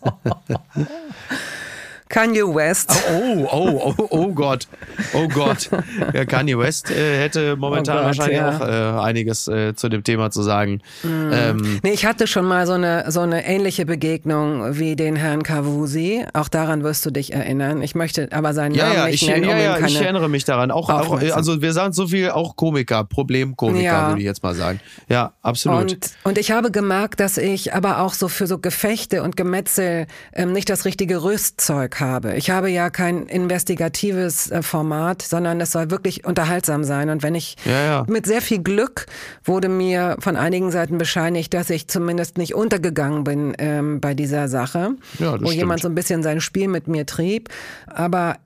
Kanye 2.10 2.44
West. 2.44 2.92
Oh, 3.12 3.48
oh, 3.52 3.94
oh, 3.98 4.08
oh 4.10 4.28
Gott. 4.32 4.68
Oh 5.14 5.28
Gott. 5.28 5.70
Ja, 6.14 6.26
Kanye 6.26 6.58
West 6.58 6.92
äh, 6.92 7.20
hätte 7.20 7.56
momentan 7.56 7.96
Oh 7.96 8.00
Gott, 8.00 8.06
wahrscheinlich 8.06 8.38
ja. 8.38 8.58
auch 8.58 8.62
äh, 8.62 9.04
einiges 9.04 9.48
äh, 9.48 9.74
zu 9.76 9.90
dem 9.90 10.04
Thema 10.04 10.30
zu 10.30 10.44
sagen. 10.44 10.82
Ähm, 11.04 11.80
Nee, 11.84 11.92
ich 11.94 12.06
hatte 12.06 12.28
schon 12.28 12.46
mal 12.46 12.68
so 12.68 12.74
eine, 12.74 13.12
so 13.12 13.22
eine 13.22 13.46
ähnliche 13.46 13.86
Begegnung 13.86 14.78
wie 14.78 14.96
den 14.96 15.16
Herrn 15.16 15.42
Kavusi. 15.44 16.26
Auch 16.34 16.48
daran 16.48 16.84
wirst 16.84 17.06
du 17.06 17.12
dich 17.12 17.34
erinnern. 17.34 17.82
Ich 17.82 17.96
möchte 17.96 18.30
aber 18.32 18.54
seinen 18.54 18.76
ja, 18.76 18.86
Namen 18.86 18.98
ja, 18.98 19.06
nicht 19.08 19.24
ich, 19.24 19.28
nennen, 19.28 19.50
ja, 19.50 19.58
ja, 19.58 19.74
keine 19.76 19.88
ich 19.88 20.00
erinnere 20.00 20.30
mich 20.30 20.46
daran. 20.46 20.70
Auch, 20.72 20.90
auch 20.90 21.20
also 21.20 21.62
wir 21.62 21.74
sagen 21.74 21.94
so 21.94 22.08
viel, 22.08 22.30
auch 22.30 22.56
Komiker, 22.56 23.04
Problemkomiker, 23.04 23.84
Ja. 23.84 24.08
würde 24.10 24.20
ich 24.22 24.26
jetzt 24.26 24.44
mal 24.44 24.54
sagen. 24.54 24.80
Ja, 25.10 25.34
absolut. 25.42 25.82
Und, 25.92 26.12
und 26.24 26.38
ich 26.38 26.52
habe 26.52 26.70
gemerkt, 26.72 27.20
dass 27.20 27.38
ich 27.38 27.74
aber 27.74 28.00
auch 28.00 28.14
so 28.14 28.28
für 28.28 28.48
so 28.48 28.60
Gefechte 28.60 29.24
und 29.24 29.36
Gemetzel 29.36 30.08
ähm, 30.34 30.52
nicht 30.54 30.70
das 30.70 30.86
richtige 30.86 31.24
Rüstzeug 31.24 31.95
habe. 32.00 32.36
Ich 32.36 32.50
habe 32.50 32.70
ja 32.70 32.90
kein 32.90 33.28
investigatives 33.28 34.50
äh, 34.52 34.62
Format, 34.62 35.22
sondern 35.22 35.60
es 35.62 35.72
soll 35.72 35.90
wirklich 35.92 36.26
unterhaltsam 36.26 36.84
sein. 36.84 37.10
Und 37.10 37.24
wenn 37.24 37.36
ich 37.36 37.56
Ja, 37.66 37.86
ja. 37.86 38.06
mit 38.08 38.26
sehr 38.26 38.42
viel 38.42 38.62
Glück 38.62 39.06
wurde 39.44 39.70
mir 39.70 40.18
von 40.20 40.36
einigen 40.36 40.72
Seiten 40.72 40.98
bescheinigt, 40.98 41.54
dass 41.54 41.70
ich 41.70 41.88
zumindest 41.88 42.38
nicht 42.38 42.56
untergegangen 42.56 43.24
bin 43.24 43.54
ähm, 43.58 44.02
bei 44.02 44.14
dieser 44.14 44.48
Sache, 44.48 44.96
Ja, 45.20 45.40
wo 45.42 45.52
jemand 45.52 45.80
stimmt. 45.80 45.82
so 45.82 45.88
ein 45.90 45.96
bisschen 45.96 46.24
sein 46.24 46.42
Spiel 46.42 46.68
mit 46.68 46.88
mir 46.88 47.06
trieb. 47.06 47.50
Aber 47.88 48.38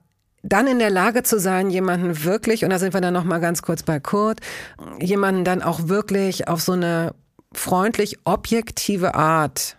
dann 0.42 0.66
in 0.66 0.78
der 0.78 0.90
Lage 0.90 1.22
zu 1.22 1.38
sein, 1.38 1.68
jemanden 1.70 2.24
wirklich, 2.24 2.64
und 2.64 2.70
da 2.70 2.78
sind 2.78 2.94
wir 2.94 3.00
dann 3.02 3.12
noch 3.14 3.24
mal 3.24 3.40
ganz 3.40 3.60
kurz 3.62 3.82
bei 3.82 4.00
Kurt, 4.00 4.40
jemanden 5.00 5.44
dann 5.44 5.62
auch 5.62 5.88
wirklich 5.88 6.48
auf 6.48 6.62
so 6.62 6.72
eine 6.72 7.12
freundlich 7.52 8.18
objektive 8.24 9.14
Art 9.14 9.76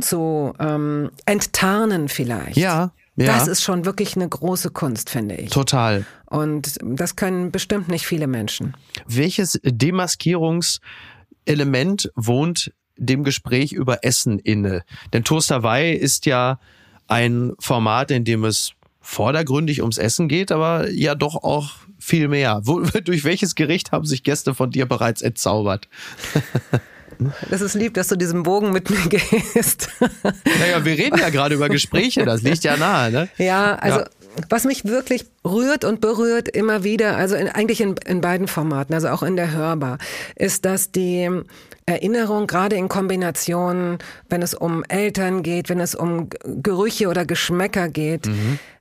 zu 0.00 0.54
ähm, 0.58 1.10
enttarnen 1.24 2.08
vielleicht. 2.08 2.56
Mhm. 2.56 2.62
ja, 2.62 2.90
ja, 3.18 3.26
Das 3.26 3.48
ist 3.48 3.62
schon 3.62 3.84
wirklich 3.84 4.16
eine 4.16 4.28
große 4.28 4.70
Kunst, 4.70 5.10
finde 5.10 5.36
ich. 5.36 5.50
total. 5.50 6.04
Und 6.26 6.76
das 6.82 7.16
können 7.16 7.50
bestimmt 7.50 7.88
nicht 7.88 8.06
viele 8.06 8.26
Menschen. 8.26 8.76
Welches 9.06 9.58
Demaskierungselement 9.64 12.10
wohnt 12.14 12.72
dem 12.96 13.24
Gespräch 13.24 13.72
über 13.72 14.04
Essen 14.04 14.38
inne? 14.38 14.84
Denn 15.12 15.24
Toast 15.24 15.50
Hawaii 15.50 15.94
ist 15.94 16.26
ja 16.26 16.60
ein 17.06 17.52
Format, 17.58 18.10
in 18.10 18.24
dem 18.24 18.44
es 18.44 18.72
vordergründig 19.00 19.80
ums 19.80 19.96
Essen 19.96 20.28
geht, 20.28 20.52
aber 20.52 20.90
ja 20.90 21.14
doch 21.14 21.36
auch 21.36 21.70
viel 21.98 22.28
mehr. 22.28 22.60
Wo, 22.64 22.80
durch 23.04 23.24
welches 23.24 23.54
Gericht 23.54 23.92
haben 23.92 24.04
sich 24.04 24.22
Gäste 24.22 24.54
von 24.54 24.70
dir 24.70 24.86
bereits 24.86 25.22
entzaubert? 25.22 25.88
Das 27.50 27.60
ist 27.60 27.74
lieb, 27.74 27.94
dass 27.94 28.08
du 28.08 28.16
diesen 28.16 28.42
Bogen 28.42 28.70
mit 28.72 28.90
mir 28.90 28.98
gehst. 29.08 29.88
Naja, 30.60 30.84
wir 30.84 30.96
reden 30.98 31.18
ja 31.18 31.30
gerade 31.30 31.54
über 31.54 31.68
Gespräche, 31.68 32.24
das 32.24 32.42
liegt 32.42 32.64
ja 32.64 32.76
nahe, 32.76 33.10
ne? 33.10 33.28
Ja, 33.38 33.74
also 33.76 34.00
Ja. 34.00 34.06
was 34.50 34.64
mich 34.64 34.84
wirklich 34.84 35.26
rührt 35.44 35.84
und 35.84 36.00
berührt 36.00 36.48
immer 36.48 36.84
wieder, 36.84 37.16
also 37.16 37.34
in, 37.34 37.48
eigentlich 37.48 37.80
in, 37.80 37.96
in 38.06 38.20
beiden 38.20 38.46
Formaten, 38.46 38.94
also 38.94 39.08
auch 39.08 39.22
in 39.22 39.36
der 39.36 39.52
Hörbar, 39.52 39.98
ist, 40.36 40.64
dass 40.64 40.92
die 40.92 41.28
Erinnerung 41.88 42.46
gerade 42.46 42.76
in 42.76 42.88
Kombination, 42.88 43.96
wenn 44.28 44.42
es 44.42 44.52
um 44.52 44.84
Eltern 44.88 45.42
geht, 45.42 45.70
wenn 45.70 45.80
es 45.80 45.94
um 45.94 46.28
Gerüche 46.44 47.08
oder 47.08 47.24
Geschmäcker 47.24 47.88
geht, 47.88 48.28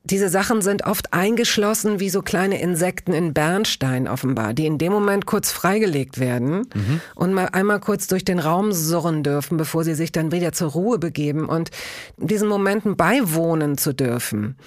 diese 0.04 0.28
Sachen 0.28 0.62
sind 0.62 0.86
oft 0.86 1.14
eingeschlossen 1.14 2.02
wie 2.02 2.10
so 2.10 2.22
kleine 2.22 2.62
Insekten 2.62 3.14
in 3.14 3.34
Bernstein 3.34 4.10
offenbar, 4.10 4.54
die 4.54 4.66
in 4.66 4.78
dem 4.78 4.92
Moment 4.92 5.26
kurz 5.26 5.52
freigelegt 5.54 6.20
werden 6.20 6.68
und 7.16 7.34
mal 7.34 7.48
einmal 7.54 7.80
kurz 7.80 8.08
durch 8.08 8.26
den 8.26 8.40
Raum 8.40 8.74
surren 8.74 9.24
dürfen, 9.24 9.56
bevor 9.56 9.86
sie 9.86 9.96
sich 9.96 10.12
dann 10.12 10.34
wieder 10.34 10.52
zur 10.52 10.72
Ruhe 10.72 11.00
begeben 11.00 11.48
und 11.48 11.72
diesen 12.18 12.50
Momenten 12.50 12.98
beiwohnen 12.98 13.78
zu 13.78 13.94
dürfen. 13.94 14.58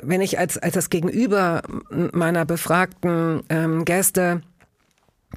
Wenn 0.00 0.20
ich 0.20 0.38
als, 0.38 0.56
als 0.56 0.74
das 0.74 0.90
Gegenüber 0.90 1.62
meiner 2.12 2.44
befragten 2.44 3.42
ähm, 3.48 3.84
Gäste 3.84 4.42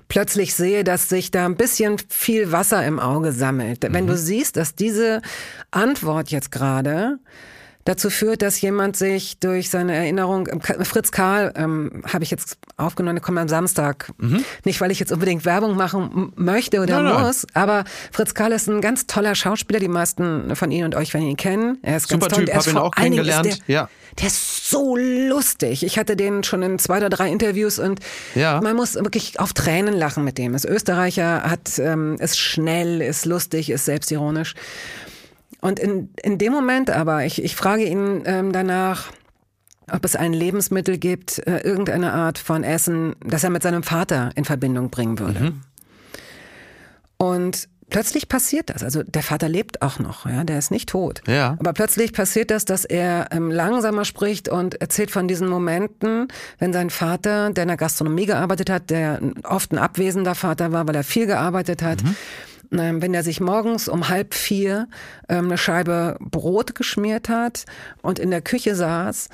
plötzlich 0.08 0.54
sehe, 0.54 0.84
dass 0.84 1.10
sich 1.10 1.32
da 1.32 1.46
ein 1.46 1.56
bisschen 1.56 1.98
viel 2.10 2.52
Wasser 2.52 2.86
im 2.86 3.00
Auge 3.00 3.32
sammelt. 3.32 3.86
Wenn 3.90 4.08
du 4.08 4.18
siehst, 4.18 4.58
dass 4.58 4.76
diese 4.76 5.22
Antwort 5.72 6.30
jetzt 6.32 6.52
gerade 6.52 7.20
dazu 7.86 8.10
führt, 8.10 8.42
dass 8.42 8.60
jemand 8.60 8.98
sich 8.98 9.40
durch 9.40 9.70
seine 9.70 9.96
Erinnerung, 9.96 10.48
ähm, 10.52 10.60
Fritz 10.62 11.12
Karl 11.12 11.54
ähm, 11.56 12.04
habe 12.12 12.24
ich 12.24 12.32
jetzt 12.32 12.58
aufgenommen, 12.78 13.16
der 13.16 13.24
kommt 13.24 13.38
am 13.38 13.48
Samstag. 13.48 14.12
Nicht, 14.66 14.82
weil 14.82 14.92
ich 14.92 15.00
jetzt 15.00 15.12
unbedingt 15.12 15.46
Werbung 15.46 15.78
machen 15.78 16.34
möchte 16.36 16.82
oder 16.82 17.02
Nein, 17.02 17.14
nein. 17.14 17.24
muss, 17.28 17.46
aber 17.54 17.86
Fritz 18.12 18.34
Karl 18.34 18.52
ist 18.52 18.68
ein 18.68 18.82
ganz 18.82 19.08
toller 19.08 19.34
Schauspieler. 19.36 19.80
Die 19.80 19.88
meisten 19.88 20.56
von 20.56 20.72
Ihnen 20.72 20.86
und 20.86 20.96
euch 20.96 21.14
werden 21.14 21.28
ihn 21.28 21.38
kennen. 21.38 21.78
Er 21.84 21.98
ist 21.98 22.10
Super 22.10 22.28
ganz 22.28 22.34
toll. 22.34 22.46
Typ, 22.46 22.54
Er 22.54 22.60
ist 22.60 22.68
hab 22.68 22.74
ihn 22.74 22.78
auch 22.80 22.92
Dingen 22.96 23.14
ist 23.14 23.18
kennengelernt. 23.26 23.46
Der, 23.68 23.74
Ja. 23.76 23.90
der 24.20 24.28
ist 24.28 24.70
so 24.70 24.98
lustig. 24.98 25.84
Ich 25.86 25.98
hatte 26.00 26.16
den 26.16 26.44
schon 26.44 26.64
in 26.64 26.80
zwei 26.80 26.98
oder 26.98 27.10
drei 27.10 27.30
Interviews 27.30 27.78
und 27.80 28.00
Ja. 28.34 28.60
man 28.62 28.76
muss 28.76 28.96
wirklich 28.96 29.40
auf 29.40 29.54
Tränen 29.54 29.94
lachen 29.94 30.24
mit 30.24 30.38
dem. 30.40 30.56
Ist 30.56 30.66
Österreicher, 30.66 31.44
hat, 31.44 31.78
ähm, 31.80 32.16
ist 32.20 32.40
schnell, 32.40 33.00
ist 33.02 33.26
lustig, 33.26 33.70
ist 33.70 33.86
selbstironisch. 33.86 34.56
Und 35.62 35.80
in, 35.80 36.10
in 36.22 36.38
dem 36.38 36.54
Moment 36.54 36.90
aber, 36.90 37.26
ich, 37.26 37.44
ich 37.44 37.56
frage 37.56 37.86
ihn 37.86 38.24
ähm, 38.26 38.52
danach, 38.52 39.12
ob 39.92 40.04
es 40.04 40.16
ein 40.16 40.34
Lebensmittel 40.34 40.98
gibt, 40.98 41.46
äh, 41.48 41.60
irgendeine 41.60 42.14
Art 42.14 42.38
von 42.38 42.64
Essen, 42.64 43.16
das 43.26 43.44
er 43.44 43.50
mit 43.50 43.64
seinem 43.64 43.84
Vater 43.84 44.32
in 44.36 44.46
Verbindung 44.46 44.90
bringen 44.90 45.20
würde. 45.20 45.54
Und 47.18 47.70
plötzlich 47.90 48.28
passiert 48.28 48.70
das. 48.70 48.84
Also 48.84 49.04
der 49.04 49.24
Vater 49.24 49.48
lebt 49.48 49.82
auch 49.82 50.00
noch, 50.00 50.26
ja, 50.26 50.44
der 50.44 50.58
ist 50.58 50.72
nicht 50.72 50.90
tot. 50.90 51.22
Ja. 51.28 51.56
Aber 51.60 51.74
plötzlich 51.74 52.14
passiert 52.14 52.52
das, 52.52 52.66
dass 52.66 52.84
er 52.84 53.28
ähm, 53.32 53.52
langsamer 53.52 54.06
spricht 54.06 54.50
und 54.50 54.82
erzählt 54.82 55.12
von 55.12 55.28
diesen 55.28 55.48
Momenten, 55.48 56.28
wenn 56.58 56.74
sein 56.74 56.90
Vater, 56.90 57.52
der 57.52 57.64
in 57.64 57.68
der 57.68 57.78
Gastronomie 57.78 58.26
gearbeitet 58.26 58.70
hat, 58.70 58.90
der 58.90 59.22
oft 59.44 59.72
ein 59.72 59.78
abwesender 59.78 60.36
Vater 60.36 60.72
war, 60.72 60.88
weil 60.88 60.96
er 60.96 61.04
viel 61.04 61.28
gearbeitet 61.28 61.84
hat, 61.84 62.02
ähm, 62.02 62.16
wenn 62.70 63.14
er 63.14 63.24
sich 63.24 63.40
morgens 63.40 63.88
um 63.88 64.10
halb 64.10 64.34
vier 64.34 64.88
ähm, 65.30 65.46
eine 65.46 65.58
Scheibe 65.58 66.18
Brot 66.20 66.76
geschmiert 66.76 67.30
hat 67.30 67.66
und 68.02 68.20
in 68.20 68.32
der 68.32 68.42
Küche 68.42 68.76
saß 68.76 69.30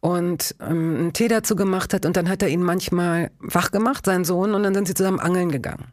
und 0.00 0.56
ähm, 0.60 0.96
einen 0.96 1.12
Tee 1.12 1.28
dazu 1.28 1.56
gemacht 1.56 1.94
hat 1.94 2.04
und 2.04 2.16
dann 2.16 2.28
hat 2.28 2.42
er 2.42 2.48
ihn 2.48 2.62
manchmal 2.62 3.30
wach 3.38 3.70
gemacht, 3.70 4.06
seinen 4.06 4.24
Sohn, 4.24 4.54
und 4.54 4.64
dann 4.64 4.74
sind 4.74 4.88
sie 4.88 4.94
zusammen 4.94 5.20
angeln 5.20 5.50
gegangen. 5.50 5.92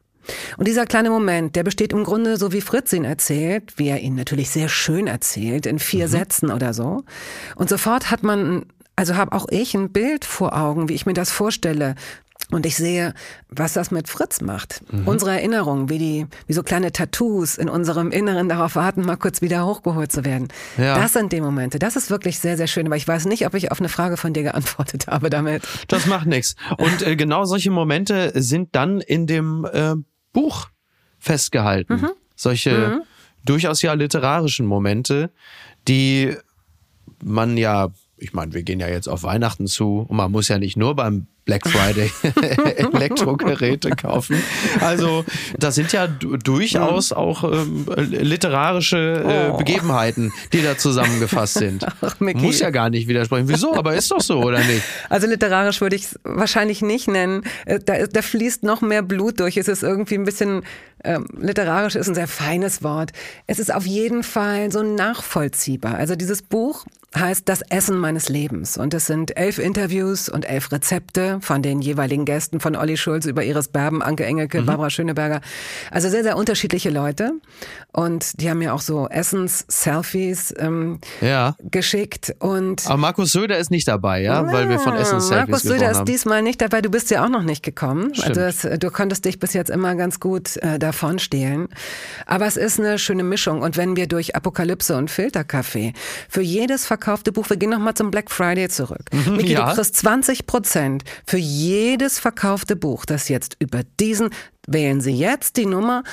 Und 0.58 0.68
dieser 0.68 0.86
kleine 0.86 1.10
Moment, 1.10 1.56
der 1.56 1.64
besteht 1.64 1.94
im 1.94 2.04
Grunde, 2.04 2.38
so 2.38 2.52
wie 2.52 2.62
Fritz 2.62 2.92
ihn 2.94 3.06
erzählt, 3.06 3.78
wie 3.78 3.88
er 3.88 4.00
ihn 4.00 4.16
natürlich 4.16 4.50
sehr 4.50 4.68
schön 4.68 5.08
erzählt, 5.08 5.66
in 5.66 5.80
vier 5.80 6.08
Sätzen 6.08 6.52
oder 6.52 6.74
so. 6.74 7.04
Und 7.56 7.70
sofort 7.70 8.12
hat 8.12 8.24
man, 8.24 8.66
also 8.96 9.16
habe 9.16 9.32
auch 9.32 9.48
ich 9.50 9.76
ein 9.76 9.92
Bild 9.92 10.26
vor 10.26 10.58
Augen, 10.58 10.90
wie 10.90 10.94
ich 10.94 11.06
mir 11.06 11.14
das 11.14 11.32
vorstelle. 11.32 11.96
Und 12.52 12.66
ich 12.66 12.78
sehe, 12.78 13.14
was 13.50 13.74
das 13.74 13.92
mit 13.92 14.08
Fritz 14.10 14.42
macht. 14.42 14.82
Unsere 15.06 15.32
Erinnerungen, 15.32 15.90
wie 15.90 16.00
die, 16.00 16.28
wie 16.48 16.54
so 16.54 16.64
kleine 16.64 16.92
Tattoos 16.92 17.60
in 17.60 17.70
unserem 17.70 18.10
Inneren 18.10 18.50
darauf 18.50 18.76
warten, 18.76 19.02
mal 19.02 19.18
kurz 19.18 19.44
wieder 19.44 19.68
hochgeholt 19.68 20.12
zu 20.12 20.26
werden. 20.26 20.48
Ja. 20.78 20.98
Das 20.98 21.14
sind 21.14 21.32
die 21.32 21.42
Momente. 21.42 21.78
Das 21.78 21.96
ist 21.96 22.10
wirklich 22.10 22.40
sehr, 22.40 22.58
sehr 22.58 22.66
schön. 22.66 22.88
Aber 22.88 22.96
ich 22.96 23.08
weiß 23.08 23.26
nicht, 23.26 23.46
ob 23.46 23.54
ich 23.54 23.72
auf 23.72 23.80
eine 23.80 23.90
Frage 23.90 24.18
von 24.18 24.34
dir 24.34 24.42
geantwortet 24.42 25.06
habe 25.06 25.30
damit. 25.30 25.68
Das 25.90 26.08
macht 26.08 26.26
nichts. 26.26 26.56
Und 26.78 27.06
äh, 27.06 27.16
genau 27.16 27.46
solche 27.46 27.70
Momente 27.70 28.32
sind 28.34 28.70
dann 28.72 29.00
in 29.00 29.28
dem 29.28 29.68
äh, 29.72 29.94
Buch 30.34 30.70
festgehalten. 31.20 32.02
Mhm. 32.02 32.10
Solche 32.36 33.02
durchaus 33.46 33.82
ja 33.82 33.94
literarischen 33.94 34.66
Momente, 34.66 35.32
die 35.88 36.36
man 37.24 37.58
ja, 37.58 37.90
ich 38.20 38.34
meine, 38.34 38.53
wir 38.53 38.63
gehen 38.63 38.80
ja 38.80 38.88
jetzt 38.88 39.07
auf 39.07 39.24
Weihnachten 39.24 39.67
zu 39.67 40.05
und 40.07 40.17
man 40.17 40.32
muss 40.32 40.47
ja 40.49 40.57
nicht 40.57 40.76
nur 40.78 40.95
beim 40.95 41.28
Black 41.45 41.67
Friday 41.67 42.11
Elektrogeräte 42.93 43.89
kaufen. 43.91 44.41
Also 44.82 45.26
das 45.57 45.76
sind 45.76 45.91
ja 45.93 46.07
du- 46.07 46.38
durchaus 46.38 47.11
auch 47.11 47.43
ähm, 47.43 47.86
literarische 47.97 49.24
äh, 49.26 49.49
Oh. 49.51 49.57
Begebenheiten, 49.57 50.32
die 50.53 50.61
da 50.61 50.78
zusammengefasst 50.78 51.55
sind. 51.55 51.86
Ach. 52.01 52.20
Muss 52.20 52.59
ja 52.59 52.70
gar 52.70 52.89
nicht 52.89 53.07
widersprechen. 53.07 53.47
Wieso? 53.47 53.74
Aber 53.76 53.95
ist 53.95 54.11
doch 54.11 54.22
so, 54.22 54.43
oder 54.43 54.59
nicht? 54.59 54.84
Also 55.09 55.28
literarisch 55.28 55.82
würde 55.82 55.95
ich 55.95 56.03
es 56.03 56.20
wahrscheinlich 56.24 56.82
nicht 56.82 57.07
nennen. 57.07 57.43
Äh, 57.65 57.80
Da, 57.80 58.05
da 58.05 58.22
fließt 58.22 58.63
noch 58.63 58.82
mehr 58.82 59.01
Blut 59.01 59.39
durch. 59.39 59.57
Es 59.57 59.67
ist 59.67 59.82
irgendwie 59.84 60.15
ein 60.15 60.26
bisschen, 60.26 60.63
ähm, 61.03 61.26
literarisch 61.39 61.95
ist 61.95 62.07
ein 62.09 62.15
sehr 62.15 62.28
feines 62.28 62.84
Wort. 62.84 63.11
Es 63.47 63.57
ist 63.59 63.74
auf 63.74 63.86
jeden 63.86 64.24
Fall 64.24 64.72
so 64.72 64.84
nachvollziehbar. 64.84 65.95
Also 65.95 66.15
dieses 66.15 66.41
Buch 66.41 66.86
heißt 67.18 67.49
Das 67.49 67.62
Essen 67.62 67.97
meines 67.97 68.30
Lebens. 68.30 68.78
Und 68.78 68.93
es 68.93 69.07
sind 69.07 69.36
elf 69.36 69.57
Interviews 69.57 70.30
und 70.30 70.47
elf 70.47 70.72
Rezepte 70.72 71.39
von 71.41 71.62
den 71.62 71.82
jeweiligen 71.82 72.26
Gästen 72.26 72.60
von 72.60 72.76
Olli 72.76 72.97
Schulz 72.97 73.26
über 73.26 73.43
Iris 73.43 73.68
Berben, 73.68 74.01
Anke 74.01 74.26
Engelke, 74.26 74.62
mhm. 74.62 74.66
Barbara 74.68 74.89
Schöneberger. 74.89 75.41
Also 75.91 76.10
sehr, 76.10 76.24
sehr 76.24 76.38
unterschiedliche 76.38 76.89
Leute. 76.89 77.32
Und 77.91 78.39
die 78.39 78.49
haben 78.49 78.60
mir 78.60 78.74
auch 78.74 78.82
so 78.82 79.07
Essens-Selfies 79.07 80.53
ähm, 80.60 80.99
ja. 81.22 81.55
geschickt. 81.60 82.36
Und 82.39 82.86
Aber 82.86 82.97
Markus 82.97 83.32
Söder 83.32 83.57
ist 83.57 83.72
nicht 83.72 83.88
dabei, 83.88 84.22
ja? 84.22 84.45
ja 84.45 84.53
Weil 84.53 84.70
wir 84.70 84.80
von 84.80 84.95
Essens-Selfies 84.95 85.47
Markus 85.47 85.64
Söder 85.64 85.91
ist 85.91 86.03
diesmal 86.03 86.43
nicht 86.43 86.62
dabei. 86.62 86.82
Du 86.82 86.89
bist 86.89 87.10
ja 87.10 87.26
auch 87.26 87.30
noch 87.30 87.43
nicht 87.43 87.64
gekommen. 87.64 88.12
Also 88.22 88.34
das, 88.34 88.62
du 88.62 88.91
konntest 88.91 89.26
dich 89.26 89.39
bis 89.39 89.53
jetzt 89.53 89.72
immer 89.72 89.95
ganz 89.95 90.20
gut 90.20 90.57
äh, 90.57 90.78
davon 90.78 91.18
stehlen. 91.18 91.70
Aber 92.28 92.45
es 92.45 92.57
ist 92.57 92.80
eine 92.80 92.99
schöne 92.99 93.24
Mischung. 93.24 93.62
Und 93.62 93.78
wenn 93.78 93.95
wir 93.95 94.07
durch 94.07 94.36
Apokalypse 94.36 94.95
und 94.95 95.10
Filterkaffee 95.10 95.93
für 96.30 96.41
jedes 96.41 96.86
verkaufte 97.00 97.32
Buch, 97.32 97.50
wir 97.50 97.56
gehen 97.56 97.70
nochmal 97.70 97.93
zum 97.93 98.12
Black 98.12 98.30
Friday 98.30 98.68
zurück. 98.68 99.06
Mhm, 99.14 99.38
Miki, 99.38 99.54
ja. 99.54 99.70
du 99.70 99.76
kriegst 99.76 99.95
20 99.95 100.45
Prozent 100.45 101.04
für 101.26 101.38
jedes 101.38 102.20
verkaufte 102.20 102.76
Buch, 102.76 103.06
das 103.06 103.30
jetzt 103.30 103.56
über 103.60 103.84
diesen, 104.00 104.30
wählen 104.68 105.00
Sie 105.00 105.14
jetzt 105.14 105.56
die 105.56 105.66
Nummer 105.66 106.04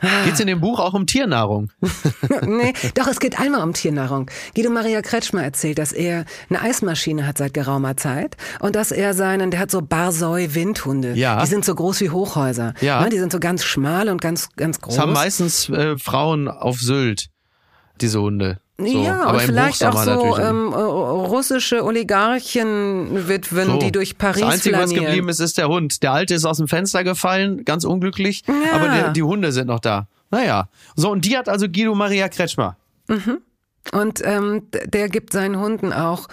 Geht 0.00 0.34
es 0.34 0.40
in 0.40 0.46
dem 0.46 0.60
Buch 0.60 0.78
auch 0.78 0.94
um 0.94 1.06
Tiernahrung? 1.06 1.72
nee, 2.42 2.72
doch, 2.94 3.08
es 3.08 3.18
geht 3.18 3.40
einmal 3.40 3.62
um 3.62 3.72
Tiernahrung. 3.72 4.30
Guido 4.54 4.70
Maria 4.70 5.02
Kretschmer 5.02 5.42
erzählt, 5.42 5.78
dass 5.78 5.90
er 5.90 6.24
eine 6.48 6.62
Eismaschine 6.62 7.26
hat 7.26 7.38
seit 7.38 7.52
geraumer 7.52 7.96
Zeit 7.96 8.36
und 8.60 8.76
dass 8.76 8.92
er 8.92 9.14
seinen, 9.14 9.50
der 9.50 9.58
hat 9.58 9.72
so 9.72 9.80
Barsoi-Windhunde. 9.80 11.14
Ja. 11.14 11.40
Die 11.40 11.48
sind 11.48 11.64
so 11.64 11.74
groß 11.74 12.00
wie 12.00 12.10
Hochhäuser. 12.10 12.74
Ja. 12.80 13.00
Ne, 13.00 13.08
die 13.08 13.18
sind 13.18 13.32
so 13.32 13.40
ganz 13.40 13.64
schmal 13.64 14.08
und 14.08 14.20
ganz, 14.20 14.50
ganz 14.54 14.80
groß. 14.80 14.94
Das 14.94 15.02
haben 15.02 15.14
meistens 15.14 15.68
äh, 15.68 15.98
Frauen 15.98 16.46
auf 16.46 16.78
Sylt, 16.78 17.26
diese 18.02 18.20
Hunde. 18.20 18.58
So, 18.80 18.86
ja, 18.86 19.22
aber 19.22 19.38
und 19.38 19.40
vielleicht 19.40 19.84
auch 19.84 20.04
so 20.04 20.38
ähm, 20.38 20.72
russische 20.72 21.84
Oligarchenwitwen, 21.84 23.66
so. 23.66 23.78
die 23.78 23.90
durch 23.90 24.18
Paris 24.18 24.40
Das 24.40 24.54
Einzige, 24.54 24.76
flanieren. 24.76 25.00
was 25.00 25.06
geblieben 25.06 25.28
ist, 25.28 25.40
ist 25.40 25.58
der 25.58 25.68
Hund. 25.68 26.02
Der 26.04 26.12
Alte 26.12 26.34
ist 26.34 26.44
aus 26.44 26.58
dem 26.58 26.68
Fenster 26.68 27.02
gefallen, 27.02 27.64
ganz 27.64 27.84
unglücklich, 27.84 28.44
ja. 28.46 28.76
aber 28.76 28.88
der, 28.88 29.10
die 29.10 29.24
Hunde 29.24 29.50
sind 29.50 29.66
noch 29.66 29.80
da. 29.80 30.06
Naja. 30.30 30.68
So, 30.94 31.10
und 31.10 31.24
die 31.24 31.36
hat 31.36 31.48
also 31.48 31.66
Guido 31.66 31.94
Maria 31.96 32.28
Kretschmer. 32.28 32.76
Mhm. 33.08 33.38
Und 33.92 34.20
ähm, 34.24 34.68
der 34.84 35.08
gibt 35.08 35.32
seinen 35.32 35.58
Hunden 35.58 35.92
auch 35.92 36.28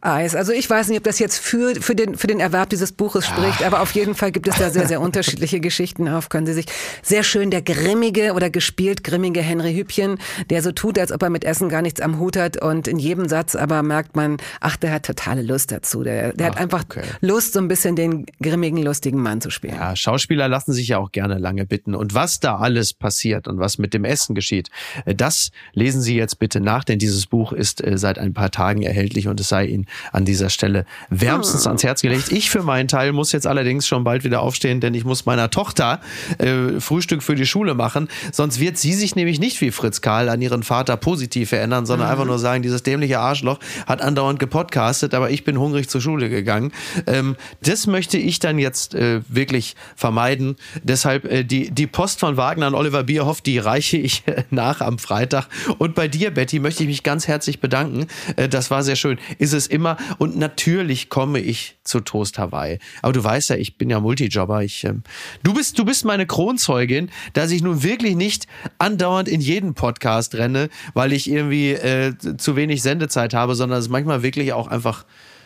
Eis. 0.00 0.34
Also 0.34 0.52
ich 0.52 0.68
weiß 0.68 0.88
nicht, 0.88 0.98
ob 0.98 1.04
das 1.04 1.18
jetzt 1.18 1.38
für, 1.38 1.74
für, 1.80 1.94
den, 1.94 2.16
für 2.16 2.26
den 2.26 2.40
Erwerb 2.40 2.70
dieses 2.70 2.92
Buches 2.92 3.26
spricht, 3.26 3.62
aber 3.62 3.80
auf 3.80 3.92
jeden 3.92 4.14
Fall 4.14 4.32
gibt 4.32 4.48
es 4.48 4.56
da 4.56 4.70
sehr, 4.70 4.86
sehr 4.88 5.00
unterschiedliche 5.02 5.60
Geschichten 5.60 6.08
auf. 6.08 6.28
Können 6.28 6.46
Sie 6.46 6.54
sich 6.54 6.66
sehr 7.02 7.22
schön 7.22 7.50
der 7.50 7.62
grimmige 7.62 8.32
oder 8.34 8.50
gespielt 8.50 9.04
grimmige 9.04 9.40
Henry 9.40 9.74
Hübchen, 9.74 10.18
der 10.50 10.62
so 10.62 10.72
tut, 10.72 10.98
als 10.98 11.12
ob 11.12 11.22
er 11.22 11.30
mit 11.30 11.44
Essen 11.44 11.68
gar 11.68 11.82
nichts 11.82 12.00
am 12.00 12.18
Hut 12.18 12.36
hat 12.36 12.60
und 12.60 12.88
in 12.88 12.98
jedem 12.98 13.28
Satz 13.28 13.54
aber 13.54 13.82
merkt 13.82 14.16
man, 14.16 14.38
ach, 14.60 14.76
der 14.76 14.92
hat 14.92 15.06
totale 15.06 15.42
Lust 15.42 15.72
dazu. 15.72 16.02
Der, 16.02 16.32
der 16.32 16.46
ach, 16.46 16.50
hat 16.52 16.60
einfach 16.60 16.84
okay. 16.84 17.02
Lust, 17.20 17.52
so 17.52 17.60
ein 17.60 17.68
bisschen 17.68 17.96
den 17.96 18.26
grimmigen, 18.40 18.82
lustigen 18.82 19.20
Mann 19.20 19.40
zu 19.40 19.50
spielen. 19.50 19.74
Ja, 19.74 19.94
Schauspieler 19.96 20.48
lassen 20.48 20.72
sich 20.72 20.88
ja 20.88 20.98
auch 20.98 21.12
gerne 21.12 21.38
lange 21.38 21.66
bitten. 21.66 21.94
Und 21.94 22.14
was 22.14 22.40
da 22.40 22.56
alles 22.56 22.94
passiert 22.94 23.48
und 23.48 23.58
was 23.58 23.78
mit 23.78 23.94
dem 23.94 24.04
Essen 24.04 24.34
geschieht, 24.34 24.70
äh, 25.04 25.14
das 25.14 25.50
lesen 25.72 26.00
Sie 26.00 26.16
jetzt 26.16 26.38
bitte 26.38 26.60
nach, 26.60 26.84
denn 26.84 26.98
dieses 26.98 27.26
Buch 27.26 27.52
ist 27.52 27.84
äh, 27.84 27.98
seit 27.98 28.18
ein 28.18 28.32
paar 28.32 28.50
Tagen 28.50 28.82
erhältlich 28.82 29.28
und 29.28 29.40
es 29.40 29.48
sei 29.48 29.66
Ihnen 29.66 29.81
an 30.12 30.24
dieser 30.24 30.50
Stelle 30.50 30.86
wärmstens 31.10 31.66
ans 31.66 31.84
Herz 31.84 32.02
gelegt. 32.02 32.32
Ich 32.32 32.50
für 32.50 32.62
meinen 32.62 32.88
Teil 32.88 33.12
muss 33.12 33.32
jetzt 33.32 33.46
allerdings 33.46 33.86
schon 33.86 34.04
bald 34.04 34.24
wieder 34.24 34.40
aufstehen, 34.40 34.80
denn 34.80 34.94
ich 34.94 35.04
muss 35.04 35.26
meiner 35.26 35.50
Tochter 35.50 36.00
äh, 36.38 36.80
Frühstück 36.80 37.22
für 37.22 37.34
die 37.34 37.46
Schule 37.46 37.74
machen. 37.74 38.08
Sonst 38.32 38.60
wird 38.60 38.78
sie 38.78 38.94
sich 38.94 39.16
nämlich 39.16 39.40
nicht 39.40 39.60
wie 39.60 39.70
Fritz 39.70 40.00
Karl 40.00 40.28
an 40.28 40.40
ihren 40.42 40.62
Vater 40.62 40.96
positiv 40.96 41.52
erinnern, 41.52 41.86
sondern 41.86 42.08
mhm. 42.08 42.12
einfach 42.12 42.26
nur 42.26 42.38
sagen, 42.38 42.62
dieses 42.62 42.82
dämliche 42.82 43.18
Arschloch 43.18 43.58
hat 43.86 44.02
andauernd 44.02 44.38
gepodcastet, 44.38 45.14
aber 45.14 45.30
ich 45.30 45.44
bin 45.44 45.58
hungrig 45.58 45.88
zur 45.88 46.00
Schule 46.00 46.28
gegangen. 46.28 46.72
Ähm, 47.06 47.36
das 47.62 47.86
möchte 47.86 48.18
ich 48.18 48.38
dann 48.38 48.58
jetzt 48.58 48.94
äh, 48.94 49.20
wirklich 49.28 49.76
vermeiden. 49.96 50.56
Deshalb 50.82 51.24
äh, 51.24 51.44
die, 51.44 51.70
die 51.70 51.86
Post 51.86 52.20
von 52.20 52.36
Wagner 52.36 52.66
an 52.66 52.74
Oliver 52.74 53.04
Bierhoff, 53.04 53.40
die 53.40 53.58
reiche 53.58 53.96
ich 53.96 54.24
nach 54.50 54.80
am 54.80 54.98
Freitag. 54.98 55.46
Und 55.78 55.94
bei 55.94 56.08
dir, 56.08 56.30
Betty, 56.30 56.58
möchte 56.58 56.82
ich 56.82 56.88
mich 56.88 57.02
ganz 57.02 57.28
herzlich 57.28 57.60
bedanken. 57.60 58.06
Äh, 58.36 58.48
das 58.48 58.70
war 58.70 58.82
sehr 58.82 58.96
schön. 58.96 59.18
Ist 59.38 59.52
es 59.52 59.66
immer 59.72 59.96
und 60.18 60.36
natürlich 60.36 61.08
komme 61.08 61.40
ich 61.40 61.76
zu 61.84 62.00
Toast 62.00 62.38
Hawaii. 62.38 62.78
Aber 63.02 63.12
du 63.12 63.22
weißt 63.22 63.50
ja, 63.50 63.56
ich 63.56 63.78
bin 63.78 63.90
ja 63.90 64.00
Multijobber. 64.00 64.62
Ich, 64.62 64.84
ähm, 64.84 65.02
du 65.42 65.54
bist, 65.54 65.78
du 65.78 65.84
bist 65.84 66.04
meine 66.04 66.26
Kronzeugin, 66.26 67.10
dass 67.32 67.50
ich 67.50 67.62
nun 67.62 67.82
wirklich 67.82 68.14
nicht 68.14 68.46
andauernd 68.78 69.28
in 69.28 69.40
jeden 69.40 69.74
Podcast 69.74 70.34
renne, 70.34 70.68
weil 70.94 71.12
ich 71.12 71.30
irgendwie 71.30 71.72
äh, 71.72 72.14
zu 72.36 72.56
wenig 72.56 72.82
Sendezeit 72.82 73.34
habe, 73.34 73.54
sondern 73.54 73.78
es 73.78 73.88
manchmal 73.88 74.22
wirklich 74.22 74.52
auch 74.52 74.68
einfach 74.68 75.04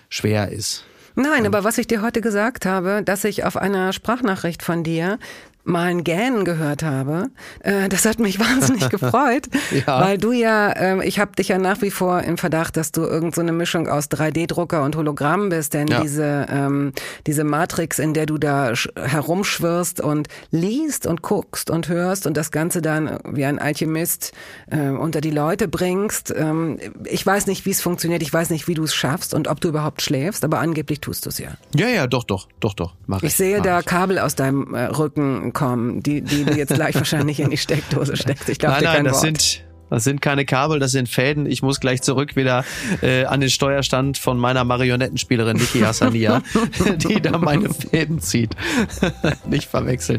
schwer 0.08 0.50
ist. 0.50 0.84
Nein, 1.18 1.46
aber 1.46 1.64
was 1.64 1.78
ich 1.78 1.86
dir 1.86 2.02
heute 2.02 2.20
gesagt 2.20 2.66
habe, 2.66 3.02
dass 3.02 3.24
ich 3.24 3.44
auf 3.44 3.56
einer 3.56 3.94
Sprachnachricht 3.94 4.62
von 4.62 4.84
dir 4.84 5.18
mal 5.66 5.88
ein 5.88 6.04
Gähnen 6.04 6.44
gehört 6.44 6.82
habe. 6.82 7.28
Äh, 7.60 7.88
das 7.88 8.04
hat 8.04 8.18
mich 8.18 8.38
wahnsinnig 8.46 8.88
gefreut, 8.88 9.48
ja. 9.86 10.00
weil 10.00 10.18
du 10.18 10.32
ja, 10.32 10.70
äh, 10.70 11.06
ich 11.06 11.18
habe 11.18 11.32
dich 11.32 11.48
ja 11.48 11.58
nach 11.58 11.82
wie 11.82 11.90
vor 11.90 12.22
im 12.22 12.38
Verdacht, 12.38 12.76
dass 12.76 12.92
du 12.92 13.02
irgend 13.02 13.34
so 13.34 13.40
eine 13.40 13.52
Mischung 13.52 13.88
aus 13.88 14.10
3D-Drucker 14.10 14.82
und 14.82 14.96
Hologramm 14.96 15.48
bist, 15.48 15.74
denn 15.74 15.88
ja. 15.88 16.00
diese 16.00 16.46
ähm, 16.48 16.92
diese 17.26 17.44
Matrix, 17.44 17.98
in 17.98 18.14
der 18.14 18.26
du 18.26 18.38
da 18.38 18.72
herumschwirrst 18.96 20.00
und 20.00 20.28
liest 20.50 21.06
und 21.06 21.22
guckst 21.22 21.70
und 21.70 21.88
hörst 21.88 22.26
und 22.26 22.36
das 22.36 22.50
Ganze 22.50 22.80
dann 22.80 23.18
wie 23.24 23.44
ein 23.44 23.58
Alchemist 23.58 24.32
äh, 24.70 24.90
unter 24.90 25.20
die 25.20 25.30
Leute 25.30 25.68
bringst. 25.68 26.32
Ähm, 26.36 26.78
ich 27.04 27.26
weiß 27.26 27.46
nicht, 27.46 27.66
wie 27.66 27.70
es 27.70 27.82
funktioniert, 27.82 28.22
ich 28.22 28.32
weiß 28.32 28.50
nicht, 28.50 28.68
wie 28.68 28.74
du 28.74 28.84
es 28.84 28.94
schaffst 28.94 29.34
und 29.34 29.48
ob 29.48 29.60
du 29.60 29.68
überhaupt 29.68 30.02
schläfst, 30.02 30.44
aber 30.44 30.60
angeblich 30.60 31.00
tust 31.00 31.24
du 31.24 31.30
es 31.30 31.38
ja. 31.38 31.50
Ja, 31.74 31.88
ja, 31.88 32.06
doch, 32.06 32.24
doch, 32.24 32.48
doch, 32.60 32.74
doch. 32.74 32.94
Mach 33.06 33.18
ich, 33.18 33.30
ich 33.30 33.34
sehe 33.34 33.60
da 33.60 33.80
ich. 33.80 33.86
Kabel 33.86 34.18
aus 34.18 34.36
deinem 34.36 34.74
äh, 34.74 34.84
Rücken 34.84 35.52
kommen, 35.56 36.02
die, 36.02 36.20
die 36.20 36.44
du 36.44 36.54
jetzt 36.54 36.74
gleich 36.74 36.94
wahrscheinlich 36.94 37.40
in 37.40 37.50
die 37.50 37.56
Steckdose 37.56 38.16
steckst. 38.16 38.48
Ich 38.50 38.58
glaube 38.58 38.76
nein, 38.76 38.84
nein, 38.84 39.04
das 39.04 39.14
Wort. 39.14 39.22
sind 39.22 39.66
das 39.88 40.02
sind 40.02 40.20
keine 40.20 40.44
Kabel, 40.44 40.80
das 40.80 40.90
sind 40.90 41.08
Fäden. 41.08 41.46
Ich 41.46 41.62
muss 41.62 41.78
gleich 41.78 42.02
zurück 42.02 42.34
wieder 42.34 42.64
äh, 43.02 43.24
an 43.24 43.40
den 43.40 43.50
Steuerstand 43.50 44.18
von 44.18 44.36
meiner 44.36 44.64
Marionettenspielerin 44.64 45.56
Niki 45.56 45.80
Hassania, 45.80 46.42
die 46.96 47.20
da 47.20 47.38
meine 47.38 47.70
Fäden 47.70 48.20
zieht. 48.20 48.56
Nicht 49.46 49.68
verwechseln. 49.68 50.18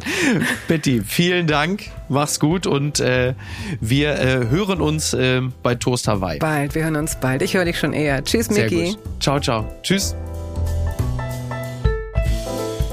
Betty, 0.70 1.02
vielen 1.06 1.48
Dank. 1.48 1.84
Mach's 2.08 2.40
gut 2.40 2.66
und 2.66 3.02
äh, 3.02 3.34
wir 3.82 4.20
äh, 4.20 4.48
hören 4.50 4.80
uns 4.80 5.14
äh, 5.14 5.42
bei 5.62 5.76
Toast 5.76 6.08
Hawaii. 6.08 6.40
Bald, 6.40 6.74
wir 6.74 6.84
hören 6.84 6.96
uns 6.96 7.20
bald. 7.20 7.42
Ich 7.42 7.54
höre 7.54 7.66
dich 7.66 7.78
schon 7.78 7.92
eher. 7.92 8.24
Tschüss, 8.24 8.50
Miki. 8.50 8.96
Ciao, 9.20 9.40
ciao. 9.40 9.66
Tschüss. 9.84 10.16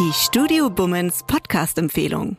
Die 0.00 0.14
Studio 0.14 0.70
Bummens 0.70 1.24
Podcast-Empfehlung. 1.26 2.38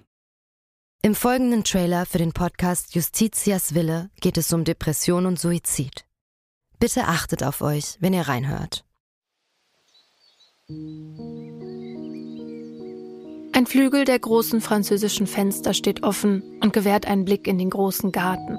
Im 1.03 1.13
folgenden 1.13 1.63
Trailer 1.63 2.07
für 2.07 2.17
den 2.17 2.31
Podcast 2.31 2.95
Justitias 2.95 3.75
Wille 3.75 4.09
geht 4.19 4.39
es 4.39 4.51
um 4.51 4.63
Depression 4.63 5.27
und 5.27 5.39
Suizid. 5.39 6.05
Bitte 6.79 7.03
achtet 7.03 7.43
auf 7.43 7.61
euch, 7.61 7.97
wenn 7.99 8.15
ihr 8.15 8.27
reinhört. 8.27 8.83
Ein 13.53 13.67
Flügel 13.67 14.05
der 14.05 14.17
großen 14.17 14.59
französischen 14.59 15.27
Fenster 15.27 15.75
steht 15.75 16.01
offen 16.01 16.41
und 16.63 16.73
gewährt 16.73 17.05
einen 17.05 17.25
Blick 17.25 17.45
in 17.45 17.59
den 17.59 17.69
großen 17.69 18.11
Garten. 18.11 18.57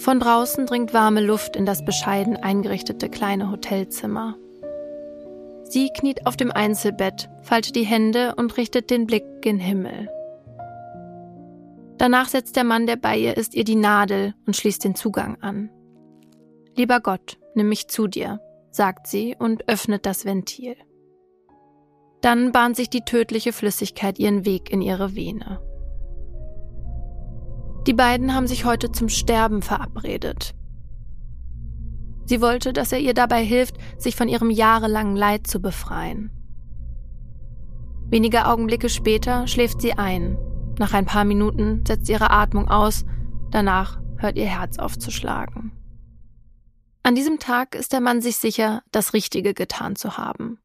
Von 0.00 0.18
draußen 0.18 0.66
dringt 0.66 0.92
warme 0.92 1.20
Luft 1.20 1.54
in 1.54 1.66
das 1.66 1.84
bescheiden 1.84 2.36
eingerichtete 2.36 3.08
kleine 3.08 3.52
Hotelzimmer. 3.52 4.36
Sie 5.68 5.90
kniet 5.90 6.26
auf 6.26 6.36
dem 6.36 6.52
Einzelbett, 6.52 7.28
faltet 7.42 7.76
die 7.76 7.84
Hände 7.84 8.34
und 8.36 8.56
richtet 8.56 8.90
den 8.90 9.06
Blick 9.06 9.24
gen 9.42 9.58
Himmel. 9.58 10.08
Danach 11.98 12.28
setzt 12.28 12.56
der 12.56 12.64
Mann, 12.64 12.86
der 12.86 12.96
bei 12.96 13.16
ihr 13.16 13.36
ist, 13.36 13.54
ihr 13.54 13.64
die 13.64 13.76
Nadel 13.76 14.34
und 14.46 14.54
schließt 14.54 14.84
den 14.84 14.94
Zugang 14.94 15.40
an. 15.40 15.70
Lieber 16.74 17.00
Gott, 17.00 17.38
nimm 17.54 17.68
mich 17.68 17.88
zu 17.88 18.06
dir, 18.06 18.40
sagt 18.70 19.06
sie 19.06 19.34
und 19.38 19.68
öffnet 19.68 20.04
das 20.06 20.24
Ventil. 20.24 20.76
Dann 22.20 22.52
bahnt 22.52 22.76
sich 22.76 22.90
die 22.90 23.02
tödliche 23.02 23.52
Flüssigkeit 23.52 24.18
ihren 24.18 24.44
Weg 24.44 24.70
in 24.70 24.82
ihre 24.82 25.14
Vene. 25.14 25.60
Die 27.86 27.94
beiden 27.94 28.34
haben 28.34 28.48
sich 28.48 28.64
heute 28.64 28.90
zum 28.90 29.08
Sterben 29.08 29.62
verabredet. 29.62 30.55
Sie 32.26 32.40
wollte, 32.40 32.72
dass 32.72 32.92
er 32.92 32.98
ihr 32.98 33.14
dabei 33.14 33.42
hilft, 33.42 33.76
sich 33.98 34.16
von 34.16 34.28
ihrem 34.28 34.50
jahrelangen 34.50 35.16
Leid 35.16 35.46
zu 35.46 35.60
befreien. 35.60 36.30
Wenige 38.08 38.46
Augenblicke 38.46 38.88
später 38.88 39.46
schläft 39.46 39.80
sie 39.80 39.94
ein. 39.94 40.36
Nach 40.78 40.92
ein 40.92 41.06
paar 41.06 41.24
Minuten 41.24 41.84
setzt 41.86 42.08
ihre 42.08 42.30
Atmung 42.30 42.68
aus, 42.68 43.04
danach 43.50 43.98
hört 44.18 44.36
ihr 44.36 44.46
Herz 44.46 44.78
aufzuschlagen. 44.78 45.72
An 47.02 47.14
diesem 47.14 47.38
Tag 47.38 47.74
ist 47.74 47.92
der 47.92 48.00
Mann 48.00 48.20
sich 48.20 48.36
sicher, 48.36 48.82
das 48.90 49.12
Richtige 49.12 49.54
getan 49.54 49.96
zu 49.96 50.18
haben. 50.18 50.58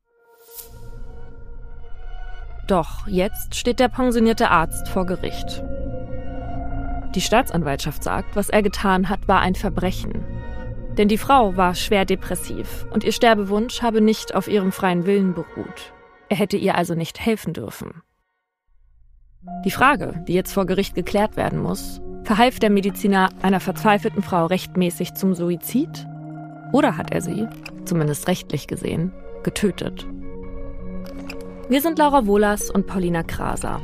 Doch 2.68 3.07
jetzt 3.07 3.55
steht 3.55 3.80
der 3.80 3.89
pensionierte 3.89 4.49
Arzt 4.49 4.88
vor 4.89 5.05
Gericht. 5.05 5.64
Die 7.14 7.22
Staatsanwaltschaft 7.22 8.03
sagt, 8.03 8.36
was 8.36 8.49
er 8.49 8.64
getan 8.64 9.09
hat, 9.09 9.28
war 9.28 9.41
ein 9.41 9.55
Verbrechen. 9.55 10.26
Denn 10.98 11.08
die 11.08 11.18
Frau 11.18 11.56
war 11.56 11.76
schwer 11.76 12.06
depressiv 12.06 12.86
und 12.92 13.04
ihr 13.04 13.12
Sterbewunsch 13.12 13.82
habe 13.82 14.02
nicht 14.02 14.36
auf 14.36 14.48
ihrem 14.48 14.72
freien 14.72 15.06
Willen 15.06 15.34
beruht. 15.34 15.94
Er 16.30 16.38
hätte 16.38 16.58
ihr 16.58 16.76
also 16.76 16.96
nicht 16.96 17.20
helfen 17.20 17.54
dürfen. 17.54 18.02
Die 19.66 19.72
Frage, 19.72 20.24
die 20.28 20.34
jetzt 20.34 20.54
vor 20.54 20.66
Gericht 20.66 20.94
geklärt 20.94 21.36
werden 21.36 21.60
muss, 21.60 22.02
verhalf 22.24 22.60
der 22.60 22.70
Mediziner 22.70 23.30
einer 23.42 23.60
verzweifelten 23.60 24.22
Frau 24.22 24.46
rechtmäßig 24.46 25.16
zum 25.16 25.34
Suizid? 25.34 26.08
Oder 26.72 26.98
hat 26.98 27.12
er 27.12 27.22
sie, 27.22 27.48
zumindest 27.86 28.28
rechtlich 28.28 28.68
gesehen, 28.68 29.12
getötet? 29.44 30.08
Wir 31.70 31.82
sind 31.82 31.98
Laura 31.98 32.28
Wohlers 32.28 32.70
und 32.70 32.86
Paulina 32.86 33.24
Kraser. 33.24 33.82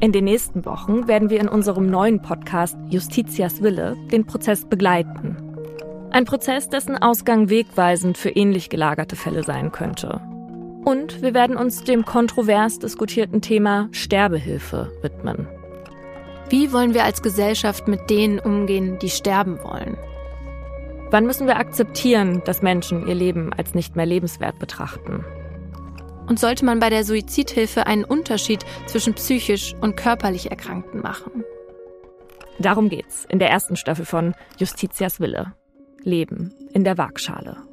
In 0.00 0.12
den 0.12 0.24
nächsten 0.24 0.64
Wochen 0.64 1.08
werden 1.08 1.28
wir 1.28 1.40
in 1.40 1.48
unserem 1.48 1.90
neuen 1.90 2.22
Podcast 2.22 2.78
Justitias 2.88 3.62
Wille 3.62 3.96
den 4.12 4.26
Prozess 4.26 4.64
begleiten. 4.64 5.49
Ein 6.12 6.24
Prozess, 6.24 6.68
dessen 6.68 7.00
Ausgang 7.00 7.50
wegweisend 7.50 8.18
für 8.18 8.30
ähnlich 8.30 8.68
gelagerte 8.68 9.14
Fälle 9.14 9.44
sein 9.44 9.70
könnte. 9.70 10.20
Und 10.84 11.22
wir 11.22 11.34
werden 11.34 11.56
uns 11.56 11.84
dem 11.84 12.04
kontrovers 12.04 12.80
diskutierten 12.80 13.42
Thema 13.42 13.88
Sterbehilfe 13.92 14.90
widmen. 15.02 15.46
Wie 16.48 16.72
wollen 16.72 16.94
wir 16.94 17.04
als 17.04 17.22
Gesellschaft 17.22 17.86
mit 17.86 18.10
denen 18.10 18.40
umgehen, 18.40 18.98
die 18.98 19.08
sterben 19.08 19.62
wollen? 19.62 19.96
Wann 21.12 21.26
müssen 21.26 21.46
wir 21.46 21.58
akzeptieren, 21.58 22.42
dass 22.44 22.60
Menschen 22.60 23.06
ihr 23.06 23.14
Leben 23.14 23.52
als 23.52 23.74
nicht 23.74 23.94
mehr 23.94 24.06
lebenswert 24.06 24.58
betrachten? 24.58 25.24
Und 26.26 26.40
sollte 26.40 26.64
man 26.64 26.80
bei 26.80 26.90
der 26.90 27.04
Suizidhilfe 27.04 27.86
einen 27.86 28.04
Unterschied 28.04 28.64
zwischen 28.86 29.14
psychisch 29.14 29.76
und 29.80 29.96
körperlich 29.96 30.50
Erkrankten 30.50 31.02
machen? 31.02 31.44
Darum 32.58 32.88
geht's 32.88 33.26
in 33.28 33.38
der 33.38 33.50
ersten 33.50 33.76
Staffel 33.76 34.04
von 34.04 34.34
Justitias 34.58 35.20
Wille. 35.20 35.52
Leben 36.04 36.52
in 36.72 36.84
der 36.84 36.98
Waagschale. 36.98 37.69